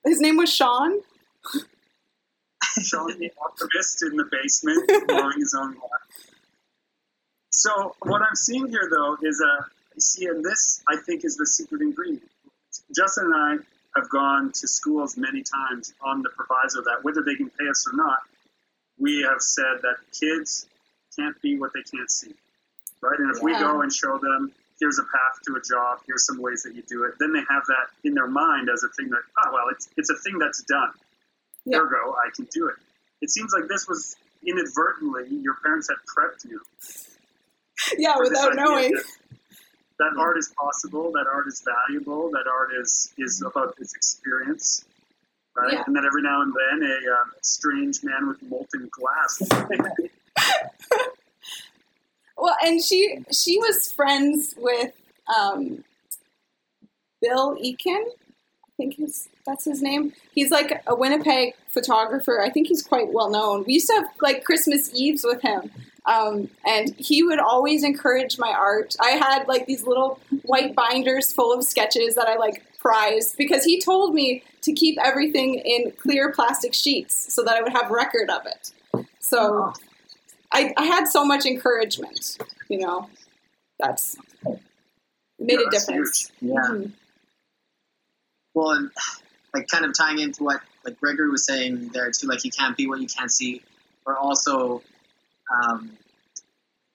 His 0.05 0.21
name 0.21 0.37
was 0.37 0.53
Sean. 0.53 1.01
Sean 2.81 3.07
the 3.19 3.31
optimist 3.43 4.03
in 4.03 4.15
the 4.15 4.25
basement, 4.31 4.89
blowing 5.07 5.39
his 5.39 5.55
own 5.59 5.73
glass. 5.73 6.35
So 7.49 7.95
what 8.03 8.21
I'm 8.21 8.35
seeing 8.35 8.67
here, 8.67 8.87
though, 8.89 9.17
is 9.23 9.41
a 9.41 9.99
see, 9.99 10.27
and 10.27 10.45
this 10.45 10.83
I 10.87 10.95
think 10.97 11.25
is 11.25 11.35
the 11.37 11.45
secret 11.45 11.81
ingredient. 11.81 12.29
Justin 12.95 13.25
and 13.25 13.35
I 13.35 13.99
have 13.99 14.09
gone 14.09 14.51
to 14.53 14.67
schools 14.67 15.17
many 15.17 15.43
times 15.43 15.93
on 16.01 16.21
the 16.21 16.29
proviso 16.29 16.81
that 16.83 17.03
whether 17.03 17.21
they 17.23 17.35
can 17.35 17.49
pay 17.49 17.67
us 17.67 17.85
or 17.91 17.95
not, 17.95 18.19
we 18.99 19.21
have 19.21 19.41
said 19.41 19.81
that 19.81 19.95
kids 20.19 20.67
can't 21.17 21.39
be 21.41 21.57
what 21.57 21.71
they 21.73 21.81
can't 21.83 22.09
see, 22.09 22.33
right? 23.01 23.19
And 23.19 23.35
if 23.35 23.41
we 23.41 23.53
go 23.53 23.81
and 23.81 23.91
show 23.91 24.17
them, 24.17 24.51
here's 24.79 24.99
a 24.99 25.03
path 25.03 25.39
to 25.47 25.55
a 25.55 25.61
job, 25.61 25.99
here's 26.05 26.25
some 26.25 26.41
ways 26.41 26.63
that 26.63 26.75
you 26.75 26.83
do 26.87 27.03
it, 27.05 27.13
then 27.19 27.33
they 27.33 27.41
have 27.49 27.65
that 27.67 27.87
in 28.03 28.13
their 28.13 28.27
mind 28.27 28.69
as 28.71 28.83
a 28.83 28.89
thing 28.95 29.09
that, 29.09 29.21
oh 29.45 29.51
well, 29.51 29.65
it's 29.71 29.89
it's 29.97 30.09
a 30.09 30.17
thing 30.17 30.37
that's 30.39 30.61
done. 30.63 30.91
Yeah. 31.65 31.79
Ergo, 31.79 32.13
I 32.13 32.29
can 32.35 32.47
do 32.51 32.67
it. 32.67 32.75
It 33.21 33.29
seems 33.31 33.51
like 33.53 33.67
this 33.67 33.87
was 33.87 34.15
inadvertently 34.45 35.27
your 35.41 35.55
parents 35.63 35.89
had 35.89 35.97
prepped 36.05 36.45
you 36.49 36.61
Yeah, 37.97 38.15
without 38.19 38.55
knowing. 38.55 38.91
that, 38.91 39.03
that 39.99 40.13
art 40.17 40.37
is 40.37 40.53
possible, 40.57 41.11
that 41.13 41.25
art 41.31 41.47
is 41.47 41.63
valuable, 41.65 42.29
that 42.31 42.45
art 42.47 42.69
is 42.79 43.13
is 43.17 43.41
about 43.41 43.75
its 43.79 43.95
experience, 43.95 44.85
right? 45.55 45.73
Yeah. 45.73 45.83
And 45.85 45.95
that 45.95 46.05
every 46.05 46.21
now 46.21 46.41
and 46.41 46.53
then 46.53 46.89
a 46.89 47.21
um, 47.21 47.31
strange 47.41 48.03
man 48.03 48.27
with 48.27 48.41
molten 48.43 48.89
glass. 48.91 49.41
Well, 52.37 52.55
and 52.63 52.83
she 52.83 53.25
she 53.31 53.57
was 53.57 53.91
friends 53.91 54.53
with 54.57 54.93
um, 55.35 55.83
Bill 57.21 57.55
Eakin. 57.57 58.03
I 58.03 58.77
think 58.77 58.97
his, 58.97 59.27
that's 59.45 59.65
his 59.65 59.81
name. 59.81 60.13
He's 60.33 60.51
like 60.51 60.83
a 60.85 60.95
Winnipeg 60.95 61.55
photographer. 61.67 62.39
I 62.39 62.51
think 62.51 62.67
he's 62.67 62.83
quite 62.83 63.11
well 63.11 63.31
known. 63.31 63.63
We 63.65 63.73
used 63.73 63.87
to 63.87 63.93
have 63.93 64.05
like 64.21 64.43
Christmas 64.43 64.91
Eves 64.93 65.23
with 65.23 65.41
him, 65.41 65.71
um, 66.07 66.49
and 66.65 66.95
he 66.97 67.21
would 67.21 67.39
always 67.39 67.83
encourage 67.83 68.39
my 68.39 68.51
art. 68.51 68.95
I 68.99 69.11
had 69.11 69.47
like 69.47 69.67
these 69.67 69.85
little 69.85 70.19
white 70.43 70.73
binders 70.75 71.31
full 71.31 71.53
of 71.53 71.63
sketches 71.63 72.15
that 72.15 72.27
I 72.27 72.35
like 72.37 72.63
prized 72.79 73.37
because 73.37 73.63
he 73.63 73.79
told 73.79 74.15
me 74.15 74.43
to 74.61 74.73
keep 74.73 74.97
everything 75.03 75.55
in 75.55 75.91
clear 75.91 76.31
plastic 76.31 76.73
sheets 76.73 77.33
so 77.33 77.43
that 77.43 77.55
I 77.55 77.61
would 77.61 77.73
have 77.73 77.91
record 77.91 78.29
of 78.29 78.45
it. 78.45 78.71
So. 79.19 79.73
I, 80.49 80.73
I 80.77 80.85
had 80.85 81.07
so 81.07 81.25
much 81.25 81.45
encouragement, 81.45 82.37
you 82.69 82.79
know. 82.79 83.09
That's 83.79 84.15
made 85.37 85.59
Yeah, 85.59 85.67
a 85.67 85.69
difference. 85.69 86.31
Yeah. 86.39 86.53
Mhm. 86.69 86.91
Well, 88.53 88.71
and 88.71 88.91
like 89.53 89.67
kind 89.67 89.83
of 89.83 89.93
tying 89.93 90.19
into 90.19 90.45
what 90.45 90.61
like 90.85 90.99
Gregory 91.01 91.29
was 91.29 91.45
saying 91.45 91.89
there 91.89 92.09
too, 92.11 92.27
like 92.27 92.45
you 92.45 92.51
can't 92.51 92.77
be 92.77 92.87
what 92.87 93.01
you 93.01 93.07
can't 93.07 93.29
see, 93.29 93.61
or 94.05 94.15
also 94.15 94.81
um, 95.53 95.91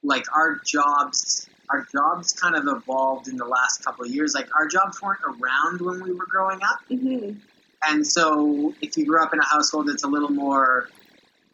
like 0.02 0.24
our 0.36 0.60
jobs, 0.64 1.48
our 1.70 1.86
jobs 1.92 2.32
kind 2.32 2.54
of 2.56 2.66
evolved 2.66 3.28
in 3.28 3.36
the 3.36 3.44
last 3.44 3.84
couple 3.84 4.04
of 4.04 4.10
years. 4.10 4.34
Like 4.34 4.48
our 4.56 4.66
jobs 4.66 5.00
weren't 5.00 5.20
around 5.24 5.80
when 5.80 6.02
we 6.02 6.12
were 6.12 6.26
growing 6.26 6.60
up, 6.62 6.80
Mhm. 6.90 7.40
and 7.86 8.06
so 8.06 8.74
if 8.80 8.96
you 8.96 9.06
grew 9.06 9.22
up 9.22 9.32
in 9.32 9.38
a 9.40 9.44
household 9.44 9.88
that's 9.88 10.04
a 10.04 10.08
little 10.08 10.30
more 10.30 10.88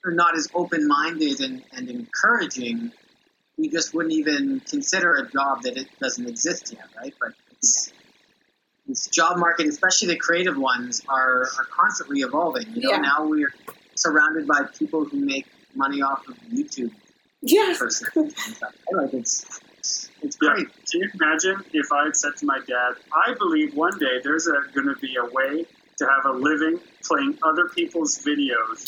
or 0.04 0.12
not 0.12 0.36
as 0.36 0.48
open-minded 0.54 1.40
and, 1.40 1.62
and 1.72 1.90
encouraging, 1.90 2.92
we 3.56 3.68
just 3.68 3.92
wouldn't 3.94 4.14
even 4.14 4.60
consider 4.60 5.14
a 5.16 5.28
job 5.30 5.62
that 5.62 5.76
it 5.76 5.88
doesn't 6.00 6.26
exist 6.28 6.72
yet, 6.72 6.86
right? 6.96 7.12
But 7.20 7.32
it's, 7.50 7.92
this 8.86 9.08
job 9.08 9.36
market, 9.38 9.66
especially 9.66 10.08
the 10.08 10.16
creative 10.16 10.56
ones, 10.56 11.02
are, 11.08 11.42
are 11.42 11.66
constantly 11.70 12.20
evolving. 12.20 12.66
You 12.72 12.82
know, 12.82 12.90
Yeah. 12.92 13.00
now 13.00 13.26
we're 13.26 13.52
surrounded 13.96 14.46
by 14.46 14.62
people 14.78 15.04
who 15.04 15.18
make 15.18 15.46
money 15.78 16.02
off 16.02 16.26
of 16.28 16.36
YouTube 16.52 16.92
Yeah. 17.40 17.74
persons 17.78 18.10
and 18.16 18.32
stuff. 18.56 18.74
Like 18.92 19.14
it's 19.14 19.46
it's 20.22 20.36
Yeah. 20.42 20.48
great. 20.54 20.66
Can 20.90 21.00
you 21.00 21.10
imagine 21.14 21.64
if 21.72 21.92
I 21.92 22.04
had 22.06 22.16
said 22.16 22.36
to 22.38 22.46
my 22.46 22.58
dad, 22.66 22.94
I 23.14 23.34
believe 23.34 23.74
one 23.74 23.96
day 23.98 24.20
there's 24.22 24.46
going 24.74 24.88
to 24.88 24.96
be 25.00 25.16
a 25.16 25.24
way 25.24 25.64
to 25.98 26.04
have 26.06 26.24
a 26.26 26.32
living 26.36 26.80
playing 27.04 27.38
other 27.42 27.68
people's 27.68 28.18
videos 28.18 28.78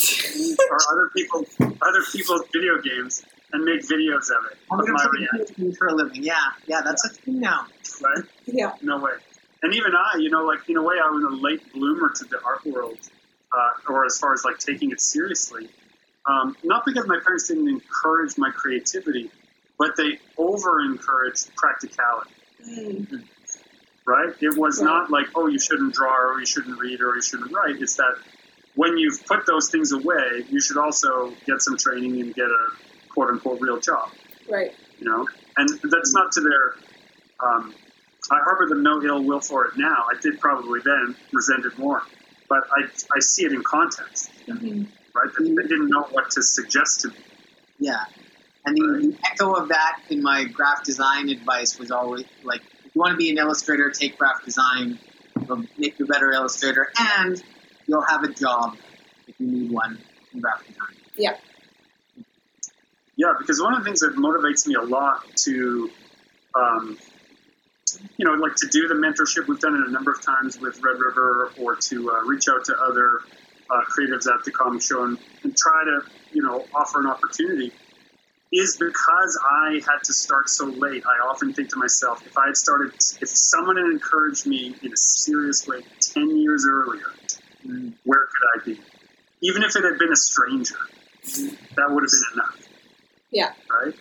or 0.70 0.78
other 0.92 1.10
people 1.16 1.46
other 1.82 2.02
people's 2.12 2.42
video 2.52 2.80
games 2.82 3.24
and 3.52 3.64
make 3.64 3.80
videos 3.82 4.26
of 4.36 4.42
it 4.52 4.58
I'm 4.70 4.80
of 4.80 4.86
gonna 4.86 4.92
my 4.92 5.04
play 5.06 5.20
reaction, 5.20 5.54
video 5.56 5.64
games 5.66 5.78
for 5.78 5.86
a 5.88 5.94
living. 5.94 6.22
Yeah, 6.22 6.34
yeah, 6.66 6.80
that's 6.82 7.04
a 7.06 7.08
thing 7.10 7.40
now. 7.40 7.66
right? 8.02 8.24
Yeah. 8.46 8.72
No 8.82 8.98
way. 8.98 9.12
And 9.62 9.74
even 9.74 9.92
I, 9.94 10.18
you 10.18 10.30
know, 10.30 10.44
like 10.44 10.68
in 10.68 10.76
a 10.76 10.82
way, 10.82 10.96
I 11.02 11.08
was 11.10 11.22
a 11.24 11.36
late 11.36 11.72
bloomer 11.72 12.10
to 12.10 12.24
the 12.24 12.40
art 12.44 12.64
world, 12.64 12.98
uh, 13.52 13.90
or 13.92 14.04
as 14.06 14.16
far 14.18 14.32
as 14.32 14.42
like 14.44 14.58
taking 14.58 14.90
it 14.90 15.00
seriously. 15.00 15.68
Um, 16.26 16.56
not 16.64 16.84
because 16.84 17.06
my 17.06 17.18
parents 17.22 17.48
didn't 17.48 17.68
encourage 17.68 18.36
my 18.36 18.50
creativity, 18.50 19.30
but 19.78 19.96
they 19.96 20.18
over 20.36 20.80
encouraged 20.80 21.54
practicality. 21.56 22.30
Mm. 22.66 23.24
right? 24.06 24.34
It 24.40 24.56
was 24.56 24.78
Right. 24.78 24.84
not 24.84 25.10
like, 25.10 25.26
oh, 25.34 25.46
you 25.46 25.58
shouldn't 25.58 25.94
draw 25.94 26.14
or 26.32 26.40
you 26.40 26.46
shouldn't 26.46 26.78
read 26.80 27.00
or 27.00 27.14
you 27.14 27.22
shouldn't 27.22 27.52
write. 27.52 27.80
It's 27.80 27.96
that 27.96 28.16
when 28.74 28.96
you've 28.98 29.24
put 29.26 29.46
those 29.46 29.70
things 29.70 29.92
away, 29.92 30.44
you 30.50 30.60
should 30.60 30.76
also 30.76 31.32
get 31.46 31.62
some 31.62 31.76
training 31.76 32.20
and 32.20 32.34
get 32.34 32.46
a 32.46 32.68
quote 33.08 33.30
unquote 33.30 33.60
real 33.60 33.78
job, 33.78 34.10
Right. 34.48 34.74
you 34.98 35.08
know? 35.08 35.26
And 35.56 35.68
that's 35.84 36.12
not 36.12 36.32
to 36.32 36.40
their, 36.40 36.74
um, 37.40 37.72
I 38.30 38.40
harbor 38.40 38.66
them 38.68 38.82
no 38.82 39.02
ill 39.02 39.22
will 39.22 39.40
for 39.40 39.66
it 39.66 39.76
now. 39.76 40.06
I 40.10 40.20
did 40.20 40.38
probably 40.40 40.80
then 40.84 41.14
resent 41.32 41.64
it 41.64 41.78
more. 41.78 42.02
But 42.48 42.66
I, 42.76 42.88
I 43.14 43.20
see 43.20 43.44
it 43.44 43.52
in 43.52 43.62
context, 43.62 44.30
Mhm. 44.48 44.86
Right? 45.14 45.28
They, 45.38 45.44
they 45.48 45.68
didn't 45.68 45.88
know 45.88 46.02
what 46.10 46.30
to 46.32 46.42
suggest 46.42 47.00
to 47.00 47.08
me. 47.08 47.14
Yeah. 47.78 48.04
And 48.66 48.76
the, 48.76 49.08
the 49.08 49.18
echo 49.30 49.54
of 49.54 49.68
that 49.68 50.00
in 50.10 50.22
my 50.22 50.44
graphic 50.44 50.84
design 50.84 51.28
advice 51.30 51.78
was 51.78 51.90
always 51.90 52.24
like, 52.44 52.60
if 52.84 52.94
you 52.94 53.00
want 53.00 53.12
to 53.12 53.16
be 53.16 53.30
an 53.30 53.38
illustrator, 53.38 53.90
take 53.90 54.18
graphic 54.18 54.44
design, 54.44 54.98
it'll 55.40 55.64
make 55.78 55.98
you 55.98 56.04
a 56.04 56.08
better 56.08 56.30
illustrator, 56.32 56.90
and 56.98 57.42
you'll 57.86 58.02
have 58.02 58.22
a 58.22 58.32
job 58.32 58.76
if 59.26 59.40
you 59.40 59.46
need 59.46 59.70
one 59.70 59.98
in 60.34 60.40
graphic 60.40 60.68
design. 60.68 60.96
Yeah. 61.16 61.36
Yeah, 63.16 63.34
because 63.38 63.60
one 63.60 63.74
of 63.74 63.80
the 63.80 63.84
things 63.84 64.00
that 64.00 64.14
motivates 64.16 64.66
me 64.66 64.74
a 64.74 64.82
lot 64.82 65.24
to, 65.44 65.90
um, 66.54 66.98
you 68.16 68.24
know, 68.24 68.32
like 68.32 68.54
to 68.56 68.66
do 68.68 68.88
the 68.88 68.94
mentorship, 68.94 69.46
we've 69.46 69.60
done 69.60 69.74
it 69.74 69.86
a 69.86 69.90
number 69.90 70.10
of 70.10 70.22
times 70.22 70.58
with 70.58 70.82
Red 70.82 70.98
River, 70.98 71.50
or 71.58 71.76
to 71.76 72.10
uh, 72.10 72.22
reach 72.24 72.48
out 72.48 72.64
to 72.66 72.76
other 72.78 73.20
uh, 73.70 73.82
creatives 73.84 74.26
at 74.26 74.44
the 74.44 74.50
comic 74.50 74.82
show 74.82 75.04
and, 75.04 75.18
and 75.44 75.56
try 75.56 75.84
to, 75.84 76.02
you 76.32 76.42
know, 76.42 76.64
offer 76.74 77.00
an 77.00 77.06
opportunity, 77.06 77.72
is 78.52 78.76
because 78.76 79.38
I 79.48 79.80
had 79.86 80.02
to 80.04 80.12
start 80.12 80.48
so 80.50 80.66
late. 80.66 81.04
I 81.06 81.26
often 81.28 81.52
think 81.54 81.70
to 81.70 81.78
myself, 81.78 82.26
if 82.26 82.36
I 82.36 82.46
had 82.46 82.56
started, 82.56 82.92
if 82.94 83.28
someone 83.28 83.76
had 83.76 83.86
encouraged 83.86 84.46
me 84.46 84.74
in 84.82 84.92
a 84.92 84.96
serious 84.96 85.66
way 85.66 85.82
10 86.00 86.36
years 86.36 86.66
earlier, 86.68 87.12
where 88.04 88.26
could 88.26 88.60
I 88.60 88.64
be? 88.64 88.80
Even 89.42 89.62
if 89.62 89.76
it 89.76 89.84
had 89.84 89.98
been 89.98 90.12
a 90.12 90.16
stranger, 90.16 90.76
that 91.76 91.86
would 91.90 92.02
have 92.02 92.10
been 92.10 92.34
enough 92.34 92.68
Yeah. 93.30 93.52
right? 93.70 93.94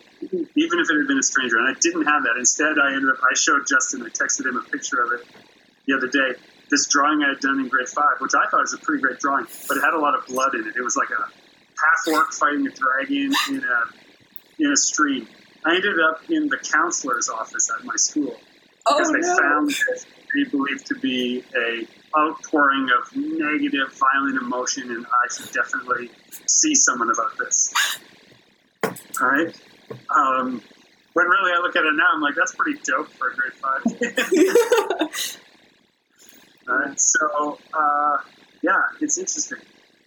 Even 0.56 0.80
if 0.80 0.90
it 0.90 0.96
had 0.98 1.06
been 1.06 1.18
a 1.18 1.22
stranger, 1.22 1.58
and 1.58 1.68
I 1.68 1.78
didn't 1.80 2.04
have 2.04 2.24
that. 2.24 2.36
Instead, 2.36 2.78
I 2.78 2.92
ended 2.94 3.10
up. 3.10 3.18
I 3.22 3.34
showed 3.34 3.66
Justin. 3.66 4.02
I 4.02 4.08
texted 4.08 4.46
him 4.46 4.56
a 4.56 4.62
picture 4.62 5.02
of 5.02 5.12
it 5.12 5.26
the 5.86 5.94
other 5.96 6.08
day. 6.08 6.34
This 6.70 6.86
drawing 6.86 7.22
I 7.22 7.30
had 7.30 7.40
done 7.40 7.58
in 7.60 7.68
grade 7.68 7.88
five, 7.88 8.20
which 8.20 8.32
I 8.34 8.48
thought 8.50 8.60
was 8.60 8.74
a 8.74 8.78
pretty 8.78 9.02
great 9.02 9.18
drawing, 9.18 9.46
but 9.68 9.76
it 9.76 9.80
had 9.80 9.94
a 9.94 9.98
lot 9.98 10.14
of 10.14 10.24
blood 10.26 10.54
in 10.54 10.66
it. 10.66 10.76
It 10.76 10.82
was 10.82 10.96
like 10.96 11.10
a 11.10 11.22
half 11.22 12.14
orc 12.14 12.32
fighting 12.32 12.66
a 12.66 12.70
dragon 12.70 13.32
in 13.48 13.64
a 13.64 14.62
in 14.64 14.72
a 14.72 14.76
stream. 14.76 15.26
I 15.64 15.74
ended 15.74 15.98
up 16.00 16.22
in 16.30 16.48
the 16.48 16.58
counselor's 16.58 17.28
office 17.28 17.70
at 17.76 17.84
my 17.84 17.96
school 17.96 18.34
Oh 18.86 18.96
because 18.96 19.12
they 19.12 19.20
no. 19.20 19.36
found 19.36 19.70
they 20.34 20.44
believed 20.50 20.86
to 20.86 20.94
be 20.94 21.44
a 21.56 21.86
outpouring 22.18 22.88
of 22.98 23.14
negative, 23.16 23.92
violent 23.92 24.40
emotion, 24.40 24.90
and 24.90 25.06
I 25.06 25.32
should 25.34 25.52
definitely 25.52 26.10
see 26.46 26.74
someone 26.74 27.10
about 27.10 27.36
this. 27.38 27.98
All 29.20 29.28
right. 29.28 29.54
Um, 30.16 30.62
when 31.12 31.26
really 31.26 31.52
I 31.52 31.58
look 31.60 31.76
at 31.76 31.84
it 31.84 31.92
now, 31.94 32.06
I'm 32.14 32.20
like, 32.20 32.34
that's 32.36 32.54
pretty 32.54 32.78
dope 32.84 33.08
for 33.10 33.28
a 33.28 33.34
grade 33.34 33.52
five. 33.54 35.40
So, 36.96 37.58
uh, 37.74 38.18
yeah, 38.62 38.82
it's 39.00 39.18
interesting. 39.18 39.58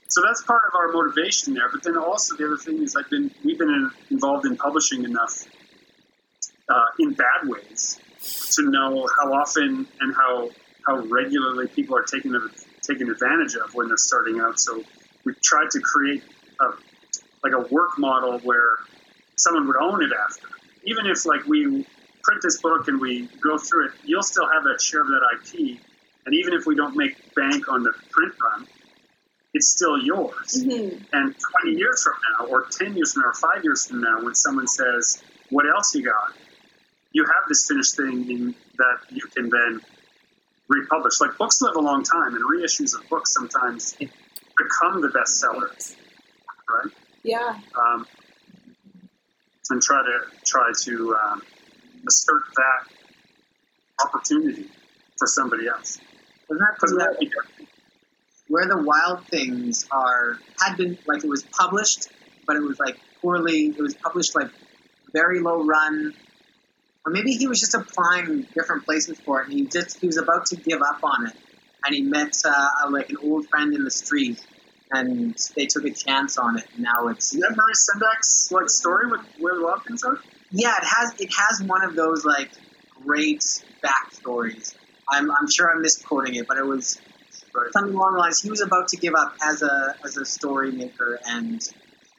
So 0.08 0.22
that's 0.22 0.44
part 0.44 0.62
of 0.68 0.76
our 0.76 0.92
motivation 0.92 1.54
there. 1.56 1.70
But 1.72 1.84
then 1.84 1.98
also 1.98 2.36
the 2.36 2.46
other 2.46 2.58
thing 2.58 2.82
is 2.84 2.96
I've 2.96 3.10
been 3.10 3.32
we've 3.44 3.58
been 3.58 3.70
in, 3.70 3.92
involved 4.12 4.46
in 4.46 4.58
publishing 4.58 5.04
enough 5.04 5.44
uh, 6.70 6.86
in 7.00 7.14
bad 7.14 7.48
ways 7.48 8.00
to 8.56 8.70
know 8.70 9.08
how 9.20 9.34
often 9.34 9.88
and 10.00 10.16
how 10.16 10.50
how 10.86 10.98
regularly 11.08 11.68
people 11.68 11.98
are 11.98 12.04
taken 12.04 12.40
taken 12.84 13.10
advantage 13.10 13.56
of 13.56 13.74
when 13.74 13.88
they're 13.88 13.98
starting 13.98 14.40
out. 14.40 14.60
So 14.60 14.84
we 15.26 15.34
tried 15.44 15.72
to 15.72 15.80
create 15.80 16.24
a 16.62 16.66
like 17.44 17.54
a 17.54 17.68
work 17.74 17.98
model 17.98 18.40
where 18.40 18.70
someone 19.36 19.68
would 19.68 19.78
own 19.78 20.04
it 20.04 20.12
after. 20.28 20.48
even 20.86 21.06
if 21.08 21.26
like 21.26 21.46
we 21.48 21.86
print 22.24 22.42
this 22.42 22.62
book 22.62 22.88
and 22.88 23.02
we 23.02 23.28
go 23.42 23.58
through 23.58 23.88
it, 23.88 23.92
you'll 24.04 24.24
still 24.24 24.48
have 24.50 24.64
that 24.64 24.82
share 24.82 25.02
of 25.02 25.08
that 25.08 25.22
IP. 25.34 25.80
And 26.26 26.36
even 26.36 26.54
if 26.54 26.66
we 26.66 26.76
don't 26.76 26.96
make 26.96 27.16
bank 27.36 27.68
on 27.68 27.84
the 27.84 27.94
print 28.12 28.34
run, 28.42 28.68
it's 29.54 29.70
still 29.70 29.98
yours. 29.98 30.64
Mhm. 30.64 31.06
And 31.14 31.36
20 31.64 31.78
years 31.78 32.04
from 32.04 32.14
now, 32.32 32.46
or 32.48 32.66
10 32.72 32.96
years 32.96 33.14
from 33.14 33.22
now, 33.24 33.30
or 33.30 33.34
five 33.34 33.64
years 33.64 33.86
from 33.86 34.02
now, 34.02 34.22
when 34.22 34.34
someone 34.34 34.68
says, 34.68 35.22
What 35.50 35.68
else 35.68 35.94
you 35.94 36.04
got? 36.04 36.34
You 37.12 37.26
have 37.26 37.48
this 37.48 37.68
finished 37.68 37.96
thing 37.96 38.30
in, 38.30 38.56
that 38.78 39.00
you 39.12 39.22
can 39.36 39.50
then 39.50 39.82
republish. 40.68 41.22
Like 41.22 41.38
books 41.38 41.62
live 41.62 41.76
a 41.76 41.80
long 41.80 42.04
time, 42.04 42.34
and 42.34 42.44
reissues 42.44 42.98
of 43.00 43.08
books 43.10 43.34
sometimes 43.34 43.94
become 43.94 45.02
the 45.02 45.10
bestseller, 45.10 45.96
right? 46.70 46.94
Yeah. 47.22 47.60
Um, 47.80 48.08
and 49.70 49.82
try 49.82 50.02
to 50.04 50.20
try 50.46 50.72
to 50.84 51.16
um, 51.16 51.42
assert 52.08 52.44
that 52.56 54.06
opportunity 54.06 54.70
for 55.18 55.28
somebody 55.28 55.68
else. 55.68 56.00
That 56.60 56.76
Because 56.76 56.92
the, 56.92 56.98
that 56.98 57.10
would 57.12 57.20
be 57.20 57.26
good. 57.28 57.68
where 58.48 58.68
the 58.68 58.82
wild 58.82 59.28
things 59.28 59.88
are 59.92 60.38
had 60.60 60.76
been 60.78 60.98
like 61.08 61.24
it 61.24 61.30
was 61.30 61.44
published, 61.44 62.08
but 62.48 62.56
it 62.56 62.62
was 62.62 62.80
like 62.80 62.98
poorly. 63.22 63.68
It 63.68 63.82
was 63.82 63.96
published 63.96 64.36
like 64.36 64.50
very 65.14 65.40
low 65.42 65.64
run, 65.64 66.14
or 67.06 67.12
maybe 67.12 67.32
he 67.34 67.48
was 67.48 67.60
just 67.60 67.74
applying 67.76 68.48
different 68.54 68.86
places 68.86 69.20
for 69.20 69.42
it, 69.42 69.48
and 69.50 69.54
he 69.54 69.66
just 69.66 70.00
he 70.00 70.08
was 70.08 70.18
about 70.18 70.46
to 70.48 70.56
give 70.58 70.82
up 70.82 71.00
on 71.04 71.28
it, 71.28 71.34
and 71.86 71.96
he 71.96 72.02
met 72.02 72.34
uh, 72.46 72.70
like 72.90 73.10
an 73.10 73.18
old 73.24 73.48
friend 73.50 73.74
in 73.74 73.84
the 73.84 73.92
street, 73.92 74.40
and 74.92 75.38
they 75.56 75.66
took 75.66 75.86
a 75.86 75.92
chance 75.92 76.38
on 76.38 76.58
it. 76.58 76.66
And 76.74 76.84
now 76.84 77.08
it's 77.08 77.34
Is 77.34 77.42
that 77.42 77.56
Maurice 77.56 77.90
Sendak's 77.90 78.52
like 78.52 78.70
story 78.70 79.10
with 79.10 79.22
where 79.40 79.56
the 79.56 79.64
wild 79.64 79.84
things 79.86 80.04
are? 80.04 80.18
yeah, 80.52 80.76
it 80.78 80.84
has 80.86 81.14
it 81.20 81.30
has 81.34 81.64
one 81.68 81.84
of 81.84 81.96
those 81.96 82.26
like 82.26 82.52
great 83.06 83.44
backstories. 83.84 84.76
I'm 85.10 85.30
I'm 85.32 85.50
sure 85.50 85.72
I'm 85.74 85.82
misquoting 85.82 86.36
it, 86.36 86.48
but 86.48 86.58
it 86.58 86.66
was 86.66 87.00
Right. 87.56 87.72
something 87.72 87.94
along 87.94 88.14
the 88.14 88.20
lines. 88.20 88.42
He 88.42 88.50
was 88.50 88.62
about 88.62 88.88
to 88.90 88.98
give 88.98 89.14
up 89.14 89.36
as 89.44 89.62
a 89.62 89.96
as 90.04 90.18
a 90.18 90.26
story 90.26 90.72
maker, 90.72 91.20
and 91.28 91.62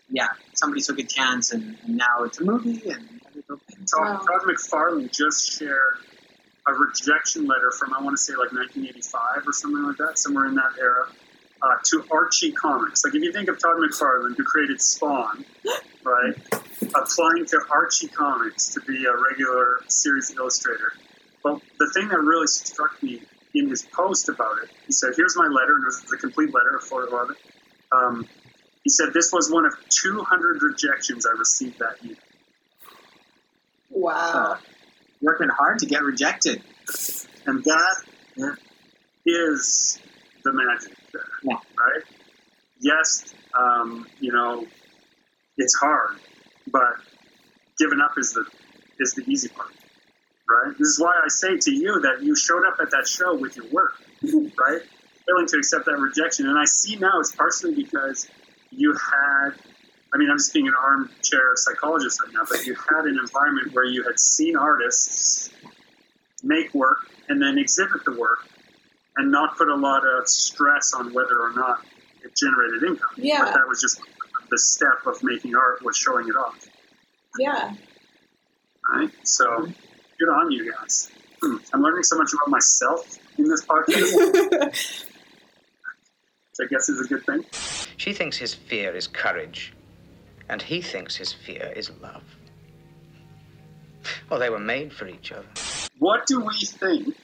yeah, 0.09 0.29
somebody 0.55 0.81
took 0.81 0.99
a 1.01 1.03
chance, 1.03 1.51
and, 1.53 1.77
and 1.85 1.97
now 1.97 2.23
it's 2.23 2.41
a 2.41 2.45
movie, 2.45 2.89
and 2.89 3.21
everything. 3.27 3.85
Todd, 3.87 4.01
Wow. 4.01 4.19
Todd 4.19 4.43
McFarlane 4.47 5.11
just 5.13 5.59
shared 5.59 5.97
a 6.69 6.73
rejection 6.73 7.47
letter 7.47 7.73
from 7.73 7.93
I 7.95 8.01
want 8.03 8.17
to 8.17 8.23
say 8.23 8.33
like 8.35 8.53
1985 8.53 9.49
or 9.49 9.53
something 9.53 9.83
like 9.83 9.97
that, 9.97 10.19
somewhere 10.21 10.47
in 10.47 10.55
that 10.55 10.71
era, 10.81 11.09
uh, 11.63 11.75
to 11.87 12.05
Archie 12.13 12.53
Comics. 12.53 13.05
Like 13.05 13.15
if 13.17 13.23
you 13.23 13.33
think 13.33 13.49
of 13.49 13.59
Todd 13.59 13.77
McFarlane, 13.79 14.37
who 14.37 14.45
created 14.45 14.81
Spawn, 14.81 15.45
right, 16.05 16.35
applying 16.95 17.45
to 17.47 17.61
Archie 17.71 18.09
Comics 18.09 18.69
to 18.75 18.81
be 18.83 19.05
a 19.05 19.17
regular 19.17 19.81
series 19.89 20.31
illustrator. 20.37 20.93
But 21.45 21.61
the 21.79 21.91
thing 21.95 22.09
that 22.09 22.19
really 22.19 22.47
struck 22.49 23.01
me 23.03 23.23
in 23.55 23.69
his 23.69 23.83
post 23.83 24.29
about 24.29 24.59
it, 24.65 24.71
he 24.87 24.93
said, 24.93 25.13
"Here's 25.17 25.37
my 25.37 25.47
letter," 25.47 25.77
and 25.77 25.85
it 25.85 25.87
was 25.87 26.01
the 26.11 26.17
complete 26.17 26.53
letter, 26.53 26.77
of 26.79 27.31
it. 27.31 27.37
Um, 27.93 28.27
he 28.83 28.91
said, 28.91 29.13
"This 29.13 29.31
was 29.33 29.51
one 29.51 29.67
of 29.67 29.75
200 29.91 30.63
rejections 30.63 31.27
I 31.27 31.39
received 31.39 31.79
that 31.79 32.03
year." 32.03 32.17
Wow. 33.91 34.59
working 35.21 35.49
hard 35.49 35.79
to 35.79 35.87
get 35.87 36.03
rejected. 36.03 36.63
And 37.47 37.65
that 37.65 38.05
is 39.25 39.99
the 40.43 40.53
magic 40.53 40.97
there, 41.13 41.23
Yeah. 41.43 41.55
right? 41.79 42.03
Yes, 42.81 43.33
um, 43.55 44.07
you 44.21 44.33
know, 44.33 44.67
it's 45.57 45.75
hard, 45.77 46.19
but 46.67 46.97
giving 47.79 48.01
up 48.01 48.19
is 48.19 48.33
the 48.33 48.45
is 48.99 49.15
the 49.15 49.23
easy 49.31 49.49
part, 49.49 49.73
right? 50.49 50.77
This 50.79 50.89
is 50.89 51.01
why 51.01 51.15
I 51.25 51.29
say 51.29 51.59
to 51.59 51.73
you 51.73 52.01
that 52.01 52.23
you 52.23 52.37
showed 52.37 52.67
up 52.67 52.77
at 52.81 52.91
that 52.91 53.07
show 53.07 53.37
with 53.37 53.57
your 53.57 53.67
work, 53.69 53.95
right? 54.23 54.83
Willing 55.27 55.47
to 55.49 55.57
accept 55.59 55.87
that 55.87 55.99
rejection, 55.99 56.49
and 56.49 56.59
I 56.59 56.65
see 56.67 56.97
now 56.97 57.21
it's 57.21 57.35
partially 57.35 57.75
because 57.75 58.29
you 58.71 58.93
had. 58.93 59.53
I 60.13 60.17
mean, 60.17 60.31
I'm 60.31 60.39
just 60.39 60.55
being 60.55 60.69
an 60.69 60.75
armchair 60.81 61.55
psychologist 61.57 62.21
right 62.23 62.33
now, 62.33 62.43
but 62.49 62.65
you 62.67 62.75
had 62.75 63.05
an 63.07 63.19
environment 63.19 63.73
where 63.73 63.85
you 63.85 64.05
had 64.05 64.21
seen 64.21 64.55
artists 64.55 65.51
make 66.45 66.73
work 66.73 66.99
and 67.29 67.43
then 67.43 67.59
exhibit 67.59 68.05
the 68.05 68.13
work 68.13 68.47
and 69.17 69.33
not 69.33 69.57
put 69.57 69.69
a 69.69 69.75
lot 69.75 70.03
of 70.07 70.29
stress 70.29 70.93
on 70.93 71.13
whether 71.13 71.41
or 71.41 71.53
not 71.55 71.85
it 72.23 72.33
generated 72.37 72.85
income. 72.85 73.11
Yeah. 73.17 73.45
But 73.45 73.55
that 73.55 73.67
was 73.67 73.81
just 73.81 74.01
the 74.51 74.59
step 74.59 75.07
of 75.07 75.21
making 75.25 75.57
art 75.57 75.85
was 75.85 75.97
showing 75.97 76.29
it 76.29 76.37
off. 76.37 76.65
Yeah. 77.39 77.75
Right? 78.89 79.11
So 79.25 79.67
good 80.19 80.29
on 80.29 80.51
you 80.51 80.73
guys. 80.73 81.11
Hmm. 81.43 81.57
I'm 81.73 81.83
learning 81.83 82.03
so 82.05 82.17
much 82.17 82.33
about 82.33 82.49
myself 82.49 83.19
in 83.39 83.49
this 83.49 83.65
podcast, 83.65 84.15
which 86.51 86.61
I 86.61 86.67
guess 86.71 86.89
is 86.89 87.01
a 87.01 87.09
good 87.09 87.25
thing. 87.27 87.45
She 87.97 88.13
thinks 88.13 88.37
his 88.37 88.55
fear 88.55 88.95
is 88.95 89.07
courage, 89.07 89.75
and 90.49 90.63
he 90.63 90.81
thinks 90.81 91.17
his 91.17 91.33
fear 91.33 91.73
is 91.77 91.91
love. 92.01 92.23
Well, 94.31 94.39
they 94.39 94.51
were 94.51 94.59
made 94.59 94.93
for 94.93 95.07
each 95.07 95.33
other. 95.33 95.47
What 95.99 96.27
do 96.27 96.41
we 96.41 96.55
think 96.67 97.17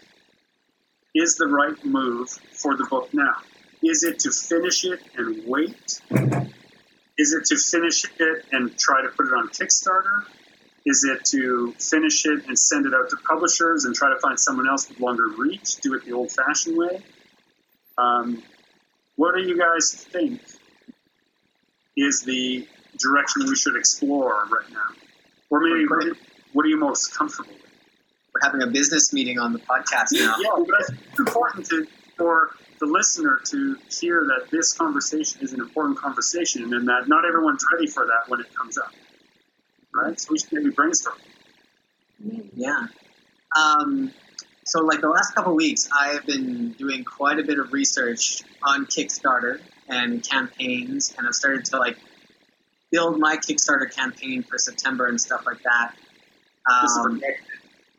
is 1.15 1.35
the 1.37 1.47
right 1.47 1.85
move 1.85 2.29
for 2.53 2.77
the 2.77 2.85
book 2.85 3.13
now? 3.13 3.37
Is 3.83 4.03
it 4.03 4.19
to 4.21 4.31
finish 4.31 4.85
it 4.85 5.01
and 5.17 5.43
wait? 5.47 6.01
Is 7.19 7.33
it 7.33 7.45
to 7.47 7.57
finish 7.57 8.05
it 8.19 8.45
and 8.53 8.79
try 8.79 9.03
to 9.03 9.09
put 9.09 9.27
it 9.27 9.33
on 9.35 9.49
Kickstarter? 9.49 10.25
Is 10.87 11.05
it 11.05 11.25
to 11.27 11.73
finish 11.79 12.25
it 12.25 12.47
and 12.47 12.59
send 12.59 12.87
it 12.87 12.95
out 12.95 13.11
to 13.11 13.17
publishers 13.29 13.85
and 13.85 13.95
try 13.95 14.09
to 14.09 14.19
find 14.21 14.39
someone 14.41 14.67
else 14.69 14.89
with 14.89 14.99
longer 15.01 15.29
reach, 15.37 15.77
do 15.77 15.95
it 15.95 16.05
the 16.07 16.13
old 16.13 16.33
fashioned 16.33 16.77
way? 16.77 17.03
Um, 17.99 18.43
what 19.17 19.35
do 19.35 19.43
you 19.43 19.59
guys 19.59 19.93
think 20.11 20.41
is 21.97 22.23
the 22.23 22.67
direction 22.99 23.45
we 23.47 23.57
should 23.57 23.77
explore 23.77 24.45
right 24.51 24.71
now? 24.73 24.79
Or 25.51 25.61
maybe 25.61 25.87
what 25.87 26.05
are- 26.07 26.17
what 26.53 26.65
are 26.65 26.69
you 26.69 26.79
most 26.79 27.15
comfortable 27.15 27.53
with? 27.53 27.71
We're 28.35 28.41
having 28.43 28.63
a 28.63 28.67
business 28.69 29.13
meeting 29.13 29.39
on 29.39 29.53
the 29.53 29.59
podcast 29.59 30.13
now. 30.13 30.37
Yeah, 30.41 30.51
but 30.67 30.75
I 30.81 30.85
think 30.87 31.01
it's 31.11 31.19
important 31.21 31.67
to, 31.67 31.87
for 32.17 32.51
the 32.79 32.87
listener 32.87 33.41
to 33.47 33.77
hear 34.01 34.25
that 34.25 34.51
this 34.51 34.73
conversation 34.73 35.43
is 35.43 35.53
an 35.53 35.61
important 35.61 35.99
conversation 35.99 36.73
and 36.73 36.89
that 36.89 37.07
not 37.09 37.25
everyone's 37.27 37.65
ready 37.73 37.87
for 37.87 38.07
that 38.07 38.29
when 38.29 38.41
it 38.41 38.53
comes 38.55 38.79
up. 38.79 38.93
Right? 39.95 40.19
So 40.21 40.29
we 40.33 40.39
should 40.39 40.53
maybe 40.53 40.71
brainstorm. 40.71 41.17
Yeah. 42.55 42.87
Um, 43.57 44.13
so, 44.65 44.85
like 44.85 45.01
the 45.01 45.09
last 45.09 45.35
couple 45.35 45.55
weeks, 45.55 45.89
I 45.99 46.09
have 46.09 46.27
been 46.27 46.73
doing 46.73 47.03
quite 47.03 47.39
a 47.39 47.43
bit 47.43 47.59
of 47.59 47.73
research 47.73 48.43
on 48.63 48.87
Kickstarter 48.87 49.61
and 49.89 50.23
campaigns, 50.23 51.15
and 51.19 51.27
I've 51.27 51.35
started 51.35 51.65
to 51.67 51.79
like 51.79 51.97
build 52.93 53.19
my 53.19 53.37
Kickstarter 53.37 53.93
campaign 53.93 54.43
for 54.43 54.59
September 54.59 55.07
and 55.07 55.21
stuff 55.21 55.45
like 55.47 55.63
that. 55.63 55.95
For, 56.69 57.09
Um, 57.09 57.21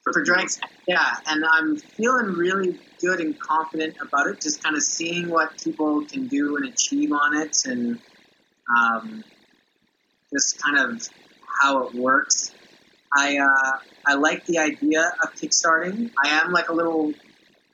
for, 0.04 0.14
for 0.14 0.24
drinks, 0.24 0.60
yeah, 0.88 1.18
and 1.28 1.44
I'm 1.44 1.76
feeling 1.78 2.28
really 2.34 2.80
good 3.02 3.20
and 3.20 3.38
confident 3.38 3.98
about 4.02 4.28
it. 4.28 4.40
Just 4.40 4.64
kind 4.64 4.76
of 4.76 4.84
seeing 4.84 5.30
what 5.30 5.62
people 5.62 6.06
can 6.06 6.28
do 6.28 6.56
and 6.56 6.68
achieve 6.68 7.12
on 7.12 7.36
it, 7.38 7.66
and 7.66 8.00
um, 8.78 9.24
just 10.32 10.62
kind 10.62 10.78
of 10.78 11.10
how 11.62 11.84
it 11.84 11.94
works. 11.94 12.52
I 13.16 13.38
uh, 13.38 13.80
I 14.06 14.16
like 14.16 14.46
the 14.46 14.60
idea 14.60 15.12
of 15.22 15.34
kickstarting. 15.34 16.12
I 16.24 16.30
am 16.30 16.52
like 16.52 16.70
a 16.70 16.74
little 16.74 17.14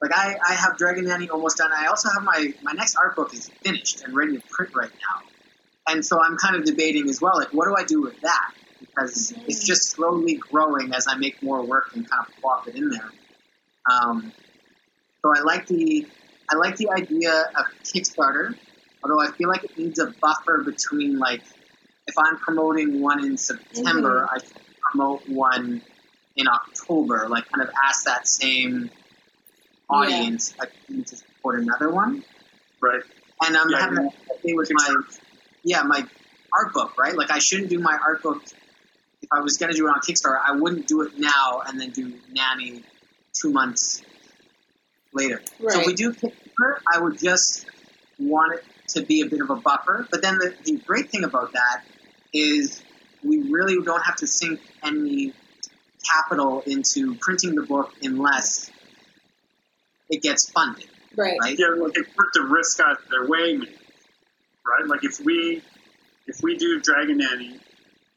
like 0.01 0.11
I, 0.13 0.35
I 0.47 0.53
have 0.53 0.77
Dragon 0.77 1.05
Nanny 1.05 1.29
almost 1.29 1.57
done. 1.57 1.71
I 1.71 1.87
also 1.87 2.09
have 2.09 2.23
my 2.23 2.53
my 2.63 2.73
next 2.73 2.95
art 2.95 3.15
book 3.15 3.33
is 3.33 3.49
finished 3.61 4.03
and 4.03 4.15
ready 4.15 4.37
to 4.37 4.43
print 4.49 4.75
right 4.75 4.91
now, 4.91 5.93
and 5.93 6.05
so 6.05 6.21
I'm 6.21 6.37
kind 6.37 6.55
of 6.55 6.65
debating 6.65 7.09
as 7.09 7.21
well. 7.21 7.33
Like, 7.35 7.53
what 7.53 7.65
do 7.65 7.75
I 7.77 7.83
do 7.83 8.01
with 8.01 8.19
that? 8.21 8.51
Because 8.79 9.33
it's 9.47 9.65
just 9.65 9.89
slowly 9.89 10.35
growing 10.35 10.93
as 10.93 11.07
I 11.07 11.15
make 11.15 11.41
more 11.41 11.63
work 11.63 11.95
and 11.95 12.09
kind 12.09 12.25
of 12.27 12.41
plop 12.41 12.67
it 12.67 12.75
in 12.75 12.89
there. 12.89 13.11
Um, 13.89 14.31
so 15.21 15.33
I 15.35 15.41
like 15.41 15.67
the 15.67 16.07
I 16.51 16.55
like 16.55 16.77
the 16.77 16.89
idea 16.89 17.45
of 17.55 17.65
Kickstarter, 17.83 18.55
although 19.03 19.21
I 19.21 19.31
feel 19.31 19.49
like 19.49 19.63
it 19.63 19.77
needs 19.77 19.99
a 19.99 20.13
buffer 20.21 20.63
between 20.63 21.19
like 21.19 21.41
if 22.07 22.17
I'm 22.17 22.37
promoting 22.37 23.01
one 23.01 23.23
in 23.25 23.37
September, 23.37 24.21
mm-hmm. 24.25 24.35
I 24.35 24.39
should 24.39 24.57
promote 24.91 25.27
one 25.29 25.81
in 26.35 26.47
October, 26.47 27.27
like 27.29 27.49
kind 27.49 27.67
of 27.67 27.73
ask 27.85 28.05
that 28.05 28.27
same 28.27 28.89
audience 29.89 30.53
like 30.59 30.71
you 30.89 31.03
to 31.03 31.15
support 31.17 31.59
another 31.59 31.89
one. 31.89 32.23
right? 32.81 33.01
And 33.45 33.55
I'm 33.57 33.69
Yeah, 33.69 33.79
having 33.79 33.95
that 34.05 34.41
thing 34.41 34.55
with 34.55 34.69
my 34.71 34.95
yeah 35.63 35.83
my 35.83 36.05
art 36.53 36.73
book, 36.73 36.97
right? 36.97 37.15
Like 37.15 37.31
I 37.31 37.39
shouldn't 37.39 37.69
do 37.69 37.79
my 37.79 37.97
art 38.05 38.23
book 38.23 38.41
if 39.21 39.29
I 39.31 39.41
was 39.41 39.57
going 39.57 39.71
to 39.71 39.77
do 39.77 39.87
it 39.87 39.89
on 39.89 39.99
Kickstarter. 39.99 40.39
I 40.43 40.51
wouldn't 40.53 40.87
do 40.87 41.01
it 41.01 41.17
now 41.17 41.61
and 41.65 41.79
then 41.79 41.89
do 41.91 42.13
Nanny 42.31 42.83
two 43.33 43.51
months 43.51 44.01
later. 45.13 45.41
So 45.59 45.79
if 45.81 45.87
we 45.87 45.93
do 45.93 46.13
Kickstarter, 46.13 46.79
I 46.93 46.99
would 46.99 47.19
just 47.19 47.65
want 48.19 48.59
it 48.59 48.63
to 48.89 49.01
be 49.01 49.21
a 49.21 49.25
bit 49.25 49.41
of 49.41 49.49
a 49.49 49.55
buffer. 49.55 50.07
But 50.09 50.21
then 50.21 50.37
the, 50.37 50.53
the 50.63 50.77
great 50.77 51.09
thing 51.09 51.23
about 51.23 51.53
that 51.53 51.83
is 52.37 52.81
we 53.23 53.37
really 53.51 53.83
don't 53.83 54.01
have 54.03 54.15
to 54.17 54.27
sink 54.27 54.59
any 54.83 55.33
capital 56.07 56.61
into 56.65 57.15
printing 57.15 57.55
the 57.55 57.63
book 57.63 57.91
unless 58.01 58.69
it 60.09 60.21
gets 60.21 60.49
funded, 60.51 60.87
Right. 61.15 61.37
right? 61.41 61.57
Yeah, 61.57 61.67
like 61.77 61.97
it 61.97 62.07
put 62.15 62.27
the 62.33 62.43
risk 62.43 62.79
out 62.79 62.99
of 63.03 63.09
their 63.09 63.27
way, 63.27 63.57
right? 63.57 64.85
Like 64.87 65.03
if 65.03 65.19
we 65.19 65.61
if 66.27 66.41
we 66.43 66.57
do 66.57 66.79
Dragon 66.81 67.17
Nanny, 67.17 67.59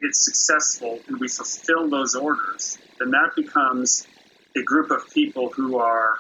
it's 0.01 0.25
successful 0.25 0.99
and 1.09 1.19
we 1.19 1.29
fulfill 1.29 1.89
those 1.89 2.15
orders, 2.15 2.79
then 2.99 3.11
that 3.13 3.31
becomes 3.37 4.07
a 4.57 4.63
group 4.63 4.91
of 4.91 5.09
people 5.13 5.49
who 5.51 5.79
are 5.79 6.15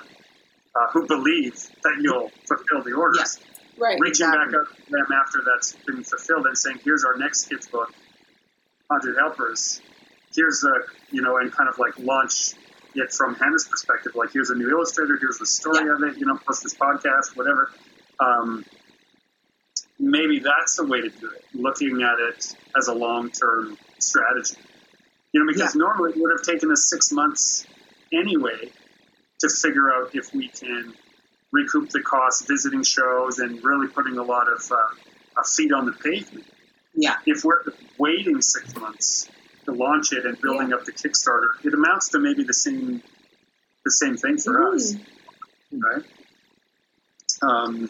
uh, 0.74 0.86
who 0.92 1.06
believe 1.06 1.54
that 1.82 1.98
you'll 2.00 2.30
fulfill 2.48 2.82
the 2.82 2.92
orders. 2.92 3.38
Right. 3.78 3.98
Reaching 4.00 4.26
Exactly. 4.26 4.52
back 4.52 4.60
up 4.68 4.76
to 4.76 4.90
them 4.90 5.06
after 5.12 5.38
that's 5.44 5.72
been 5.86 6.04
fulfilled 6.04 6.46
and 6.46 6.56
saying, 6.56 6.80
"Here's 6.84 7.04
our 7.04 7.16
next 7.16 7.48
kids 7.48 7.66
book, 7.68 7.92
Haunted 8.90 9.16
Helpers. 9.16 9.80
Here's 10.34 10.62
a 10.64 10.72
you 11.10 11.22
know," 11.22 11.38
and 11.38 11.50
kind 11.52 11.68
of 11.68 11.78
like 11.78 11.98
launch 11.98 12.54
it 12.94 13.12
from 13.12 13.34
Hannah's 13.36 13.66
perspective. 13.68 14.12
Like, 14.16 14.32
here's 14.32 14.50
a 14.50 14.54
new 14.54 14.68
illustrator. 14.70 15.16
Here's 15.20 15.38
the 15.38 15.46
story 15.46 15.86
Yeah. 15.86 15.94
of 15.94 16.02
it. 16.02 16.18
You 16.18 16.26
know, 16.26 16.36
plus 16.44 16.60
this 16.60 16.74
podcast, 16.74 17.36
whatever. 17.36 17.70
Um, 18.18 18.64
maybe 19.98 20.40
that's 20.40 20.76
the 20.76 20.84
way 20.84 21.00
to 21.00 21.08
do 21.08 21.30
it. 21.30 21.44
Looking 21.54 22.02
at 22.02 22.18
it 22.18 22.54
as 22.76 22.88
a 22.88 22.94
long-term 22.94 23.78
strategy. 23.98 24.56
You 25.32 25.44
know, 25.44 25.52
because 25.52 25.74
normally 25.76 26.10
it 26.12 26.16
would 26.18 26.32
have 26.32 26.42
taken 26.42 26.70
us 26.72 26.88
six 26.90 27.12
months 27.12 27.64
anyway 28.12 28.72
to 29.40 29.48
figure 29.48 29.92
out 29.92 30.10
if 30.14 30.34
we 30.34 30.48
can 30.48 30.92
recoup 31.52 31.90
the 31.90 32.00
costs 32.00 32.46
visiting 32.46 32.82
shows 32.82 33.38
and 33.38 33.62
really 33.64 33.88
putting 33.88 34.18
a 34.18 34.22
lot 34.22 34.50
of 34.52 34.70
uh, 34.70 35.42
feet 35.42 35.72
on 35.72 35.86
the 35.86 35.92
pavement. 35.92 36.46
Yeah. 36.94 37.16
If 37.26 37.44
we're 37.44 37.62
waiting 37.98 38.40
six 38.40 38.74
months 38.76 39.28
to 39.64 39.72
launch 39.72 40.12
it 40.12 40.26
and 40.26 40.40
building 40.40 40.72
up 40.72 40.84
the 40.84 40.92
Kickstarter, 40.92 41.64
it 41.64 41.74
amounts 41.74 42.10
to 42.10 42.18
maybe 42.18 42.44
the 42.44 42.54
same 42.54 43.02
the 43.84 43.90
same 43.90 44.16
thing 44.16 44.36
for 44.36 44.74
us, 44.74 44.94
right? 45.72 46.04
Um, 47.40 47.88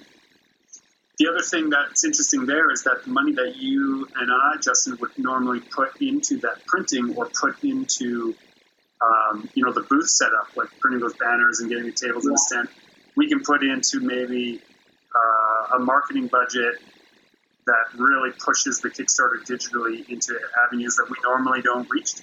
the 1.18 1.28
other 1.28 1.42
thing 1.42 1.68
that's 1.68 2.04
interesting 2.04 2.46
there 2.46 2.70
is 2.70 2.84
that 2.84 3.04
the 3.04 3.11
money 3.11 3.32
that 3.32 3.56
you 3.56 4.08
and 4.16 4.30
I, 4.30 4.61
Justin, 4.62 4.96
would 5.00 5.18
normally 5.18 5.61
put 5.61 6.00
into 6.00 6.38
that 6.38 6.64
printing 6.66 7.14
or 7.16 7.28
put 7.28 7.62
into, 7.64 8.34
um, 9.02 9.48
you 9.54 9.64
know, 9.64 9.72
the 9.72 9.82
booth 9.82 10.08
setup, 10.08 10.56
like 10.56 10.68
printing 10.78 11.00
those 11.00 11.16
banners 11.16 11.61
and 11.61 11.68
getting 11.68 11.86
the 11.86 11.92
tables 11.92 12.24
and 12.24 12.34
the 12.34 12.38
stand, 12.38 12.68
we 13.16 13.28
can 13.28 13.40
put 13.40 13.62
into 13.62 14.00
maybe 14.00 14.61
uh, 15.14 15.76
a 15.76 15.78
marketing 15.78 16.28
budget 16.28 16.74
that 17.66 17.98
really 17.98 18.30
pushes 18.44 18.80
the 18.80 18.88
Kickstarter 18.88 19.44
digitally 19.46 20.08
into 20.08 20.38
avenues 20.66 20.96
that 20.96 21.06
we 21.08 21.16
normally 21.22 21.62
don't 21.62 21.88
reach. 21.90 22.14
To. 22.14 22.22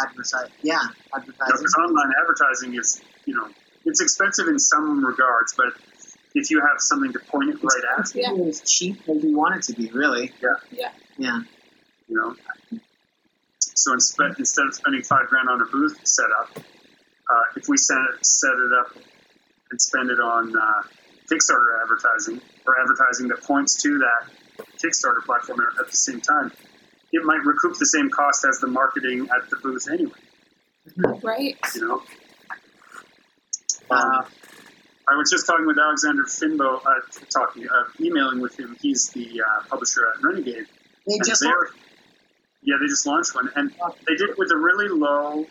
Advertise. 0.00 0.48
Yeah, 0.62 0.78
You 1.14 1.32
know, 1.36 1.84
online 1.84 2.12
advertising 2.20 2.74
is, 2.78 3.00
you 3.26 3.34
know, 3.34 3.48
it's 3.84 4.00
expensive 4.00 4.46
in 4.48 4.58
some 4.58 5.04
regards, 5.04 5.54
but 5.56 5.74
if 6.34 6.50
you 6.50 6.60
have 6.60 6.78
something 6.78 7.12
to 7.12 7.18
point 7.18 7.50
it 7.50 7.56
right 7.62 7.98
at, 7.98 8.14
Yeah. 8.14 8.32
It's 8.36 8.70
cheap 8.70 9.00
as 9.08 9.22
you 9.22 9.36
want 9.36 9.56
it 9.56 9.62
to 9.64 9.72
be, 9.74 9.90
really. 9.90 10.32
Yeah. 10.40 10.48
Yeah. 10.70 10.92
Yeah. 11.18 11.40
you 12.08 12.16
know. 12.16 12.36
So 13.58 13.94
instead, 13.94 14.32
instead 14.38 14.66
of 14.66 14.74
spending 14.74 15.02
five 15.02 15.26
grand 15.28 15.48
on 15.48 15.60
a 15.60 15.64
booth 15.64 15.98
setup, 16.04 16.56
uh, 16.56 17.42
if 17.56 17.68
we 17.68 17.76
set 17.76 17.98
it, 18.14 18.24
set 18.24 18.52
it 18.52 18.72
up 18.78 18.96
and 19.70 19.80
spend 19.80 20.10
it 20.10 20.20
on 20.20 20.54
uh, 20.56 20.82
Kickstarter 21.30 21.82
advertising 21.82 22.40
or 22.66 22.74
advertising 22.80 23.28
that 23.28 23.42
points 23.42 23.80
to 23.82 23.98
that 23.98 24.30
Kickstarter 24.82 25.24
platform 25.24 25.60
at 25.80 25.86
the 25.90 25.96
same 25.96 26.20
time, 26.20 26.52
it 27.12 27.22
might 27.24 27.44
recoup 27.44 27.76
the 27.78 27.86
same 27.86 28.10
cost 28.10 28.44
as 28.48 28.58
the 28.58 28.66
marketing 28.66 29.28
at 29.34 29.48
the 29.50 29.56
booth 29.62 29.86
anyway. 29.90 30.12
Right. 31.22 31.56
You 31.74 31.86
know. 31.88 32.02
Uh, 33.90 33.94
Um, 33.94 34.24
I 35.08 35.16
was 35.16 35.28
just 35.30 35.44
talking 35.46 35.66
with 35.66 35.76
Alexander 35.78 36.22
Finbow, 36.22 36.80
uh, 36.86 37.00
talking, 37.36 37.66
uh, 37.68 37.84
emailing 38.00 38.40
with 38.40 38.56
him. 38.58 38.76
He's 38.80 39.08
the 39.08 39.42
uh, 39.44 39.64
publisher 39.68 40.02
at 40.14 40.22
Renegade. 40.22 40.66
They 41.06 41.18
just 41.26 41.40
they're- 41.42 41.70
yeah, 42.62 42.76
they 42.80 42.86
just 42.86 43.06
launched 43.06 43.34
one, 43.34 43.50
and 43.56 43.70
they 44.06 44.14
did 44.14 44.30
it 44.30 44.38
with 44.38 44.52
a 44.52 44.56
really 44.56 44.88
low 44.88 45.46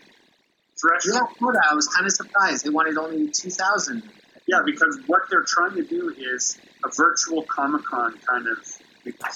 threshold. 0.80 1.14
yeah, 1.14 1.22
I 1.22 1.52
thought 1.52 1.70
I 1.70 1.74
was 1.74 1.88
kind 1.88 2.06
of 2.06 2.12
surprised. 2.12 2.64
They 2.64 2.70
wanted 2.70 2.96
only 2.96 3.28
two 3.28 3.50
thousand. 3.50 4.02
Yeah, 4.46 4.62
because 4.64 4.98
what 5.06 5.22
they're 5.30 5.44
trying 5.44 5.74
to 5.76 5.84
do 5.84 6.14
is 6.16 6.58
a 6.84 6.90
virtual 6.94 7.42
Comic 7.44 7.84
Con 7.84 8.18
kind 8.26 8.46
of 8.48 8.58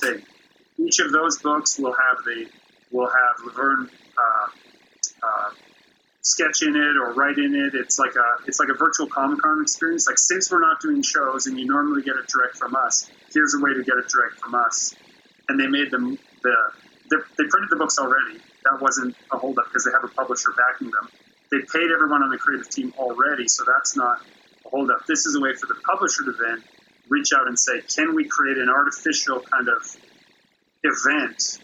thing. 0.01 0.23
Each 0.79 0.99
of 0.99 1.13
those 1.13 1.39
books 1.39 1.79
will 1.79 1.95
have 1.95 2.25
the 2.25 2.47
will 2.91 3.09
have 3.09 3.45
Laverne 3.45 3.91
uh, 4.19 4.47
uh, 5.23 5.51
sketch 6.23 6.63
in 6.63 6.75
it 6.75 6.97
or 6.97 7.13
write 7.13 7.39
in 7.39 7.55
it. 7.55 7.75
It's 7.75 7.99
like 7.99 8.15
a 8.17 8.49
it's 8.49 8.59
like 8.59 8.71
a 8.71 8.75
virtual 8.75 9.07
Comic 9.07 9.41
Con 9.41 9.61
experience. 9.63 10.07
Like 10.09 10.19
since 10.19 10.51
we're 10.51 10.61
not 10.61 10.81
doing 10.81 11.03
shows 11.03 11.47
and 11.47 11.59
you 11.59 11.67
normally 11.67 12.03
get 12.03 12.17
it 12.17 12.27
direct 12.27 12.57
from 12.57 12.75
us, 12.75 13.09
here's 13.33 13.55
a 13.55 13.61
way 13.61 13.75
to 13.75 13.85
get 13.85 13.97
it 13.99 14.09
direct 14.09 14.41
from 14.41 14.55
us. 14.55 14.95
And 15.49 15.61
they 15.61 15.67
made 15.67 15.91
them 15.91 16.19
the 16.43 16.55
they, 17.11 17.17
they 17.37 17.45
printed 17.49 17.71
the 17.71 17.77
books 17.77 17.99
already. 17.99 18.41
That 18.65 18.81
wasn't 18.81 19.15
a 19.31 19.37
holdup 19.37 19.67
because 19.67 19.85
they 19.85 19.93
have 19.93 20.05
a 20.05 20.09
publisher 20.09 20.51
backing 20.57 20.91
them. 20.91 21.09
They 21.51 21.59
paid 21.59 21.91
everyone 21.95 22.23
on 22.23 22.31
the 22.31 22.39
creative 22.39 22.69
team 22.71 22.93
already, 22.99 23.49
so 23.49 23.65
that's 23.67 23.97
not 23.97 24.21
a 24.65 24.69
holdup. 24.69 25.07
This 25.07 25.27
is 25.27 25.37
a 25.37 25.41
way 25.41 25.55
for 25.55 25.67
the 25.67 25.77
publisher 25.87 26.25
to 26.25 26.33
then 26.33 26.65
reach 27.09 27.33
out 27.33 27.47
and 27.47 27.59
say, 27.59 27.81
can 27.83 28.15
we 28.15 28.25
create 28.25 28.59
an 28.59 28.69
artificial 28.69 29.41
kind 29.41 29.69
of 29.69 29.97
event 30.83 31.59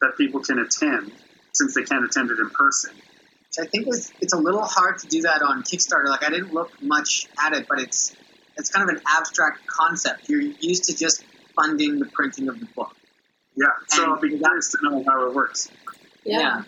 that 0.00 0.16
people 0.16 0.40
can 0.40 0.58
attend 0.58 1.12
since 1.52 1.74
they 1.74 1.82
can't 1.82 2.04
attend 2.04 2.30
it 2.30 2.38
in 2.38 2.50
person? 2.50 2.92
Which 2.94 3.66
I 3.66 3.70
think 3.70 3.88
is 3.88 4.12
it's 4.20 4.34
a 4.34 4.38
little 4.38 4.64
hard 4.64 4.98
to 4.98 5.06
do 5.06 5.22
that 5.22 5.42
on 5.42 5.62
Kickstarter. 5.62 6.08
Like 6.08 6.24
I 6.24 6.30
didn't 6.30 6.52
look 6.52 6.70
much 6.82 7.26
at 7.42 7.52
it, 7.54 7.66
but 7.68 7.80
it's 7.80 8.14
it's 8.56 8.70
kind 8.70 8.88
of 8.88 8.96
an 8.96 9.02
abstract 9.06 9.66
concept. 9.66 10.28
You're 10.28 10.40
used 10.40 10.84
to 10.84 10.96
just 10.96 11.24
funding 11.56 11.98
the 11.98 12.06
printing 12.06 12.48
of 12.48 12.58
the 12.58 12.66
book. 12.66 12.94
Yeah, 13.56 13.66
so 13.86 14.02
And 14.02 14.12
I'll 14.12 14.20
be 14.20 14.36
curious 14.36 14.70
to 14.72 14.78
know 14.82 15.04
how 15.06 15.28
it 15.28 15.34
works. 15.34 15.70
Yeah. 16.24 16.62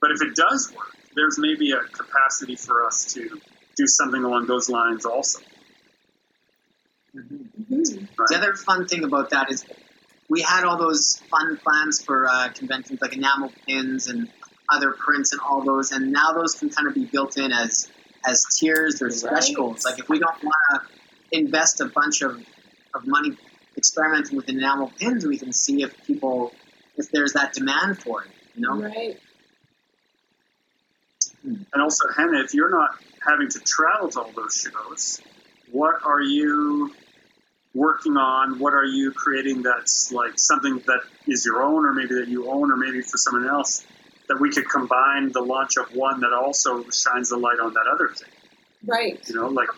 But 0.00 0.12
if 0.12 0.22
it 0.22 0.34
does 0.34 0.72
work, 0.74 0.94
there's 1.18 1.38
maybe 1.38 1.72
a 1.72 1.80
capacity 1.80 2.54
for 2.54 2.86
us 2.86 3.12
to 3.14 3.40
do 3.76 3.86
something 3.86 4.22
along 4.22 4.46
those 4.46 4.68
lines 4.70 5.04
also. 5.04 5.40
Mhm. 7.16 8.08
Right? 8.16 8.28
The 8.28 8.36
other 8.36 8.54
fun 8.54 8.86
thing 8.86 9.02
about 9.04 9.30
that 9.30 9.50
is 9.50 9.64
we 10.28 10.42
had 10.42 10.64
all 10.64 10.76
those 10.78 11.20
fun 11.30 11.56
plans 11.56 12.02
for 12.04 12.28
uh, 12.28 12.50
conventions 12.54 13.00
like 13.00 13.14
enamel 13.14 13.50
pins 13.66 14.06
and 14.08 14.30
other 14.72 14.92
prints 14.92 15.32
and 15.32 15.40
all 15.40 15.62
those, 15.64 15.90
and 15.90 16.12
now 16.12 16.32
those 16.32 16.54
can 16.54 16.68
kind 16.70 16.86
of 16.86 16.94
be 16.94 17.06
built 17.06 17.36
in 17.36 17.50
as 17.52 17.90
as 18.26 18.44
tiers 18.58 19.00
or 19.02 19.10
stretch 19.10 19.48
Right. 19.48 19.56
goals. 19.56 19.84
Like 19.84 19.98
if 19.98 20.08
we 20.08 20.18
don't 20.18 20.42
want 20.42 20.54
to 20.72 20.80
invest 21.38 21.80
a 21.80 21.86
bunch 21.86 22.20
of, 22.22 22.32
of 22.94 23.06
money 23.06 23.36
experimenting 23.76 24.36
with 24.36 24.48
enamel 24.48 24.92
pins, 24.98 25.24
we 25.26 25.38
can 25.38 25.52
see 25.52 25.82
if 25.82 25.90
people 26.04 26.52
if 26.96 27.10
there's 27.10 27.32
that 27.32 27.54
demand 27.54 27.98
for 28.02 28.24
it. 28.24 28.30
You 28.54 28.62
know, 28.62 28.74
Right. 28.74 29.18
And 31.44 31.82
also, 31.82 32.04
Hannah, 32.16 32.40
if 32.42 32.54
you're 32.54 32.70
not 32.70 32.90
having 33.26 33.48
to 33.48 33.60
travel 33.60 34.08
to 34.10 34.20
all 34.20 34.32
those 34.34 34.54
shows, 34.54 35.20
what 35.70 36.04
are 36.04 36.20
you 36.20 36.92
working 37.74 38.16
on? 38.16 38.58
What 38.58 38.74
are 38.74 38.84
you 38.84 39.12
creating 39.12 39.62
that's 39.62 40.10
like 40.12 40.32
something 40.36 40.82
that 40.86 41.00
is 41.26 41.44
your 41.44 41.62
own, 41.62 41.84
or 41.84 41.92
maybe 41.92 42.14
that 42.14 42.28
you 42.28 42.50
own, 42.50 42.70
or 42.70 42.76
maybe 42.76 43.00
for 43.02 43.18
someone 43.18 43.48
else, 43.48 43.84
that 44.28 44.40
we 44.40 44.50
could 44.50 44.68
combine 44.68 45.32
the 45.32 45.40
launch 45.40 45.76
of 45.76 45.94
one 45.94 46.20
that 46.20 46.32
also 46.32 46.84
shines 46.90 47.30
the 47.30 47.36
light 47.36 47.60
on 47.60 47.74
that 47.74 47.86
other 47.90 48.08
thing? 48.08 48.28
Right. 48.84 49.20
You 49.28 49.36
know, 49.36 49.48
like 49.48 49.68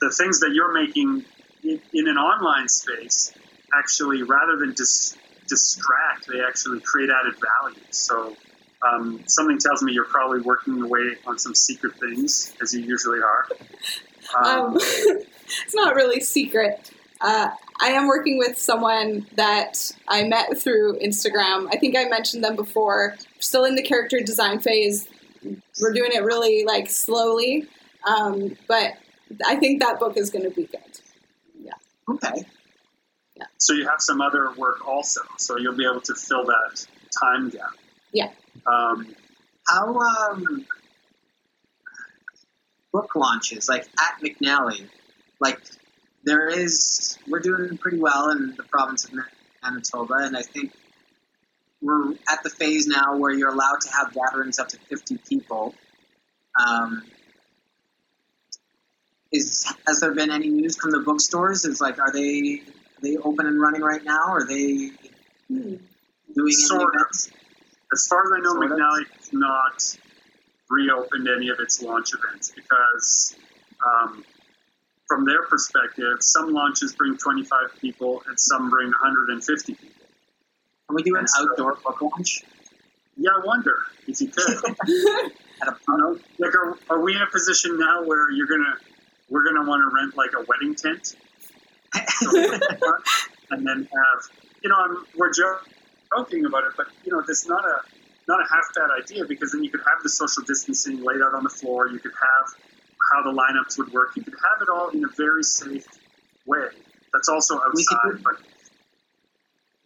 the 0.00 0.10
things 0.10 0.40
that 0.40 0.52
you're 0.52 0.72
making 0.72 1.24
in, 1.62 1.80
in 1.92 2.08
an 2.08 2.16
online 2.16 2.68
space 2.68 3.32
actually, 3.76 4.22
rather 4.22 4.56
than 4.56 4.72
dis- 4.74 5.16
distract, 5.48 6.28
they 6.28 6.40
actually 6.40 6.80
create 6.80 7.10
added 7.10 7.34
value. 7.34 7.80
So 7.90 8.36
um, 8.86 9.22
something 9.26 9.58
tells 9.58 9.82
me 9.82 9.92
you're 9.92 10.04
probably 10.04 10.40
working 10.40 10.80
away 10.82 11.16
on 11.26 11.38
some 11.38 11.54
secret 11.54 11.94
things, 11.98 12.54
as 12.62 12.72
you 12.72 12.80
usually 12.80 13.18
are. 13.20 13.46
Um, 14.44 14.76
it's 14.80 15.74
not 15.74 15.94
really 15.94 16.20
secret. 16.20 16.90
Uh, 17.20 17.50
I 17.80 17.88
am 17.88 18.06
working 18.06 18.38
with 18.38 18.58
someone 18.58 19.26
that 19.34 19.90
I 20.06 20.24
met 20.24 20.58
through 20.58 20.98
Instagram. 21.00 21.68
I 21.72 21.76
think 21.76 21.96
I 21.96 22.04
mentioned 22.04 22.44
them 22.44 22.54
before. 22.54 23.16
Still 23.40 23.64
in 23.64 23.74
the 23.74 23.82
character 23.82 24.20
design 24.20 24.60
phase. 24.60 25.08
We're 25.80 25.92
doing 25.92 26.10
it 26.12 26.22
really 26.22 26.64
like 26.64 26.90
slowly, 26.90 27.66
um, 28.06 28.56
but 28.66 28.94
I 29.46 29.56
think 29.56 29.80
that 29.80 30.00
book 30.00 30.16
is 30.16 30.30
going 30.30 30.44
to 30.44 30.50
be 30.50 30.64
good. 30.64 30.80
Yeah. 31.60 31.72
Okay. 32.08 32.44
Yeah. 33.36 33.46
so 33.58 33.72
you 33.72 33.86
have 33.86 34.00
some 34.00 34.20
other 34.20 34.50
work 34.56 34.86
also, 34.86 35.20
so 35.36 35.56
you'll 35.58 35.76
be 35.76 35.86
able 35.88 36.00
to 36.00 36.14
fill 36.14 36.44
that 36.46 36.84
time 37.22 37.50
gap. 37.50 37.70
Yeah. 38.12 38.30
Um, 38.66 39.14
How 39.66 39.98
um, 39.98 40.66
book 42.92 43.14
launches 43.14 43.68
like 43.68 43.86
at 44.00 44.22
McNally, 44.22 44.88
like 45.40 45.60
there 46.24 46.48
is 46.48 47.18
we're 47.28 47.40
doing 47.40 47.78
pretty 47.78 47.98
well 47.98 48.30
in 48.30 48.54
the 48.56 48.62
province 48.64 49.04
of 49.04 49.12
Manitoba, 49.62 50.14
and 50.20 50.36
I 50.36 50.42
think 50.42 50.72
we're 51.80 52.12
at 52.28 52.42
the 52.42 52.50
phase 52.50 52.86
now 52.86 53.16
where 53.16 53.32
you're 53.32 53.50
allowed 53.50 53.80
to 53.82 53.90
have 53.90 54.12
gatherings 54.12 54.58
up 54.58 54.68
to 54.68 54.78
50 54.78 55.18
people. 55.28 55.74
Um, 56.58 57.04
is 59.30 59.72
has 59.86 60.00
there 60.00 60.12
been 60.12 60.30
any 60.30 60.48
news 60.48 60.76
from 60.76 60.90
the 60.90 61.00
bookstores? 61.00 61.64
Is 61.64 61.80
like, 61.80 61.98
are 61.98 62.12
they 62.12 62.62
are 62.62 63.02
they 63.02 63.16
open 63.16 63.46
and 63.46 63.60
running 63.60 63.82
right 63.82 64.02
now? 64.02 64.28
Are 64.28 64.46
they 64.46 64.90
doing 65.48 65.80
any 66.36 66.52
Sort 66.52 66.94
of. 66.96 67.37
As 67.92 68.06
far 68.06 68.24
as 68.26 68.32
I 68.36 68.40
know, 68.42 68.52
Sort 68.54 68.72
of. 68.72 68.78
McNally 68.78 69.04
has 69.16 69.32
not 69.32 69.96
reopened 70.70 71.28
any 71.28 71.48
of 71.48 71.58
its 71.60 71.80
launch 71.82 72.10
events 72.12 72.52
because, 72.54 73.34
um, 73.84 74.24
from 75.06 75.24
their 75.24 75.42
perspective, 75.46 76.18
some 76.20 76.52
launches 76.52 76.94
bring 76.94 77.16
25 77.16 77.58
people 77.80 78.22
and 78.26 78.38
some 78.38 78.68
bring 78.68 78.88
150 78.88 79.74
people. 79.74 79.88
Can 80.88 80.94
we 80.96 81.02
do 81.02 81.16
an 81.16 81.26
so- 81.26 81.48
outdoor 81.50 81.76
book 81.76 82.00
launch 82.02 82.44
Yeah, 83.16 83.30
I 83.30 83.46
wonder 83.46 83.74
if 84.06 84.20
you 84.20 84.28
could. 84.28 84.58
you 84.86 85.32
know, 85.88 86.18
like, 86.38 86.54
are, 86.54 86.76
are 86.90 87.00
we 87.00 87.16
in 87.16 87.22
a 87.22 87.26
position 87.26 87.78
now 87.78 88.04
where 88.04 88.30
you're 88.30 88.46
gonna, 88.46 88.76
we're 89.30 89.44
gonna 89.44 89.66
want 89.68 89.82
to 89.90 89.94
rent 89.96 90.16
like 90.16 90.30
a 90.36 90.44
wedding 90.46 90.74
tent, 90.74 91.16
and 93.50 93.66
then 93.66 93.88
have, 93.92 94.22
you 94.62 94.68
know, 94.68 94.76
I'm, 94.76 95.04
we're 95.16 95.32
jo- 95.32 95.58
joking 96.16 96.44
about 96.46 96.64
it, 96.64 96.72
but 96.76 96.86
you 97.04 97.12
know, 97.12 97.22
that's 97.26 97.46
not 97.46 97.64
a, 97.64 97.80
not 98.26 98.40
a 98.40 98.48
half 98.48 98.64
bad 98.74 98.88
idea 99.02 99.24
because 99.26 99.52
then 99.52 99.62
you 99.64 99.70
could 99.70 99.80
have 99.86 100.02
the 100.02 100.08
social 100.08 100.42
distancing 100.44 101.02
laid 101.02 101.20
out 101.22 101.34
on 101.34 101.42
the 101.44 101.50
floor. 101.50 101.88
You 101.88 101.98
could 101.98 102.12
have 102.12 102.54
how 103.12 103.22
the 103.22 103.30
lineups 103.36 103.78
would 103.78 103.92
work. 103.92 104.10
You 104.16 104.22
could 104.22 104.34
have 104.34 104.62
it 104.62 104.68
all 104.70 104.88
in 104.90 105.04
a 105.04 105.08
very 105.16 105.42
safe 105.42 105.86
way. 106.46 106.66
That's 107.12 107.28
also 107.28 107.56
outside. 107.56 107.72
We 107.74 107.84
could 107.84 107.98
do- 108.18 108.22
but 108.22 108.36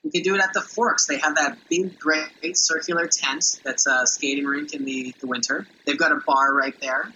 We 0.04 0.10
could 0.10 0.24
do 0.24 0.34
it 0.34 0.40
at 0.40 0.52
the 0.52 0.60
Forks. 0.60 1.06
They 1.06 1.18
have 1.18 1.36
that 1.36 1.58
big, 1.70 1.96
great 1.98 2.56
circular 2.56 3.06
tent 3.06 3.44
that's 3.64 3.86
a 3.86 4.04
skating 4.06 4.44
rink 4.46 4.72
in 4.74 4.84
the, 4.84 5.14
the 5.20 5.28
winter. 5.28 5.66
They've 5.86 5.98
got 5.98 6.10
a 6.10 6.20
bar 6.26 6.52
right 6.52 6.74
there 6.80 7.12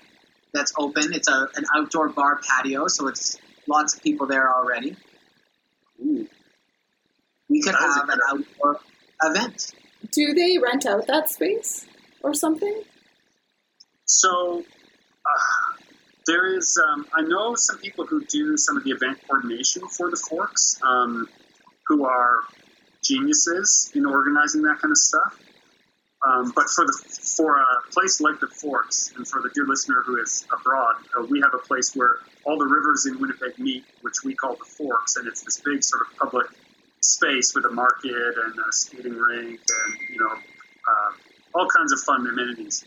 that's 0.53 0.73
open. 0.79 1.13
It's 1.13 1.27
a 1.29 1.49
an 1.57 1.65
outdoor 1.75 2.09
bar 2.11 2.41
patio, 2.41 2.87
so 2.87 3.09
it's 3.09 3.39
lots 3.67 3.97
of 3.97 4.03
people 4.05 4.29
there 4.29 4.55
already. 4.55 4.97
ooh, 6.01 6.29
We 7.49 7.61
could 7.61 7.75
That 7.75 7.81
have 7.81 8.09
an 8.09 8.21
good 8.31 8.45
outdoor 8.63 8.81
event. 9.23 9.73
Do 10.13 10.35
they 10.35 10.59
rent 10.59 10.87
out 10.87 11.07
that 11.07 11.31
space 11.31 11.87
or 12.23 12.35
something? 12.35 12.83
So 14.05 14.63
uh, 15.25 15.77
there 16.27 16.57
is, 16.57 16.79
um, 16.89 17.07
I 17.15 17.23
know 17.23 17.55
some 17.57 17.79
people 17.79 18.07
who 18.07 18.25
do 18.25 18.57
some 18.57 18.77
of 18.77 18.85
the 18.85 18.91
event 18.91 19.19
coordination 19.29 19.87
for 19.89 20.11
the 20.11 20.17
Forks, 20.17 20.81
um, 20.83 21.29
who 21.87 22.05
are 22.05 22.37
geniuses 23.03 23.91
in 23.95 24.07
organizing 24.07 24.63
that 24.63 24.79
kind 24.81 24.91
of 24.91 24.99
stuff. 24.99 25.39
Um, 26.27 26.53
but 26.57 26.69
for 26.71 26.85
the 26.85 26.93
for 27.37 27.59
a 27.59 27.91
place 27.93 28.21
like 28.21 28.41
the 28.41 28.49
Forks, 28.49 29.13
and 29.17 29.29
for 29.29 29.41
the 29.43 29.51
dear 29.55 29.65
listener 29.67 30.03
who 30.05 30.21
is 30.21 30.47
abroad, 30.53 30.95
uh, 31.17 31.25
we 31.29 31.41
have 31.41 31.55
a 31.55 31.59
place 31.59 31.95
where 31.95 32.17
all 32.45 32.59
the 32.59 32.65
rivers 32.65 33.07
in 33.07 33.21
Winnipeg 33.21 33.59
meet, 33.59 33.85
which 34.01 34.25
we 34.25 34.35
call 34.35 34.57
the 34.57 34.65
Forks, 34.65 35.17
and 35.17 35.29
it's 35.29 35.43
this 35.43 35.61
big 35.61 35.85
sort 35.85 36.03
of 36.03 36.17
public 36.17 36.47
space 37.01 37.55
with 37.55 37.65
a 37.65 37.71
market 37.71 38.13
and 38.13 38.55
a 38.59 38.73
skating 38.73 39.17
rink 39.17 39.61
and 39.61 39.97
you 40.11 40.19
know 40.19 40.33
uh, 40.33 41.11
all 41.55 41.69
kinds 41.69 41.93
of 41.93 42.01
fun 42.01 42.27
amenities. 42.27 42.85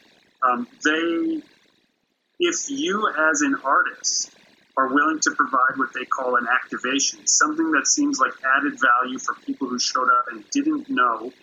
Um, 0.47 0.67
they, 0.83 1.41
if 2.39 2.69
you 2.69 3.11
as 3.31 3.41
an 3.41 3.55
artist 3.63 4.31
are 4.77 4.93
willing 4.93 5.19
to 5.19 5.31
provide 5.31 5.77
what 5.77 5.89
they 5.93 6.05
call 6.05 6.37
an 6.37 6.47
activation, 6.47 7.25
something 7.27 7.71
that 7.71 7.87
seems 7.87 8.19
like 8.19 8.31
added 8.57 8.79
value 8.79 9.19
for 9.19 9.35
people 9.45 9.67
who 9.67 9.79
showed 9.79 10.07
up 10.07 10.25
and 10.31 10.43
didn't 10.51 10.89
know 10.89 11.33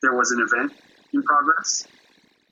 there 0.00 0.14
was 0.14 0.30
an 0.30 0.40
event 0.40 0.72
in 1.12 1.22
progress, 1.22 1.86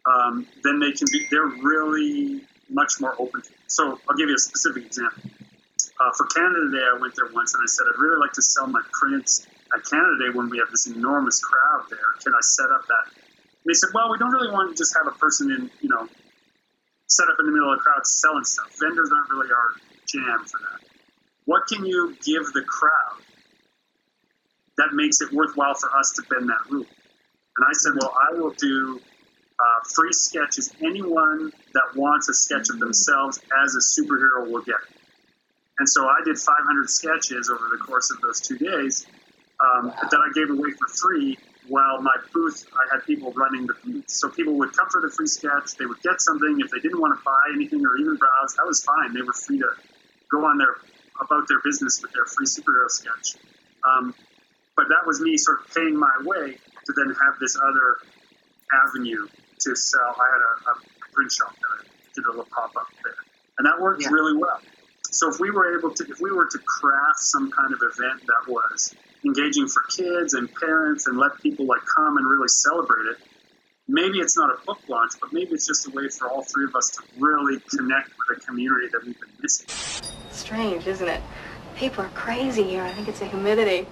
um, 0.06 0.46
then 0.62 0.80
they 0.80 0.92
can 0.92 1.06
be. 1.10 1.26
They're 1.30 1.46
really 1.46 2.42
much 2.68 3.00
more 3.00 3.14
open. 3.18 3.42
to 3.42 3.48
it. 3.48 3.54
So 3.68 3.98
I'll 4.08 4.16
give 4.16 4.28
you 4.28 4.34
a 4.34 4.38
specific 4.38 4.84
example. 4.86 5.22
Uh, 6.00 6.10
for 6.16 6.26
Canada 6.26 6.70
Day, 6.72 6.82
I 6.82 6.98
went 7.00 7.14
there 7.14 7.28
once 7.32 7.54
and 7.54 7.62
I 7.62 7.66
said, 7.66 7.84
I'd 7.92 8.00
really 8.00 8.18
like 8.18 8.32
to 8.32 8.42
sell 8.42 8.66
my 8.66 8.82
prints 8.92 9.46
at 9.74 9.84
Canada 9.84 10.16
Day 10.22 10.30
when 10.36 10.48
we 10.48 10.58
have 10.58 10.70
this 10.70 10.86
enormous 10.86 11.40
crowd 11.40 11.86
there. 11.90 12.10
Can 12.22 12.32
I 12.34 12.40
set 12.40 12.70
up 12.70 12.86
that? 12.86 13.04
And 13.10 13.66
they 13.66 13.74
said, 13.74 13.90
well, 13.92 14.10
we 14.10 14.18
don't 14.18 14.30
really 14.30 14.50
want 14.50 14.70
to 14.70 14.76
just 14.76 14.94
have 14.94 15.06
a 15.06 15.16
person 15.18 15.50
in, 15.50 15.70
you 15.80 15.88
know, 15.88 16.06
set 17.06 17.28
up 17.28 17.36
in 17.40 17.46
the 17.46 17.52
middle 17.52 17.72
of 17.72 17.78
the 17.78 17.82
crowd 17.82 18.06
selling 18.06 18.44
stuff. 18.44 18.70
Vendors 18.78 19.10
aren't 19.10 19.30
really 19.30 19.50
our 19.50 19.70
jam 20.06 20.44
for 20.46 20.58
that. 20.58 20.80
What 21.44 21.66
can 21.66 21.84
you 21.84 22.16
give 22.24 22.44
the 22.52 22.62
crowd 22.62 23.20
that 24.78 24.90
makes 24.92 25.20
it 25.20 25.32
worthwhile 25.32 25.74
for 25.74 25.90
us 25.96 26.12
to 26.16 26.22
bend 26.28 26.48
that 26.48 26.70
rule? 26.70 26.86
And 27.56 27.66
I 27.66 27.72
said, 27.72 27.92
well, 28.00 28.12
I 28.30 28.34
will 28.34 28.50
do 28.50 29.00
uh, 29.58 29.80
free 29.94 30.12
sketches. 30.12 30.72
Anyone 30.82 31.52
that 31.74 31.94
wants 31.94 32.28
a 32.28 32.34
sketch 32.34 32.70
of 32.70 32.78
themselves 32.80 33.40
as 33.64 33.76
a 33.76 34.00
superhero 34.00 34.50
will 34.50 34.62
get 34.62 34.76
it. 34.76 34.96
And 35.78 35.88
so 35.88 36.06
I 36.06 36.22
did 36.24 36.38
500 36.38 36.90
sketches 36.90 37.50
over 37.50 37.68
the 37.70 37.78
course 37.78 38.10
of 38.10 38.20
those 38.20 38.40
two 38.40 38.58
days 38.58 39.06
um, 39.60 39.88
that 39.90 40.20
I 40.20 40.30
gave 40.34 40.50
away 40.50 40.70
for 40.78 40.88
free. 40.88 41.38
While 41.68 42.02
my 42.02 42.14
booth, 42.34 42.66
I 42.74 42.94
had 42.94 43.06
people 43.06 43.32
running 43.32 43.66
the 43.66 43.74
booth. 43.84 44.04
So 44.08 44.28
people 44.28 44.54
would 44.58 44.76
come 44.76 44.88
for 44.90 45.00
the 45.00 45.10
free 45.10 45.26
sketch. 45.26 45.76
They 45.78 45.86
would 45.86 46.02
get 46.02 46.20
something. 46.20 46.60
If 46.60 46.70
they 46.70 46.80
didn't 46.80 47.00
want 47.00 47.18
to 47.18 47.22
buy 47.24 47.54
anything 47.54 47.80
or 47.86 47.96
even 47.96 48.16
browse, 48.16 48.54
that 48.56 48.66
was 48.66 48.84
fine. 48.84 49.14
They 49.14 49.22
were 49.22 49.32
free 49.32 49.58
to 49.58 49.70
go 50.30 50.44
on 50.44 50.58
their 50.58 50.76
about 51.22 51.48
their 51.48 51.60
business 51.64 52.00
with 52.02 52.12
their 52.12 52.26
free 52.26 52.46
superhero 52.46 52.90
sketch. 52.90 53.36
Um, 53.86 54.14
but 54.76 54.86
that 54.88 55.06
was 55.06 55.20
me 55.20 55.36
sort 55.36 55.60
of 55.60 55.74
paying 55.74 55.96
my 55.96 56.10
way 56.24 56.52
to 56.86 56.92
then 56.96 57.08
have 57.14 57.38
this 57.40 57.56
other 57.56 57.96
avenue 58.84 59.26
to 59.60 59.76
sell. 59.76 60.16
I 60.18 60.28
had 60.32 60.42
a, 60.42 60.70
a 60.72 60.74
print 61.14 61.32
shop 61.32 61.54
that 61.54 61.70
I 61.80 61.88
did 62.14 62.24
a 62.26 62.30
little 62.30 62.48
pop 62.52 62.72
up 62.76 62.88
there, 63.04 63.14
and 63.58 63.66
that 63.66 63.80
worked 63.80 64.02
Yeah. 64.02 64.10
really 64.10 64.36
well. 64.36 64.60
So 65.10 65.30
if 65.30 65.38
we 65.40 65.50
were 65.50 65.78
able 65.78 65.94
to, 65.94 66.04
if 66.10 66.20
we 66.20 66.32
were 66.32 66.46
to 66.46 66.58
craft 66.58 67.20
some 67.20 67.50
kind 67.50 67.72
of 67.72 67.80
event 67.80 68.26
that 68.26 68.50
was 68.52 68.94
engaging 69.24 69.68
for 69.68 69.82
kids 69.90 70.34
and 70.34 70.52
parents 70.54 71.06
and 71.06 71.18
let 71.18 71.40
people 71.40 71.66
like 71.66 71.82
come 71.96 72.16
and 72.16 72.26
really 72.26 72.48
celebrate 72.48 73.06
it, 73.06 73.18
maybe 73.88 74.18
it's 74.18 74.36
not 74.36 74.50
a 74.50 74.64
book 74.64 74.78
launch, 74.88 75.12
but 75.20 75.32
maybe 75.32 75.52
it's 75.52 75.66
just 75.66 75.86
a 75.86 75.90
way 75.90 76.08
for 76.08 76.28
all 76.28 76.42
three 76.42 76.64
of 76.64 76.74
us 76.74 76.90
to 76.90 77.02
really 77.18 77.60
connect 77.76 78.10
with 78.28 78.38
a 78.38 78.40
community 78.40 78.88
that 78.92 79.04
we've 79.04 79.18
been 79.18 79.30
missing. 79.40 79.66
Strange, 80.30 80.86
isn't 80.86 81.08
it? 81.08 81.20
People 81.76 82.04
are 82.04 82.10
crazy 82.10 82.62
here. 82.62 82.82
I 82.82 82.92
think 82.92 83.08
it's 83.08 83.18
the 83.18 83.26
humidity. 83.26 83.86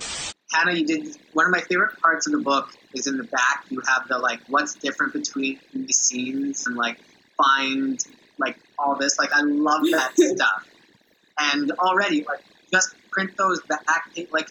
Hannah, 0.52 0.72
you 0.72 0.86
did 0.86 1.16
one 1.32 1.46
of 1.46 1.50
my 1.50 1.60
favorite 1.60 1.98
parts 2.00 2.26
of 2.26 2.32
the 2.32 2.40
book 2.40 2.70
is 2.94 3.06
in 3.06 3.16
the 3.16 3.24
back. 3.24 3.64
You 3.70 3.80
have 3.88 4.06
the 4.08 4.18
like 4.18 4.40
what's 4.48 4.74
different 4.74 5.14
between 5.14 5.58
the 5.72 5.92
scenes 5.92 6.66
and 6.66 6.76
like 6.76 6.98
find 7.36 7.98
like 8.38 8.58
all 8.78 8.96
this. 8.96 9.18
Like 9.18 9.32
I 9.32 9.40
love 9.42 9.82
that 9.92 10.12
stuff. 10.16 10.68
And 11.38 11.72
already, 11.72 12.24
like 12.24 12.44
just 12.70 12.94
print 13.10 13.36
those 13.38 13.62
back. 13.62 14.10
Like 14.30 14.48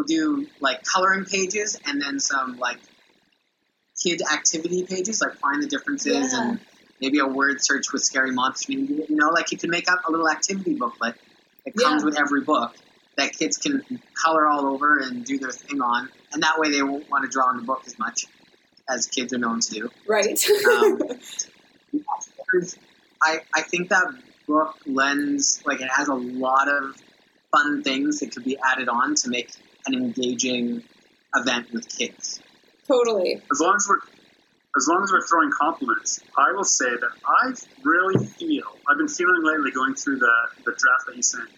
we'll 0.00 0.06
do 0.06 0.46
like 0.60 0.82
coloring 0.84 1.24
pages 1.24 1.78
and 1.86 2.00
then 2.00 2.18
some 2.20 2.58
like 2.58 2.78
kid 4.02 4.22
activity 4.32 4.84
pages, 4.84 5.20
like 5.20 5.34
find 5.36 5.62
the 5.62 5.66
differences 5.66 6.32
Yeah. 6.32 6.50
and 6.50 6.60
maybe 7.00 7.18
a 7.18 7.26
word 7.26 7.58
search 7.60 7.92
with 7.92 8.02
scary 8.02 8.32
monster. 8.32 8.72
You 8.72 9.06
know, 9.10 9.28
like 9.30 9.52
you 9.52 9.58
can 9.58 9.70
make 9.70 9.90
up 9.90 10.00
a 10.06 10.10
little 10.10 10.28
activity 10.28 10.74
booklet 10.74 11.16
that 11.64 11.74
comes 11.76 12.02
Yeah. 12.02 12.06
with 12.06 12.18
every 12.18 12.40
book 12.42 12.74
that 13.16 13.32
kids 13.36 13.58
can 13.58 13.82
color 14.14 14.46
all 14.46 14.66
over 14.66 14.98
and 14.98 15.24
do 15.24 15.38
their 15.38 15.50
thing 15.50 15.80
on, 15.82 16.08
and 16.32 16.42
that 16.42 16.58
way 16.58 16.70
they 16.70 16.82
won't 16.82 17.10
want 17.10 17.24
to 17.24 17.30
draw 17.30 17.50
in 17.50 17.58
the 17.58 17.62
book 17.64 17.82
as 17.86 17.98
much 17.98 18.26
as 18.88 19.06
kids 19.06 19.32
are 19.34 19.38
known 19.38 19.60
to 19.60 19.70
do. 19.70 19.90
Right. 20.06 20.38
Um, 20.66 21.00
I, 23.22 23.40
I 23.54 23.62
think 23.62 23.90
that 23.90 24.06
book 24.46 24.76
lends 24.86 25.62
like 25.66 25.80
it 25.82 25.90
has 25.94 26.08
a 26.08 26.14
lot 26.14 26.68
of 26.68 26.96
fun 27.52 27.82
things 27.82 28.20
that 28.20 28.32
could 28.32 28.44
be 28.44 28.56
added 28.64 28.88
on 28.88 29.14
to 29.16 29.28
make 29.28 29.50
an 29.86 29.94
engaging 29.94 30.82
event 31.34 31.72
with 31.72 31.88
kids. 31.88 32.40
totally. 32.86 33.40
as 33.52 33.60
long 33.60 33.76
as 33.76 33.86
we're 33.88 34.00
as 34.76 34.86
long 34.86 35.02
as 35.02 35.10
we're 35.10 35.26
throwing 35.26 35.50
compliments, 35.50 36.20
I 36.38 36.52
will 36.52 36.64
say 36.64 36.90
that 36.90 37.10
I 37.26 37.52
really 37.82 38.24
feel 38.24 38.64
I've 38.88 38.98
been 38.98 39.08
feeling 39.08 39.42
lately 39.42 39.72
going 39.72 39.94
through 39.94 40.18
the 40.18 40.32
the 40.64 40.72
draft 40.76 41.06
that 41.06 41.16
you 41.16 41.22
sent. 41.22 41.48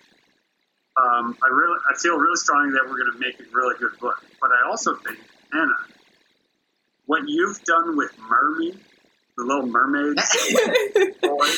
Um, 0.96 1.36
I 1.42 1.48
really 1.48 1.78
I 1.90 1.98
feel 1.98 2.16
really 2.16 2.36
strongly 2.36 2.72
that 2.72 2.84
we're 2.88 2.98
going 2.98 3.12
to 3.12 3.18
make 3.18 3.38
a 3.40 3.44
really 3.52 3.76
good 3.78 3.98
book. 3.98 4.24
But 4.40 4.50
I 4.50 4.68
also 4.68 4.94
think 4.96 5.18
Hannah, 5.52 5.86
what 7.06 7.22
you've 7.26 7.62
done 7.64 7.96
with 7.96 8.12
Mermy, 8.18 8.78
the 9.36 9.44
Little 9.44 9.66
Mermaid 9.66 10.16
boy, 11.22 11.48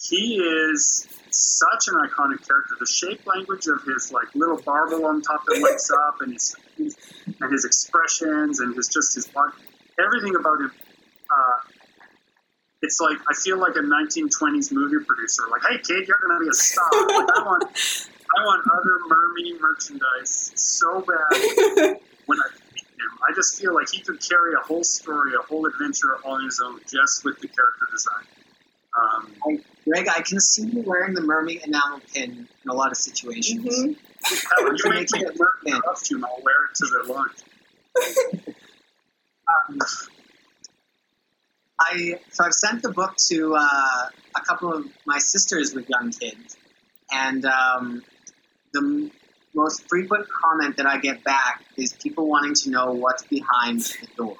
he 0.00 0.36
is 0.36 1.08
such 1.30 1.88
an 1.88 1.94
iconic 1.94 2.46
character. 2.46 2.76
The 2.78 2.86
shape 2.86 3.26
language 3.26 3.66
of 3.66 3.82
his 3.82 4.12
like 4.12 4.32
little 4.34 4.60
barbel 4.62 5.04
on 5.06 5.22
top 5.22 5.44
that 5.46 5.60
lights 5.60 5.90
up, 5.90 6.20
and 6.20 6.32
his 6.32 6.56
and 7.40 7.52
his 7.52 7.64
expressions, 7.64 8.60
and 8.60 8.76
his 8.76 8.88
just 8.88 9.14
his 9.16 9.28
everything 9.98 10.36
about 10.36 10.60
him. 10.60 10.72
Uh, 11.30 11.58
it's 12.82 13.00
like 13.00 13.18
I 13.28 13.34
feel 13.34 13.58
like 13.58 13.74
a 13.74 13.80
1920s 13.80 14.70
movie 14.72 15.04
producer. 15.04 15.42
Like, 15.50 15.62
hey 15.68 15.78
kid, 15.78 16.06
you're 16.06 16.20
gonna 16.22 16.40
be 16.40 16.48
a 16.48 16.54
star. 16.54 16.88
Like, 16.92 17.28
I 17.36 17.42
want, 17.44 17.64
I 17.64 18.44
want 18.44 18.64
other 18.78 18.98
Mermy 19.10 19.60
merchandise 19.60 20.52
so 20.54 21.00
bad 21.00 21.98
when 22.26 22.38
I 22.38 22.48
meet 22.72 22.86
him. 22.86 23.18
I 23.28 23.34
just 23.34 23.60
feel 23.60 23.74
like 23.74 23.88
he 23.90 24.00
could 24.00 24.20
carry 24.20 24.54
a 24.54 24.64
whole 24.64 24.84
story, 24.84 25.32
a 25.34 25.42
whole 25.42 25.66
adventure 25.66 26.18
on 26.24 26.44
his 26.44 26.60
own, 26.64 26.78
just 26.88 27.24
with 27.24 27.40
the 27.40 27.48
character 27.48 27.86
design. 27.90 28.37
Um, 28.98 29.32
I, 29.46 29.60
Greg, 29.84 30.08
I 30.08 30.20
can 30.22 30.40
see 30.40 30.62
you 30.66 30.80
wearing 30.82 31.14
the 31.14 31.20
mermaid 31.22 31.62
enamel 31.64 32.00
pin 32.12 32.48
in 32.64 32.70
a 32.70 32.74
lot 32.74 32.90
of 32.90 32.96
situations. 32.96 33.64
Mhm. 33.64 33.96
hell, 34.50 34.76
you 34.76 34.90
make 34.90 35.10
me 35.12 35.24
a 35.24 35.30
mermaid 35.38 35.82
costume, 35.82 36.24
I'll 36.24 36.42
wear 36.42 36.64
it 36.66 36.74
to 36.76 36.86
the 36.86 37.12
launch. 37.12 38.54
Um, 39.70 39.78
I 41.80 42.20
so 42.30 42.44
I've 42.44 42.52
sent 42.52 42.82
the 42.82 42.90
book 42.92 43.16
to 43.28 43.54
uh, 43.56 44.08
a 44.36 44.40
couple 44.44 44.72
of 44.74 44.84
my 45.06 45.18
sisters 45.18 45.74
with 45.74 45.88
young 45.88 46.10
kids, 46.10 46.56
and 47.10 47.44
um, 47.46 48.02
the 48.72 48.80
m- 48.80 49.10
most 49.54 49.88
frequent 49.88 50.26
comment 50.28 50.76
that 50.76 50.86
I 50.86 50.98
get 50.98 51.24
back 51.24 51.64
is 51.76 51.92
people 51.94 52.28
wanting 52.28 52.54
to 52.64 52.70
know 52.70 52.92
what's 52.92 53.22
behind 53.24 53.80
the 53.80 54.08
door. 54.16 54.36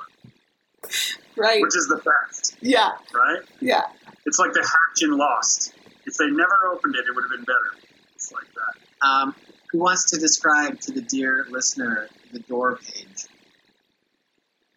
Right. 1.36 1.62
Which 1.62 1.76
is 1.76 1.86
the 1.88 2.02
best, 2.04 2.56
Yeah. 2.60 2.90
right? 3.14 3.42
Yeah. 3.60 3.84
It's 4.28 4.38
like 4.38 4.52
the 4.52 4.60
hatch 4.60 5.02
in 5.02 5.16
Lost. 5.16 5.72
If 6.04 6.18
they 6.18 6.26
never 6.26 6.66
opened 6.70 6.94
it, 6.96 7.06
it 7.08 7.14
would 7.14 7.24
have 7.24 7.30
been 7.30 7.44
better. 7.44 7.82
It's 8.14 8.30
like 8.30 8.44
that. 8.44 9.06
Um, 9.08 9.34
who 9.72 9.78
wants 9.78 10.10
to 10.10 10.18
describe 10.18 10.78
to 10.82 10.92
the 10.92 11.00
dear 11.00 11.46
listener 11.48 12.08
the 12.32 12.40
door 12.40 12.76
page? 12.76 13.24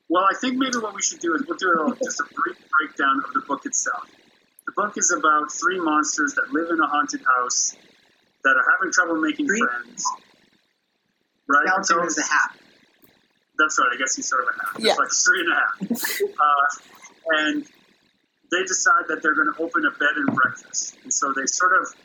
Well, 0.07 0.23
I 0.23 0.35
think 0.39 0.55
maybe 0.57 0.77
what 0.77 0.95
we 0.95 1.01
should 1.01 1.19
do 1.19 1.35
is 1.35 1.43
we'll 1.45 1.57
do 1.57 1.67
a, 1.69 1.95
just 2.01 2.21
a 2.21 2.23
brief 2.33 2.57
breakdown 2.79 3.21
of 3.27 3.33
the 3.33 3.41
book 3.41 3.65
itself. 3.65 4.07
The 4.67 4.71
book 4.71 4.93
is 4.97 5.11
about 5.17 5.51
three 5.51 5.81
monsters 5.81 6.33
that 6.35 6.51
live 6.53 6.69
in 6.69 6.79
a 6.79 6.87
haunted 6.87 7.21
house 7.25 7.75
that 8.45 8.51
are 8.55 8.65
having 8.77 8.93
trouble 8.93 9.19
making 9.19 9.47
Three? 9.47 9.59
friends. 9.59 10.05
Right? 11.47 11.65
Skeleton 11.67 11.83
So- 11.83 12.03
is 12.05 12.17
a 12.17 12.23
hat. 12.23 12.55
That's 13.57 13.77
right. 13.77 13.89
I 13.93 13.97
guess 13.97 14.15
he's 14.15 14.29
sort 14.29 14.43
of 14.43 14.49
a 14.55 14.65
half. 14.65 14.79
Yeah. 14.79 14.91
It's 14.91 14.99
like 14.99 15.11
three 15.11 15.41
and 15.41 15.51
a 15.51 15.55
half. 15.55 16.21
uh, 16.39 17.35
and 17.37 17.65
they 18.51 18.63
decide 18.63 19.07
that 19.07 19.23
they're 19.23 19.35
going 19.35 19.51
to 19.53 19.59
open 19.61 19.85
a 19.85 19.91
bed 19.91 20.15
and 20.15 20.35
breakfast. 20.35 20.97
And 21.03 21.13
so 21.13 21.33
they 21.33 21.45
sort 21.47 21.71
of 21.79 21.95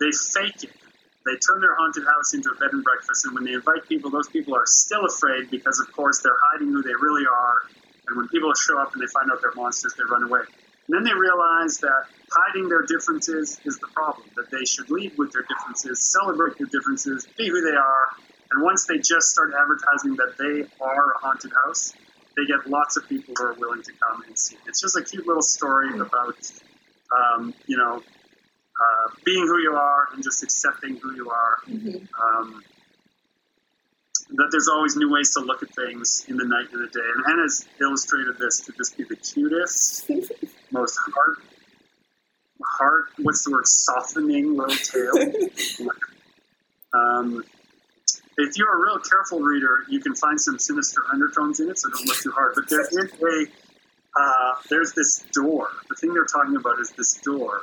they 0.00 0.10
fake 0.12 0.64
it. 0.64 0.76
They 1.24 1.36
turn 1.40 1.60
their 1.60 1.74
haunted 1.76 2.04
house 2.04 2.34
into 2.34 2.50
a 2.50 2.56
bed 2.56 2.70
and 2.72 2.84
breakfast. 2.84 3.24
And 3.24 3.34
when 3.34 3.44
they 3.44 3.52
invite 3.52 3.88
people, 3.88 4.10
those 4.10 4.28
people 4.28 4.54
are 4.54 4.66
still 4.66 5.06
afraid 5.06 5.50
because, 5.50 5.80
of 5.80 5.90
course, 5.92 6.20
they're 6.20 6.36
hiding 6.52 6.68
who 6.68 6.82
they 6.82 6.92
really 7.00 7.24
are. 7.24 7.62
And 8.06 8.16
when 8.18 8.28
people 8.28 8.52
show 8.52 8.78
up 8.78 8.92
and 8.92 9.00
they 9.00 9.08
find 9.08 9.32
out 9.32 9.40
they're 9.40 9.56
monsters, 9.56 9.94
they 9.96 10.04
run 10.04 10.24
away. 10.24 10.44
And 10.86 10.92
then 10.92 11.04
they 11.04 11.16
realize 11.16 11.78
that 11.80 12.04
hiding 12.28 12.68
their 12.68 12.82
differences 12.82 13.58
is 13.64 13.78
the 13.78 13.88
problem. 13.94 14.28
That 14.36 14.50
they 14.50 14.66
should 14.66 14.90
lead 14.90 15.16
with 15.16 15.32
their 15.32 15.46
differences, 15.48 16.12
celebrate 16.12 16.58
their 16.58 16.68
differences, 16.68 17.26
be 17.38 17.48
who 17.48 17.62
they 17.62 17.76
are, 17.76 18.08
and 18.54 18.62
once 18.62 18.86
they 18.86 18.98
just 18.98 19.30
start 19.30 19.52
advertising 19.58 20.14
that 20.16 20.38
they 20.38 20.62
are 20.80 21.12
a 21.12 21.18
haunted 21.18 21.50
house, 21.64 21.92
they 22.36 22.44
get 22.46 22.68
lots 22.68 22.96
of 22.96 23.08
people 23.08 23.34
who 23.36 23.44
are 23.44 23.54
willing 23.54 23.82
to 23.82 23.92
come 23.92 24.22
and 24.26 24.38
see. 24.38 24.56
It's 24.66 24.80
just 24.80 24.96
a 24.96 25.02
cute 25.02 25.26
little 25.26 25.42
story 25.42 25.98
about, 25.98 26.36
um, 27.14 27.54
you 27.66 27.76
know, 27.76 27.96
uh, 27.98 29.10
being 29.24 29.46
who 29.46 29.58
you 29.58 29.74
are 29.74 30.08
and 30.12 30.22
just 30.22 30.42
accepting 30.42 30.96
who 30.96 31.14
you 31.14 31.30
are. 31.30 31.58
Mhm. 31.68 32.08
Um, 32.20 32.64
that 34.30 34.48
there's 34.50 34.68
always 34.68 34.96
new 34.96 35.10
ways 35.10 35.30
to 35.34 35.40
look 35.40 35.62
at 35.62 35.72
things 35.74 36.24
in 36.28 36.36
the 36.36 36.44
night 36.44 36.72
and 36.72 36.82
the 36.82 36.88
day. 36.88 37.06
And 37.14 37.24
Hannah's 37.26 37.64
illustrated 37.80 38.38
this 38.38 38.60
to 38.60 38.72
just 38.72 38.96
be 38.96 39.04
the 39.04 39.16
cutest, 39.16 40.08
most 40.72 40.96
heart, 40.96 41.38
heart, 42.64 43.04
what's 43.18 43.44
the 43.44 43.52
word, 43.52 43.66
softening 43.66 44.56
little 44.56 44.76
tale. 44.76 45.90
Um, 46.94 47.44
if 48.36 48.56
you're 48.56 48.72
a 48.72 48.82
real 48.82 48.98
careful 48.98 49.40
reader, 49.40 49.84
you 49.88 50.00
can 50.00 50.14
find 50.14 50.40
some 50.40 50.58
sinister 50.58 51.02
undertones 51.12 51.60
in 51.60 51.70
it, 51.70 51.78
so 51.78 51.88
don't 51.90 52.06
look 52.06 52.16
too 52.18 52.32
hard. 52.32 52.52
But 52.54 52.68
there 52.68 52.82
is 52.82 52.92
a, 52.94 53.46
uh, 54.20 54.54
there's 54.70 54.92
this 54.92 55.24
door. 55.32 55.68
The 55.88 55.96
thing 55.96 56.12
they're 56.12 56.24
talking 56.24 56.56
about 56.56 56.78
is 56.80 56.90
this 56.90 57.14
door 57.22 57.62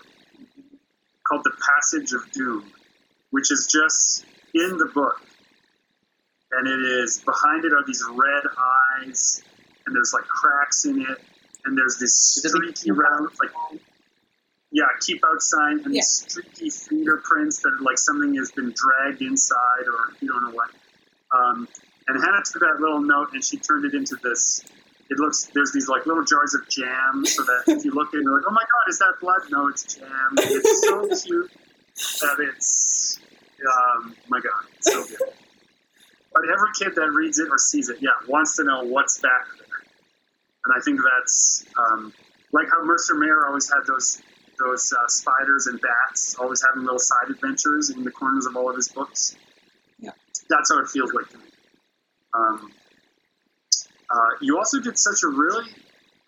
called 1.28 1.44
the 1.44 1.52
Passage 1.52 2.14
of 2.14 2.30
Doom, 2.32 2.72
which 3.32 3.52
is 3.52 3.68
just 3.72 4.26
in 4.54 4.78
the 4.78 4.90
book, 4.94 5.22
and 6.52 6.68
it 6.68 6.80
is 7.04 7.22
behind 7.26 7.66
it 7.66 7.74
are 7.74 7.86
these 7.86 8.04
red 8.10 8.44
eyes, 9.02 9.44
and 9.86 9.96
there's 9.96 10.14
like 10.14 10.26
cracks 10.26 10.86
in 10.86 11.02
it, 11.02 11.18
and 11.66 11.78
there's 11.78 11.98
this 11.98 12.38
Is 12.38 12.46
it 12.46 12.54
like 12.54 12.78
streaky 12.78 12.92
round, 12.92 13.30
like 13.40 13.52
yeah, 14.72 14.86
keep 15.02 15.22
out 15.26 15.42
sign 15.42 15.80
and 15.84 15.94
Yeah. 15.94 16.00
these 16.00 16.10
streaky 16.28 16.70
fingerprints 16.70 17.60
that 17.60 17.78
like 17.82 17.98
something 17.98 18.34
has 18.36 18.52
been 18.52 18.74
dragged 18.76 19.22
inside 19.22 19.86
or 19.88 20.14
you 20.22 20.28
don't 20.30 20.44
know 20.44 20.52
what. 20.52 20.70
Um, 21.32 21.68
and 22.08 22.22
Hannah 22.24 22.42
took 22.46 22.62
that 22.62 22.80
little 22.80 23.02
note 23.02 23.34
and 23.34 23.44
she 23.44 23.58
turned 23.58 23.86
it 23.86 23.94
into 23.94 24.16
this. 24.24 24.64
It 25.10 25.20
looks 25.20 25.52
there's 25.54 25.72
these 25.74 25.88
like 25.90 26.06
little 26.06 26.24
jars 26.24 26.54
of 26.54 26.68
jam 26.70 27.26
so 27.26 27.44
that 27.44 27.64
if 27.68 27.84
you 27.86 27.92
look 27.92 28.14
in, 28.14 28.22
you're 28.24 28.36
like, 28.36 28.46
oh 28.48 28.52
my 28.52 28.62
god, 28.62 28.90
is 28.90 28.98
that 29.00 29.14
blood? 29.20 29.42
No, 29.50 29.68
it's 29.68 29.84
jam. 29.84 30.10
It's 30.38 30.82
so 30.88 31.08
cute 31.28 31.52
that 32.22 32.38
it's 32.40 33.20
um, 33.68 34.16
my 34.30 34.40
god, 34.40 34.64
it's 34.78 34.92
so 34.92 35.04
good. 35.04 35.34
But 36.34 36.44
every 36.46 36.70
kid 36.80 36.96
that 36.96 37.12
reads 37.12 37.40
it 37.40 37.50
or 37.52 37.58
sees 37.58 37.90
it, 37.90 37.98
yeah, 38.00 38.12
wants 38.28 38.56
to 38.56 38.64
know 38.64 38.84
what's 38.86 39.20
back 39.20 39.46
there. 39.58 39.68
And 40.66 40.74
I 40.76 40.80
think 40.84 41.00
that's 41.20 41.66
um, 41.78 42.14
like 42.54 42.68
how 42.72 42.84
Mercer 42.86 43.16
Mayer 43.16 43.46
always 43.48 43.70
had 43.70 43.86
those 43.86 44.22
those 44.64 44.94
uh, 44.94 45.08
spiders 45.08 45.68
and 45.68 45.80
bats, 45.82 46.36
always 46.40 46.64
having 46.64 46.84
little 46.84 47.00
side 47.00 47.30
adventures 47.30 47.90
in 47.90 48.04
the 48.04 48.12
corners 48.12 48.46
of 48.46 48.56
all 48.56 48.70
of 48.70 48.76
his 48.76 48.90
books. 48.90 49.36
Yeah. 50.00 50.12
That's 50.50 50.72
how 50.72 50.80
it 50.80 50.88
feels 50.88 51.14
like 51.14 51.30
to 51.30 51.38
me. 51.38 51.44
Um, 52.34 52.72
uh, 54.10 54.30
you 54.42 54.58
also 54.58 54.80
did 54.80 54.98
such 54.98 55.24
a 55.24 55.28
really 55.28 55.66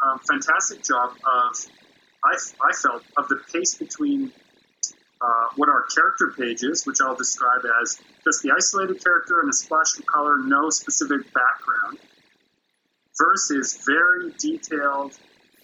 um, 0.04 0.20
fantastic 0.28 0.84
job 0.84 1.12
of, 1.12 1.66
I, 2.24 2.36
I 2.62 2.74
felt, 2.74 3.04
of 3.18 3.28
the 3.28 3.40
pace 3.52 3.76
between 3.76 4.32
uh, 5.22 5.48
what 5.56 5.70
are 5.70 5.86
character 5.96 6.34
pages, 6.38 6.86
which 6.86 6.98
I'll 7.02 7.16
describe 7.16 7.62
as 7.82 8.00
just 8.24 8.42
the 8.44 8.52
isolated 8.52 9.04
character 9.04 9.40
and 9.40 9.50
a 9.50 9.54
splash 9.54 9.98
of 9.98 10.06
color, 10.06 10.38
no 10.38 10.70
specific 10.70 11.22
background, 11.34 12.00
versus 13.18 13.80
very 13.86 14.34
detailed 14.38 15.18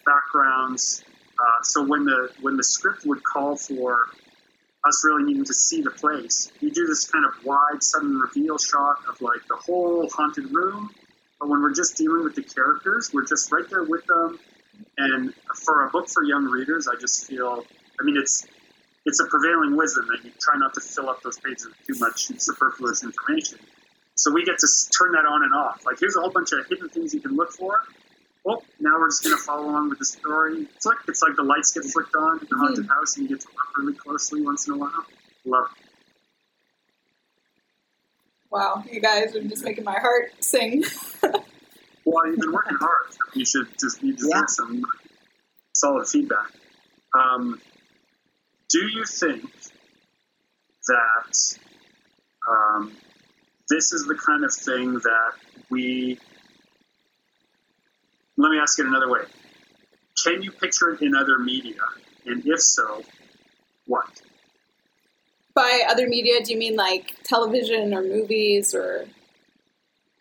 backgrounds. 0.05 1.03
Uh, 1.39 1.63
so 1.63 1.83
when 1.85 2.03
the 2.03 2.29
when 2.41 2.57
the 2.57 2.63
script 2.63 3.05
would 3.05 3.23
call 3.23 3.55
for 3.55 4.07
us 4.85 5.03
really 5.05 5.23
needing 5.23 5.45
to 5.45 5.53
see 5.53 5.81
the 5.81 5.91
place, 5.91 6.51
you 6.59 6.71
do 6.71 6.85
this 6.87 7.09
kind 7.09 7.25
of 7.25 7.31
wide 7.45 7.81
sudden 7.81 8.17
reveal 8.19 8.57
shot 8.57 8.97
of 9.09 9.21
like 9.21 9.41
the 9.47 9.55
whole 9.55 10.09
haunted 10.09 10.51
room. 10.51 10.89
But 11.39 11.49
when 11.49 11.61
we're 11.61 11.73
just 11.73 11.95
dealing 11.95 12.23
with 12.23 12.35
the 12.35 12.43
characters, 12.43 13.11
we're 13.13 13.25
just 13.25 13.51
right 13.51 13.69
there 13.69 13.83
with 13.83 14.05
them. 14.05 14.39
And 14.97 15.33
for 15.55 15.85
a 15.85 15.89
book 15.89 16.09
for 16.09 16.23
young 16.23 16.45
readers, 16.45 16.87
I 16.87 16.99
just 16.99 17.25
feel, 17.27 17.65
I 17.99 18.03
mean, 18.03 18.17
it's 18.17 18.45
it's 19.05 19.19
a 19.21 19.25
prevailing 19.25 19.75
wisdom 19.77 20.07
that 20.07 20.25
you 20.25 20.31
try 20.39 20.57
not 20.57 20.73
to 20.73 20.81
fill 20.81 21.09
up 21.09 21.21
those 21.23 21.39
pages 21.39 21.67
with 21.67 21.87
too 21.87 21.99
much 21.99 22.27
superfluous 22.41 23.03
information. 23.03 23.59
So 24.15 24.31
we 24.31 24.43
get 24.43 24.59
to 24.59 24.67
turn 24.97 25.13
that 25.13 25.25
on 25.25 25.43
and 25.43 25.53
off. 25.53 25.85
Like 25.85 25.99
here's 25.99 26.17
a 26.17 26.19
whole 26.19 26.31
bunch 26.31 26.51
of 26.51 26.67
hidden 26.67 26.89
things 26.89 27.13
you 27.13 27.21
can 27.21 27.35
look 27.35 27.51
for. 27.53 27.81
Well, 28.45 28.63
now 28.79 28.91
we're 28.97 29.09
just 29.09 29.23
going 29.23 29.35
to 29.35 29.41
follow 29.43 29.65
along 29.69 29.89
with 29.89 29.99
the 29.99 30.05
story. 30.05 30.67
It's 30.75 30.85
like 30.85 30.97
It's 31.07 31.21
like 31.21 31.35
the 31.35 31.43
lights 31.43 31.71
get 31.71 31.83
flicked 31.85 32.15
on 32.15 32.39
in 32.39 32.47
the 32.49 32.57
haunted 32.57 32.87
house, 32.87 33.17
and 33.17 33.29
you 33.29 33.35
get 33.35 33.41
to 33.41 33.47
look 33.47 33.77
really 33.77 33.93
closely 33.93 34.41
once 34.41 34.67
in 34.67 34.73
a 34.75 34.77
while. 34.77 34.91
Love 35.45 35.65
it. 35.77 35.85
Wow, 38.51 38.83
you 38.91 38.99
guys 38.99 39.35
are 39.35 39.43
just 39.43 39.63
making 39.63 39.83
my 39.83 39.99
heart 39.99 40.31
sing. 40.39 40.83
Well, 42.05 42.25
you've 42.27 42.39
been 42.39 42.51
working 42.51 42.77
hard. 42.79 43.05
You 43.35 43.45
should 43.45 43.67
just 43.79 44.01
you 44.01 44.13
deserve 44.13 44.31
Yeah. 44.33 44.45
some 44.47 44.83
solid 45.73 46.07
feedback. 46.07 46.49
Um, 47.13 47.61
do 48.69 48.79
you 48.79 49.05
think 49.05 49.43
that 50.87 51.57
um, 52.49 52.91
this 53.69 53.91
is 53.93 54.07
the 54.07 54.15
kind 54.15 54.43
of 54.43 54.51
thing 54.53 54.93
that 54.93 55.33
we? 55.69 56.17
Let 58.39 58.51
me 58.51 58.57
ask 58.57 58.79
it 58.79 58.85
another 58.85 59.09
way. 59.09 59.19
Can 60.23 60.41
you 60.41 60.51
picture 60.53 60.91
it 60.91 61.01
in 61.01 61.13
other 61.13 61.39
media? 61.39 61.81
And 62.25 62.41
if 62.45 62.61
so, 62.61 63.03
what? 63.85 64.07
By 65.53 65.83
other 65.89 66.07
media, 66.07 66.41
do 66.41 66.53
you 66.53 66.57
mean 66.57 66.77
like 66.77 67.21
television 67.23 67.93
or 67.93 68.01
movies 68.01 68.73
or? 68.73 69.07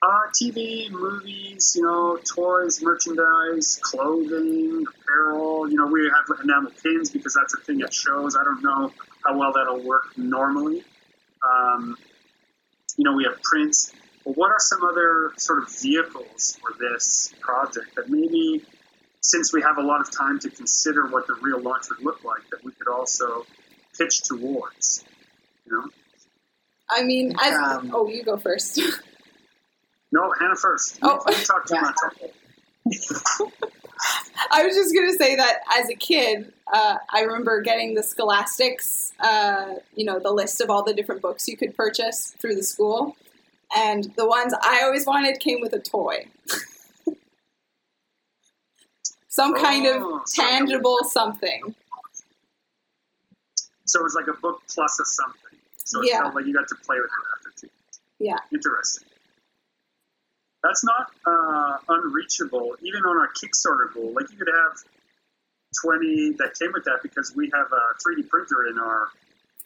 Uh, 0.02 0.26
TV, 0.34 0.90
movies, 0.90 1.74
you 1.76 1.82
know, 1.82 2.18
toys, 2.34 2.82
merchandise, 2.82 3.78
clothing, 3.82 4.84
apparel. 5.00 5.70
You 5.70 5.76
know, 5.76 5.86
we 5.86 6.10
have 6.12 6.40
enamel 6.42 6.72
pins 6.82 7.10
because 7.10 7.34
that's 7.34 7.54
a 7.54 7.58
thing 7.58 7.82
at 7.82 7.94
shows. 7.94 8.34
I 8.34 8.42
don't 8.42 8.62
know 8.64 8.92
how 9.24 9.38
well 9.38 9.52
that'll 9.52 9.84
work 9.84 10.18
normally. 10.18 10.82
Um, 11.48 11.96
you 12.96 13.04
know, 13.04 13.12
we 13.12 13.22
have 13.24 13.40
prints. 13.44 13.92
But 14.28 14.36
what 14.36 14.50
are 14.50 14.58
some 14.58 14.84
other 14.84 15.32
sort 15.38 15.62
of 15.62 15.74
vehicles 15.80 16.58
for 16.60 16.74
this 16.78 17.32
project 17.40 17.94
that 17.96 18.10
maybe, 18.10 18.62
since 19.22 19.54
we 19.54 19.62
have 19.62 19.78
a 19.78 19.82
lot 19.82 20.02
of 20.02 20.10
time 20.10 20.38
to 20.40 20.50
consider 20.50 21.06
what 21.06 21.26
the 21.26 21.34
real 21.40 21.58
launch 21.62 21.86
would 21.88 22.04
look 22.04 22.22
like, 22.24 22.42
that 22.50 22.62
we 22.62 22.72
could 22.72 22.88
also 22.88 23.46
pitch 23.96 24.20
towards? 24.24 25.02
You 25.64 25.72
know? 25.78 25.88
I 26.90 27.04
mean, 27.04 27.34
as 27.42 27.54
Um, 27.54 27.90
oh, 27.94 28.06
you 28.06 28.22
go 28.22 28.36
first. 28.36 28.78
No, 30.10 30.32
Hannah 30.40 30.56
first. 30.56 30.98
Oh. 31.02 31.20
You 31.28 31.34
talk 31.44 31.66
too 31.66 31.74
Yeah. 31.74 31.82
much. 31.82 31.96
I 34.50 34.64
was 34.64 34.74
just 34.74 34.94
gonna 34.94 35.12
say 35.12 35.36
that 35.36 35.60
as 35.78 35.90
a 35.90 35.94
kid, 35.94 36.50
uh, 36.72 36.96
I 37.10 37.20
remember 37.24 37.60
getting 37.60 37.94
the 37.94 38.02
Scholastics, 38.02 39.12
uh, 39.20 39.74
you 39.94 40.06
know, 40.06 40.18
the 40.18 40.30
list 40.32 40.62
of 40.62 40.70
all 40.70 40.82
the 40.82 40.94
different 40.94 41.20
books 41.20 41.46
you 41.46 41.58
could 41.58 41.76
purchase 41.76 42.34
through 42.40 42.54
the 42.54 42.62
school, 42.62 43.16
and 43.76 44.04
the 44.16 44.26
ones 44.26 44.54
I 44.62 44.82
always 44.84 45.06
wanted 45.06 45.38
came 45.40 45.60
with 45.60 45.72
a 45.72 45.78
toy, 45.78 46.26
some 49.28 49.54
kind 49.54 49.86
Oh, 49.86 50.16
of 50.18 50.28
so- 50.28 50.42
tangible 50.42 50.98
something. 51.04 51.74
So 53.86 54.00
it 54.00 54.02
was 54.02 54.14
like 54.14 54.26
a 54.26 54.38
book 54.40 54.60
plus 54.68 55.00
a 55.00 55.04
something. 55.04 55.58
So 55.84 56.02
it 56.02 56.08
Yeah. 56.10 56.20
felt 56.22 56.34
like 56.34 56.44
you 56.46 56.52
got 56.52 56.68
to 56.68 56.74
play 56.74 56.96
with 57.00 57.06
it 57.10 57.26
after 57.38 57.50
too. 57.66 57.70
Yeah. 58.18 58.36
Interesting. 58.52 59.08
That's 60.62 60.84
not 60.84 61.10
uh, 61.24 61.78
unreachable, 61.88 62.76
even 62.82 63.04
on 63.04 63.16
our 63.16 63.28
Kickstarter 63.28 63.92
goal. 63.94 64.12
Like 64.12 64.30
you 64.30 64.36
could 64.36 64.48
have 64.52 64.82
20 65.82 66.32
that 66.38 66.58
came 66.58 66.72
with 66.72 66.84
that 66.84 66.98
because 67.02 67.32
we 67.34 67.50
have 67.54 67.66
a 67.72 67.94
3D 68.02 68.28
printer 68.28 68.66
in 68.66 68.78
our 68.78 69.08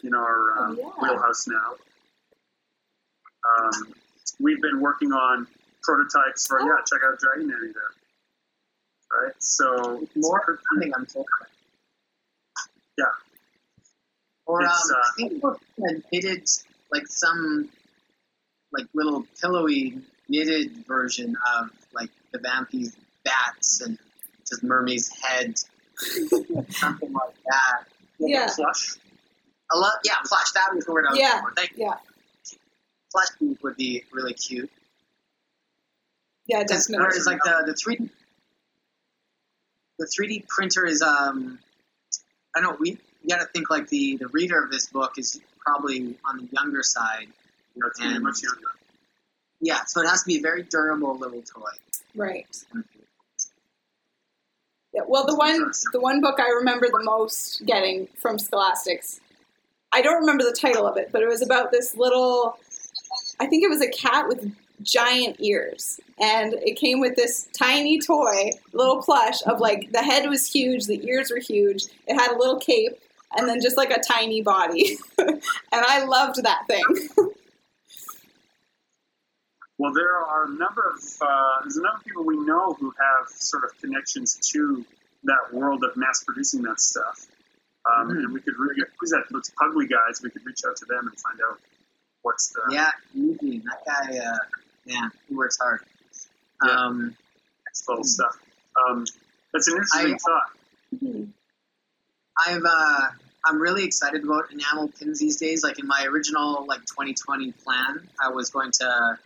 in 0.04 0.14
our 0.14 0.58
um, 0.58 0.78
Oh, 0.80 0.94
yeah. 1.02 1.08
wheelhouse 1.12 1.46
now. 1.48 1.74
Um, 3.44 3.94
we've 4.40 4.60
been 4.60 4.80
working 4.80 5.12
on 5.12 5.46
prototypes 5.82 6.46
for 6.46 6.60
Oh. 6.60 6.66
yeah. 6.66 6.82
Check 6.86 7.00
out 7.04 7.18
Dragon 7.18 7.48
Nanny 7.48 7.72
there. 7.72 9.22
Right. 9.24 9.34
So 9.38 10.06
More 10.16 10.58
coming, 10.70 10.92
I'm 10.94 11.06
told. 11.06 11.26
Yeah. 12.96 13.04
Or 14.46 14.62
um, 14.62 14.68
It's, 14.70 14.90
uh, 14.92 14.96
I 14.96 15.10
think 15.16 15.44
we 15.44 16.02
knitted 16.12 16.48
like 16.92 17.06
some 17.06 17.68
like 18.72 18.86
little 18.94 19.26
pillowy 19.40 19.98
knitted 20.28 20.86
version 20.86 21.36
of 21.56 21.70
like 21.94 22.10
the 22.32 22.38
Vampy's 22.38 22.96
bats 23.24 23.80
and 23.82 23.98
just 24.48 24.62
Mermaid's 24.64 25.10
head, 25.20 25.58
something 25.98 27.12
like 27.12 27.34
that. 27.46 27.84
Yeah, 28.18 28.48
plush. 28.54 28.96
A 29.72 29.78
lot, 29.78 29.92
yeah, 30.04 30.14
plush. 30.24 30.50
That 30.52 30.70
was 30.74 30.84
the 30.86 30.92
word 30.92 31.04
I 31.08 31.12
was 31.12 31.18
Yeah, 31.20 31.28
looking 31.34 31.48
for. 31.48 31.54
Thank 31.54 31.70
you. 31.76 31.84
yeah, 31.84 31.94
Plush 33.12 33.28
piece 33.38 33.58
would 33.62 33.76
be 33.76 34.04
really 34.12 34.34
cute. 34.34 34.70
yeah, 36.46 36.62
Because 36.62 36.86
definitely. 36.86 37.06
whereas 37.06 37.26
like 37.26 37.38
the 37.44 37.62
the 37.66 37.74
three 37.74 37.98
the 39.98 40.06
three 40.06 40.28
D 40.28 40.44
printer 40.48 40.86
is 40.86 41.02
um 41.02 41.58
I 42.56 42.60
don't 42.60 42.72
know 42.72 42.76
we 42.80 42.98
you 43.22 43.28
got 43.28 43.40
to 43.40 43.46
think 43.46 43.70
like 43.70 43.88
the 43.88 44.16
the 44.16 44.28
reader 44.28 44.62
of 44.62 44.70
this 44.70 44.86
book 44.86 45.12
is 45.18 45.40
probably 45.64 46.16
on 46.24 46.38
the 46.38 46.48
younger 46.52 46.82
side. 46.82 47.28
You 47.74 47.82
know, 47.82 47.90
And- 48.00 48.22
much 48.24 48.42
younger. 48.42 48.68
Yeah, 49.60 49.84
so 49.84 50.00
it 50.02 50.08
has 50.08 50.22
to 50.24 50.26
be 50.26 50.38
a 50.38 50.40
very 50.42 50.64
durable 50.64 51.16
little 51.16 51.40
toy. 51.42 51.70
Right. 52.16 52.46
Yeah, 54.92 55.02
well, 55.06 55.24
the 55.24 55.36
one 55.36 55.70
the 55.92 56.00
one 56.00 56.20
book 56.20 56.40
I 56.40 56.48
remember 56.48 56.88
the 56.90 57.02
most 57.04 57.64
getting 57.64 58.08
from 58.18 58.38
Scholastics, 58.38 59.20
I 59.92 60.02
don't 60.02 60.20
remember 60.20 60.42
the 60.44 60.52
title 60.58 60.86
of 60.86 60.96
it, 60.96 61.10
but 61.12 61.22
it 61.22 61.28
was 61.28 61.42
about 61.42 61.70
this 61.70 61.96
little. 61.96 62.58
I 63.42 63.46
think 63.46 63.64
it 63.64 63.68
was 63.68 63.82
a 63.82 63.88
cat 63.90 64.28
with 64.28 64.54
giant 64.82 65.36
ears, 65.40 65.98
and 66.20 66.54
it 66.54 66.76
came 66.76 67.00
with 67.00 67.16
this 67.16 67.48
tiny 67.58 67.98
toy, 68.00 68.50
little 68.72 69.02
plush 69.02 69.38
of 69.46 69.58
like 69.58 69.90
the 69.92 70.02
head 70.02 70.28
was 70.28 70.46
huge, 70.46 70.86
the 70.86 71.04
ears 71.06 71.30
were 71.30 71.40
huge, 71.40 71.84
it 72.06 72.14
had 72.14 72.30
a 72.30 72.38
little 72.38 72.58
cape, 72.60 72.92
and 73.36 73.48
then 73.48 73.60
just 73.60 73.76
like 73.76 73.90
a 73.90 74.00
tiny 74.00 74.42
body, 74.42 74.96
and 75.18 75.40
I 75.72 76.04
loved 76.04 76.42
that 76.44 76.66
thing. 76.68 76.84
Well, 79.78 79.92
there 79.92 80.14
are 80.14 80.44
a 80.44 80.50
number 80.50 80.82
of 80.94 81.02
uh, 81.20 81.62
there's 81.62 81.76
a 81.76 81.82
number 81.82 81.96
of 81.98 82.04
people 82.04 82.24
we 82.24 82.36
know 82.36 82.74
who 82.74 82.92
have 83.00 83.28
sort 83.28 83.64
of 83.64 83.70
connections 83.80 84.38
to 84.52 84.84
that 85.24 85.52
world 85.52 85.82
of 85.82 85.96
mass 85.96 86.22
producing 86.22 86.62
that 86.62 86.78
stuff. 86.78 87.26
Um, 87.90 88.08
Mhm. 88.10 88.18
And 88.18 88.32
we 88.32 88.40
could 88.42 88.54
really 88.58 88.80
who's 89.00 89.10
that? 89.10 89.24
Those 89.30 89.50
Pugly 89.58 89.88
guys. 89.88 90.22
We 90.22 90.30
could 90.30 90.46
reach 90.46 90.60
out 90.68 90.76
to 90.76 90.84
them 90.84 91.08
and 91.08 91.18
find 91.18 91.40
out 91.48 91.58
what's 92.22 92.48
the 92.50 92.62
Yeah, 92.70 92.90
easy. 93.14 93.58
That 93.60 93.84
guy, 93.86 94.18
uh, 94.18 94.38
man, 94.86 95.10
he 95.28 95.34
works 95.34 95.58
hard. 95.60 95.80
Yeah. 96.64 96.72
Um, 96.72 97.16
next 97.66 97.88
level 97.88 98.04
stuff. 98.04 98.36
Um, 98.88 99.04
that's 99.52 99.68
an 99.68 99.74
interesting 99.76 100.14
I- 100.14 100.18
thought. 100.18 101.28
I've 102.46 102.62
uh, 102.64 103.00
I'm 103.44 103.60
really 103.60 103.84
excited 103.84 104.24
about 104.24 104.50
enamel 104.52 104.88
pins 104.98 105.18
these 105.18 105.36
days. 105.36 105.62
Like 105.62 105.78
in 105.78 105.86
my 105.86 106.06
original 106.08 106.64
like 106.66 106.80
2020 106.80 107.52
plan, 107.52 108.08
I 108.22 108.30
was 108.30 108.50
going 108.50 108.70
to 108.80 109.18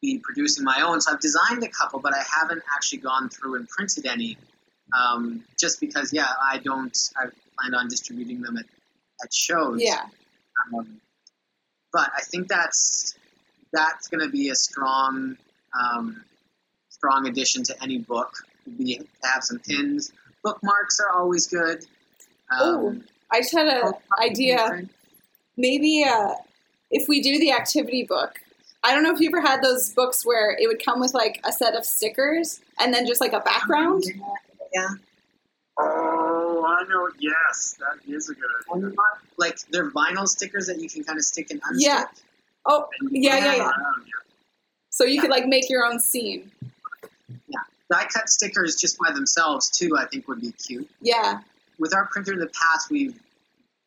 be 0.00 0.18
producing 0.22 0.64
my 0.64 0.82
own. 0.84 1.00
So 1.00 1.12
I've 1.12 1.20
designed 1.20 1.62
a 1.62 1.68
couple, 1.68 2.00
but 2.00 2.12
I 2.14 2.22
haven't 2.40 2.62
actually 2.74 2.98
gone 2.98 3.28
through 3.28 3.56
and 3.56 3.68
printed 3.68 4.06
any. 4.06 4.36
Um, 4.98 5.44
just 5.58 5.80
because, 5.80 6.12
yeah, 6.12 6.26
I 6.42 6.58
don't. 6.58 6.96
I 7.16 7.26
planned 7.58 7.74
on 7.74 7.88
distributing 7.88 8.42
them 8.42 8.56
at, 8.58 8.66
at 9.24 9.32
shows. 9.32 9.80
yeah, 9.80 10.02
Um, 10.76 11.00
but 11.92 12.10
I 12.16 12.22
think 12.22 12.48
that's 12.48 13.14
that's 13.72 14.08
going 14.08 14.20
to 14.24 14.30
be 14.30 14.48
a 14.50 14.54
strong 14.54 15.36
um, 15.78 16.22
strong 16.90 17.26
addition 17.26 17.62
to 17.64 17.82
any 17.82 17.98
book. 17.98 18.32
Be 18.78 19.00
have 19.24 19.42
some 19.42 19.58
pins. 19.58 20.12
Bookmarks 20.44 20.98
are 21.00 21.10
always 21.18 21.46
good. 21.46 21.84
Oh, 22.52 22.88
Um, 22.90 23.04
I 23.30 23.40
just 23.40 23.52
had 23.54 23.66
an 23.68 23.92
idea. 24.20 24.82
maybe 25.56 26.04
uh, 26.06 26.34
if 26.90 27.08
we 27.08 27.20
do 27.22 27.38
the 27.38 27.52
activity 27.52 28.04
book 28.04 28.38
i 28.84 28.92
don't 28.92 29.02
know 29.04 29.14
if 29.14 29.20
you 29.20 29.28
ever 29.28 29.40
had 29.40 29.62
those 29.62 29.90
books 29.94 30.26
where 30.26 30.50
it 30.58 30.66
would 30.66 30.84
come 30.84 30.98
with 31.00 31.14
like 31.14 31.40
a 31.44 31.52
set 31.52 31.74
of 31.74 31.84
stickers 31.84 32.60
and 32.80 32.92
then 32.92 33.06
just 33.06 33.20
like 33.20 33.32
a 33.32 33.40
background 33.40 34.02
Yeah. 34.74 34.88
Oh, 35.78 36.11
I 36.82 36.88
know. 36.88 37.08
Yes, 37.18 37.76
that 37.78 38.12
is 38.12 38.28
a 38.30 38.34
good 38.34 38.50
idea. 38.76 38.92
Like 39.38 39.58
they're 39.70 39.90
vinyl 39.90 40.26
stickers 40.26 40.66
that 40.66 40.80
you 40.80 40.88
can 40.88 41.04
kind 41.04 41.18
of 41.18 41.24
stick 41.24 41.50
and 41.50 41.60
unstick. 41.62 41.80
Yeah. 41.80 42.04
oh 42.66 42.86
yeah 43.10 43.38
yeah 43.38 43.54
yeah 43.56 43.70
so 44.90 45.04
you 45.04 45.20
could 45.20 45.30
like 45.30 45.46
make 45.46 45.68
your 45.68 45.84
own 45.84 45.98
scene 45.98 46.50
Yeah, 47.48 47.58
Die 47.90 48.04
cut 48.12 48.28
stickers 48.28 48.76
just 48.76 48.98
by 48.98 49.10
themselves 49.12 49.70
too, 49.70 49.96
I 49.98 50.04
think 50.06 50.28
would 50.28 50.40
be 50.40 50.52
cute. 50.52 50.88
yeah 51.00 51.40
With 51.78 51.94
our 51.94 52.06
printer 52.06 52.34
in 52.34 52.38
the 52.38 52.46
past, 52.48 52.90
we've 52.90 53.18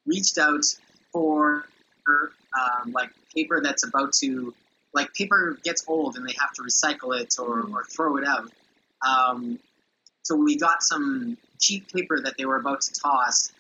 reached 0.06 0.38
out 0.38 0.64
for 1.14 1.66
um, 2.60 2.91
like 2.91 3.10
paper 3.34 3.62
that's 3.62 3.86
about 3.88 4.14
to 4.14 4.54
like 4.93 5.14
paper 5.14 5.58
gets 5.64 5.84
old 5.88 6.16
and 6.18 6.28
they 6.28 6.34
have 6.39 6.52
to 6.54 6.62
recycle 6.62 7.18
it 7.20 7.36
or, 7.39 7.62
or 7.72 7.84
throw 7.86 8.18
it 8.18 8.26
out. 8.28 8.52
Um, 9.08 9.60
so 10.24 10.36
we 10.36 10.58
got 10.58 10.82
some 10.84 11.38
cheap 11.60 11.91
paper 11.91 12.22
that 12.22 12.36
they 12.38 12.45
were 12.45 12.58
about 12.58 12.82
to 12.82 12.91
toss 13.01 13.51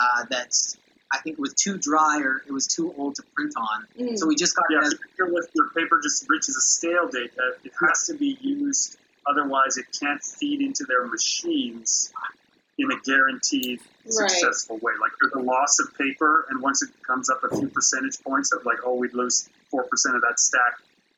uh, 0.00 0.24
that's 0.30 0.76
I 1.12 1.18
think 1.18 1.38
was 1.38 1.54
too 1.54 1.78
dry 1.78 2.20
or 2.22 2.42
it 2.46 2.52
was 2.52 2.66
too 2.66 2.92
old 2.98 3.14
to 3.16 3.22
print 3.36 3.52
on. 3.56 3.86
Mm. 3.98 4.18
So 4.18 4.26
we 4.26 4.34
just 4.34 4.56
got 4.56 4.64
Yeah, 4.70 4.78
it 4.78 4.86
as 4.86 4.94
your, 5.16 5.32
with 5.32 5.48
your 5.54 5.68
paper 5.70 6.00
just 6.02 6.28
reaches 6.28 6.56
a 6.56 6.60
stale 6.60 7.08
date, 7.08 7.30
uh, 7.38 7.56
it 7.62 7.72
has 7.86 8.06
to 8.06 8.14
be 8.14 8.36
used. 8.40 8.96
Otherwise, 9.26 9.76
it 9.76 9.86
can't 9.98 10.22
feed 10.22 10.60
into 10.60 10.84
their 10.84 11.06
machines 11.06 12.12
in 12.78 12.90
a 12.90 13.00
guaranteed 13.04 13.80
Right. 14.06 14.30
successful 14.30 14.76
way. 14.82 14.92
Like 15.00 15.12
the 15.32 15.38
loss 15.40 15.78
of 15.78 15.96
paper, 15.96 16.46
and 16.50 16.60
once 16.60 16.82
it 16.82 16.90
comes 17.06 17.30
up 17.30 17.42
a 17.42 17.56
few 17.56 17.68
percentage 17.68 18.20
points 18.22 18.52
of 18.52 18.66
like, 18.66 18.78
oh, 18.84 18.96
we'd 18.96 19.14
lose 19.14 19.48
four 19.70 19.84
percent 19.84 20.14
of 20.16 20.20
that 20.22 20.38
stack, 20.38 20.74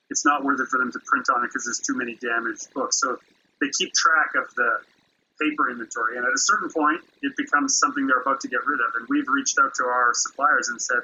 it's 0.09 0.24
not 0.24 0.45
worth 0.45 0.61
it 0.61 0.68
for 0.68 0.78
them 0.78 0.93
to 0.93 1.01
print 1.05 1.26
on 1.34 1.43
it 1.43 1.49
because 1.49 1.64
there's 1.64 1.80
too 1.80 1.97
many 1.97 2.14
damaged 2.16 2.72
books. 2.74 3.01
So 3.01 3.18
they 3.61 3.68
keep 3.76 3.93
track 3.93 4.37
of 4.37 4.55
the 4.55 4.78
paper 5.41 5.70
inventory, 5.70 6.16
and 6.16 6.24
at 6.26 6.32
a 6.32 6.39
certain 6.39 6.70
point, 6.70 7.01
it 7.22 7.37
becomes 7.37 7.78
something 7.78 8.07
they're 8.07 8.20
about 8.20 8.41
to 8.41 8.49
get 8.49 8.64
rid 8.66 8.80
of. 8.80 8.95
And 8.99 9.07
we've 9.09 9.28
reached 9.28 9.59
out 9.62 9.74
to 9.74 9.84
our 9.84 10.12
suppliers 10.14 10.68
and 10.68 10.80
said, 10.80 11.01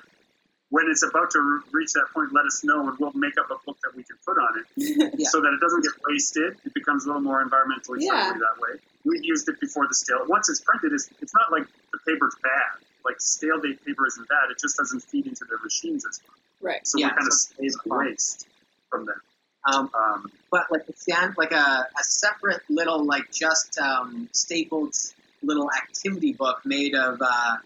when 0.71 0.89
it's 0.89 1.03
about 1.05 1.31
to 1.33 1.61
reach 1.73 1.93
that 1.93 2.07
point, 2.15 2.33
let 2.33 2.47
us 2.47 2.65
know, 2.65 2.89
and 2.89 2.99
we'll 2.99 3.13
make 3.13 3.37
up 3.39 3.51
a 3.51 3.57
book 3.67 3.77
that 3.85 3.93
we 3.95 4.03
can 4.05 4.17
put 4.25 4.39
on 4.39 4.59
it, 4.61 4.67
Yeah. 5.21 5.29
so 5.29 5.41
that 5.43 5.53
it 5.53 5.61
doesn't 5.61 5.83
get 5.85 5.93
wasted. 6.09 6.57
It 6.65 6.73
becomes 6.73 7.05
a 7.05 7.09
little 7.09 7.21
more 7.21 7.45
environmentally 7.45 8.01
Yeah. 8.01 8.33
friendly 8.33 8.41
that 8.41 8.57
way. 8.61 8.81
We've 9.05 9.25
used 9.25 9.49
it 9.49 9.61
before 9.61 9.87
the 9.87 9.95
stale. 9.95 10.25
Once 10.29 10.49
it's 10.49 10.61
printed, 10.63 10.93
it's, 10.95 11.11
it's 11.21 11.35
not 11.35 11.53
like 11.53 11.67
the 11.93 11.99
paper's 12.09 12.37
bad. 12.43 12.81
Like 13.05 13.21
stale 13.21 13.61
date 13.61 13.85
paper 13.85 14.07
isn't 14.07 14.29
bad. 14.29 14.49
It 14.51 14.59
just 14.61 14.77
doesn't 14.79 15.01
feed 15.03 15.27
into 15.27 15.45
their 15.45 15.59
machines 15.63 16.07
as 16.09 16.21
well. 16.27 16.73
right 16.73 16.87
So 16.87 16.99
Yeah, 16.99 17.09
we 17.09 17.11
kind 17.11 17.27
of 17.27 17.33
so- 17.35 17.55
save 17.59 17.73
the 17.85 17.95
waste 17.95 18.47
from 18.89 19.05
them. 19.05 19.21
Um, 19.65 19.91
Um, 19.95 20.33
but 20.51 20.67
like 20.71 20.89
a 20.89 20.97
stand, 20.97 21.35
like 21.37 21.53
a, 21.53 21.87
a 21.99 22.03
separate 22.03 22.63
little 22.69 23.05
like 23.05 23.31
just 23.31 23.79
um, 23.79 24.29
stapled 24.33 24.95
little 25.43 25.71
activity 25.73 26.33
book 26.33 26.61
made 26.65 26.95
of 26.95 27.21
uh, 27.21 27.57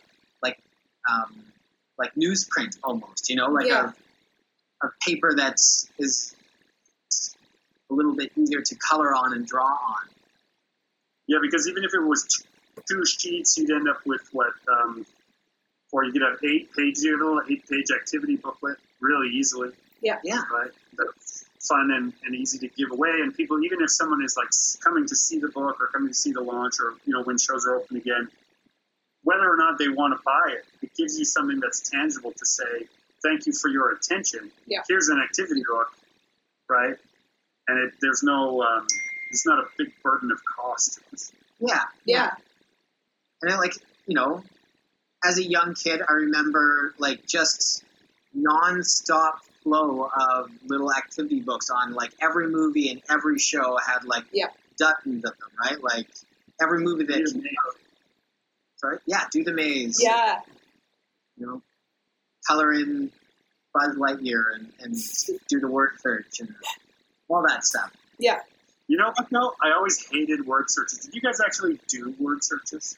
like 0.43 0.59
um, 1.11 1.43
like 1.99 2.15
newsprint 2.15 2.77
almost, 2.83 3.29
you 3.31 3.37
know, 3.37 3.49
like 3.49 3.67
Yeah. 3.67 3.93
a, 4.83 4.87
a 4.87 4.91
paper 5.07 5.35
that's 5.37 5.89
is 5.99 6.35
a 7.91 7.95
little 7.95 8.15
bit 8.15 8.33
easier 8.37 8.61
to 8.61 8.75
color 8.77 9.15
on 9.15 9.33
and 9.33 9.47
draw 9.47 9.65
on. 9.67 10.09
yeah, 11.29 11.39
because 11.41 11.69
even 11.69 11.85
if 11.85 11.95
it 11.95 12.01
was 12.03 12.27
two 12.89 13.05
sheets, 13.07 13.57
you'd 13.57 13.71
end 13.71 13.89
up 13.89 14.01
with 14.05 14.23
what? 14.33 14.53
Um, 14.69 15.07
or 15.93 16.05
you 16.05 16.13
could 16.13 16.23
have 16.23 16.39
eight 16.45 16.69
pages, 16.77 17.05
you 17.05 17.13
have 17.13 17.21
a 17.21 17.25
little 17.25 17.43
eight-page 17.49 17.87
activity 17.95 18.37
booklet 18.37 18.77
really 19.01 19.29
easily. 19.29 19.71
Yeah, 20.03 20.19
Yeah, 20.25 20.43
right? 20.53 20.71
That 21.69 21.75
fun 21.75 21.91
and, 21.91 22.13
and 22.25 22.35
easy 22.35 22.59
to 22.59 22.69
give 22.69 22.91
away. 22.91 23.11
And 23.23 23.35
people, 23.35 23.63
even 23.65 23.81
if 23.83 23.91
someone 23.91 24.25
is 24.25 24.37
like 24.37 24.49
coming 24.83 25.07
to 25.07 25.17
see 25.17 25.39
the 25.39 25.49
book 25.49 25.81
or 25.81 25.89
coming 25.89 26.09
to 26.09 26.15
see 26.15 26.33
the 26.33 26.41
launch 26.41 26.75
or, 26.81 26.95
you 27.05 27.13
know, 27.13 27.23
when 27.23 27.39
shows 27.39 27.67
are 27.67 27.77
open 27.77 27.97
again, 27.97 28.29
whether 29.23 29.49
or 29.49 29.57
not 29.57 29.79
they 29.79 29.89
want 29.89 30.17
to 30.17 30.23
buy 30.25 30.53
it, 30.53 30.65
it 30.83 30.95
gives 30.97 31.19
you 31.19 31.25
something 31.25 31.61
that's 31.61 31.81
tangible 31.91 32.33
to 32.33 32.47
say, 32.47 32.87
thank 33.23 33.47
you 33.47 33.53
for 33.53 33.69
your 33.69 33.93
attention. 33.93 34.51
Yeah. 34.67 34.83
Here's 34.89 35.09
an 35.09 35.21
activity 35.21 35.63
book, 35.69 35.89
right? 36.69 36.97
And 37.69 37.79
it, 37.79 37.95
there's 38.01 38.23
no, 38.23 38.63
um, 38.63 38.87
it's 39.31 39.47
not 39.47 39.59
a 39.59 39.65
big 39.77 39.93
burden 40.03 40.31
of 40.31 40.41
cost. 40.45 41.01
Yeah. 41.59 41.83
Yeah. 42.05 42.31
And 43.43 43.51
then, 43.51 43.59
like, 43.59 43.75
you 44.07 44.15
know, 44.15 44.45
as 45.25 45.39
a 45.39 45.45
young 45.45 45.75
kid, 45.75 46.03
I 46.09 46.13
remember 46.13 46.95
like 46.99 47.27
just 47.27 47.85
non-stop 48.33 49.41
flow 49.67 50.09
of 50.31 50.49
little 50.65 50.93
activity 50.95 51.41
books 51.41 51.71
on 51.71 51.93
like 51.93 52.13
every 52.23 52.47
movie 52.49 52.89
and 52.91 53.03
every 53.11 53.37
show 53.37 53.77
had 53.85 54.05
like 54.05 54.23
Yeah. 54.33 54.47
dozens 54.79 55.25
of 55.25 55.33
them, 55.39 55.49
right? 55.61 55.83
Like 55.83 56.07
every 56.63 56.81
movie 56.85 57.05
that 57.05 57.17
Here's 57.17 57.33
came 57.33 57.43
out. 57.67 57.75
Sorry, 58.77 58.99
yeah, 59.07 59.25
do 59.33 59.43
the 59.43 59.53
maze. 59.53 59.99
Yeah. 60.01 60.39
you 61.37 61.47
know, 61.47 61.63
color 62.47 62.73
in 62.75 63.11
Buzz 63.75 63.97
Lightyear 63.97 64.55
and, 64.55 64.73
and 64.81 64.95
do 65.49 65.59
the 65.59 65.67
word 65.69 65.91
search 66.01 66.39
and 66.39 66.55
all 67.29 67.43
that 67.49 67.65
stuff. 67.65 67.91
Yeah. 68.21 68.39
You 68.87 68.99
know 68.99 69.13
what, 69.17 69.27
though? 69.33 69.53
I 69.61 69.73
always 69.73 70.07
hated 70.07 70.47
word 70.47 70.67
searches. 70.71 71.01
Did 71.01 71.15
you 71.17 71.21
guys 71.21 71.41
actually 71.45 71.81
do 71.89 72.15
word 72.21 72.45
searches? 72.45 72.97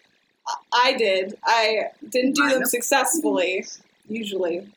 I 0.73 0.93
did. 0.99 1.39
I 1.45 1.85
didn't 2.07 2.35
do 2.37 2.45
I 2.45 2.51
them 2.51 2.61
know. 2.61 2.66
successfully, 2.66 3.64
usually. 4.07 4.69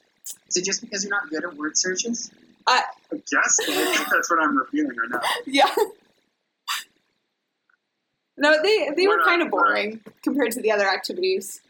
Is 0.48 0.58
it 0.58 0.66
just 0.66 0.82
because 0.82 1.04
you're 1.04 1.12
not 1.12 1.30
good 1.30 1.44
at 1.44 1.56
word 1.56 1.78
searches? 1.78 2.32
I 2.68 2.82
guess. 3.12 3.58
but 3.58 3.70
I 3.70 3.96
think 3.96 4.10
that's 4.10 4.30
what 4.30 4.40
I'm 4.42 4.58
revealing 4.58 4.96
right 4.98 5.10
now. 5.10 5.22
Yeah. 5.46 5.74
No, 8.38 8.62
they 8.64 8.90
they 8.96 9.08
were 9.08 9.18
What, 9.18 9.26
kind 9.26 9.42
of 9.42 9.52
boring 9.52 10.02
compared 10.24 10.52
to 10.54 10.62
the 10.62 10.72
other 10.72 10.88
activities. 10.88 11.62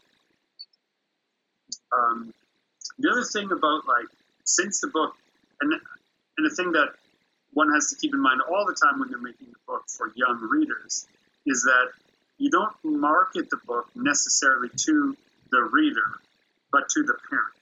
Um, 1.92 2.32
the 2.98 3.10
other 3.10 3.24
thing 3.24 3.50
about 3.52 3.86
like 3.86 4.06
since 4.44 4.80
the 4.80 4.86
book, 4.88 5.14
and 5.60 5.72
and 5.72 6.50
the 6.50 6.54
thing 6.54 6.72
that 6.72 6.88
one 7.52 7.70
has 7.74 7.88
to 7.90 7.96
keep 7.96 8.14
in 8.14 8.20
mind 8.20 8.40
all 8.48 8.64
the 8.64 8.74
time 8.74 9.00
when 9.00 9.10
you're 9.10 9.20
making 9.20 9.48
a 9.48 9.70
book 9.70 9.84
for 9.88 10.12
young 10.14 10.40
readers 10.50 11.06
is 11.46 11.62
that 11.64 11.88
you 12.38 12.50
don't 12.50 12.72
market 12.84 13.50
the 13.50 13.58
book 13.66 13.88
necessarily 13.94 14.70
to 14.76 15.16
the 15.50 15.62
reader, 15.62 16.06
but 16.70 16.88
to 16.88 17.02
the 17.02 17.14
parent. 17.28 17.52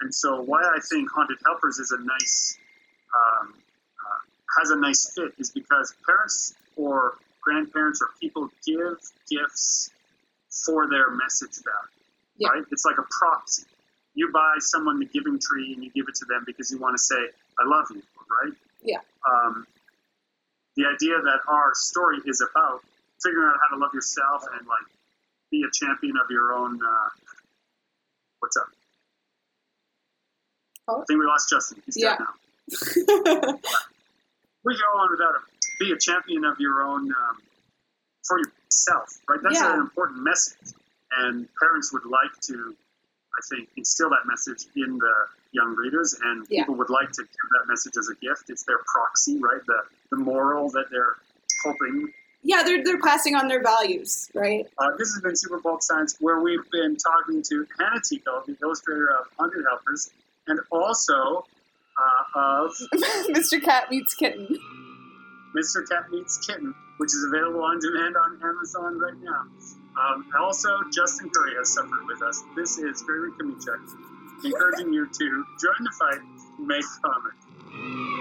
And 0.00 0.14
so, 0.14 0.42
why 0.42 0.62
I 0.62 0.78
think 0.90 1.10
Haunted 1.10 1.38
Helpers 1.46 1.78
is 1.78 1.90
a 1.90 1.98
nice 2.04 2.58
um, 3.14 3.54
uh, 3.54 4.60
has 4.60 4.70
a 4.70 4.76
nice 4.76 5.12
fit 5.14 5.32
is 5.38 5.50
because 5.50 5.94
parents 6.04 6.54
or 6.76 7.14
grandparents 7.42 8.00
or 8.02 8.08
people 8.20 8.50
give 8.66 8.98
gifts 9.30 9.90
for 10.66 10.88
their 10.88 11.10
message 11.10 11.62
value 11.64 11.88
Yeah. 12.38 12.48
right? 12.50 12.64
It's 12.72 12.84
like 12.84 12.98
a 12.98 13.06
proxy. 13.10 13.64
You 14.14 14.30
buy 14.32 14.56
someone 14.58 14.98
the 14.98 15.06
giving 15.06 15.38
tree 15.38 15.72
and 15.74 15.84
you 15.84 15.90
give 15.90 16.06
it 16.08 16.14
to 16.16 16.24
them 16.26 16.42
because 16.46 16.70
you 16.70 16.78
want 16.78 16.94
to 16.94 16.98
say, 17.02 17.16
I 17.58 17.66
love 17.68 17.86
you, 17.90 18.02
right? 18.42 18.52
Yeah. 18.82 18.98
Um, 19.30 19.66
the 20.76 20.84
idea 20.86 21.20
that 21.22 21.40
our 21.48 21.72
story 21.74 22.18
is 22.26 22.40
about 22.42 22.80
figuring 23.22 23.48
out 23.48 23.56
how 23.62 23.76
to 23.76 23.80
love 23.80 23.94
yourself 23.94 24.44
and 24.58 24.66
like 24.66 24.86
be 25.50 25.62
a 25.64 25.70
champion 25.72 26.16
of 26.22 26.30
your 26.30 26.52
own. 26.52 26.80
Uh, 26.82 27.08
what's 28.40 28.56
up? 28.56 28.68
Oh. 30.88 31.02
I 31.02 31.04
think 31.06 31.18
we 31.20 31.26
lost 31.26 31.48
Justin. 31.50 31.82
He's 31.86 31.96
Yeah. 31.96 32.16
dead 32.16 32.26
now. 33.44 33.58
We 34.64 34.74
go 34.74 34.98
on 34.98 35.10
without 35.12 35.36
him. 35.36 35.42
Be 35.78 35.92
a 35.92 35.96
champion 35.98 36.44
of 36.44 36.58
your 36.58 36.82
own 36.82 37.02
um, 37.12 37.36
for 38.26 38.38
yourself, 38.40 39.16
right? 39.28 39.38
That's 39.40 39.54
Yeah. 39.60 39.74
an 39.74 39.80
important 39.80 40.22
message, 40.24 40.58
and 41.18 41.48
parents 41.62 41.92
would 41.92 42.04
like 42.04 42.32
to, 42.48 42.74
I 43.38 43.40
think, 43.48 43.68
instill 43.76 44.10
that 44.10 44.26
message 44.26 44.66
in 44.74 44.98
the 44.98 45.14
young 45.52 45.76
readers, 45.76 46.14
and 46.20 46.46
Yeah. 46.50 46.62
people 46.62 46.74
would 46.76 46.90
like 46.90 47.12
to 47.12 47.22
give 47.22 47.48
that 47.60 47.68
message 47.68 47.96
as 47.96 48.08
a 48.08 48.16
gift. 48.16 48.50
It's 48.50 48.64
their 48.64 48.78
proxy, 48.92 49.38
right? 49.38 49.64
The 49.66 49.82
the 50.10 50.16
moral 50.16 50.70
that 50.70 50.86
they're 50.90 51.16
hoping. 51.64 52.12
yeah, 52.42 52.62
they're 52.64 52.82
they're 52.82 53.00
passing 53.00 53.36
on 53.36 53.46
their 53.46 53.62
values, 53.62 54.28
right? 54.34 54.66
Uh, 54.78 54.96
this 54.96 55.12
has 55.14 55.20
been 55.22 55.36
Super 55.36 55.58
Bulk 55.60 55.82
Science, 55.84 56.16
where 56.18 56.40
we've 56.40 56.68
been 56.72 56.96
talking 56.96 57.42
to 57.42 57.66
Hannah 57.78 58.00
Tickle, 58.00 58.42
the 58.46 58.56
illustrator 58.62 59.10
of 59.10 59.28
Haunted 59.38 59.64
Helpers, 59.68 60.10
and 60.46 60.60
also 60.70 61.44
uh, 61.98 62.40
of 62.40 62.70
Mr. 63.30 63.62
Cat 63.62 63.90
meets 63.90 64.14
kitten. 64.14 64.58
Mr. 65.56 65.88
Cat 65.88 66.10
Meets 66.10 66.46
Kitten, 66.46 66.74
which 66.98 67.08
is 67.08 67.24
available 67.32 67.62
on 67.62 67.78
demand 67.80 68.14
on 68.16 68.38
Amazon 68.44 68.98
right 68.98 69.16
now. 69.22 69.46
Um, 69.96 70.28
also, 70.38 70.68
Justin 70.92 71.30
Currie 71.30 71.54
has 71.56 71.72
suffered 71.72 72.06
with 72.06 72.22
us. 72.22 72.42
This 72.54 72.76
is 72.78 73.00
Gregory 73.02 73.30
Kamichuk, 73.32 74.44
encouraging 74.44 74.92
you 74.92 75.06
to 75.06 75.44
join 75.58 75.80
the 75.80 75.92
fight, 75.98 76.20
make 76.58 76.84
comments. 77.02 78.15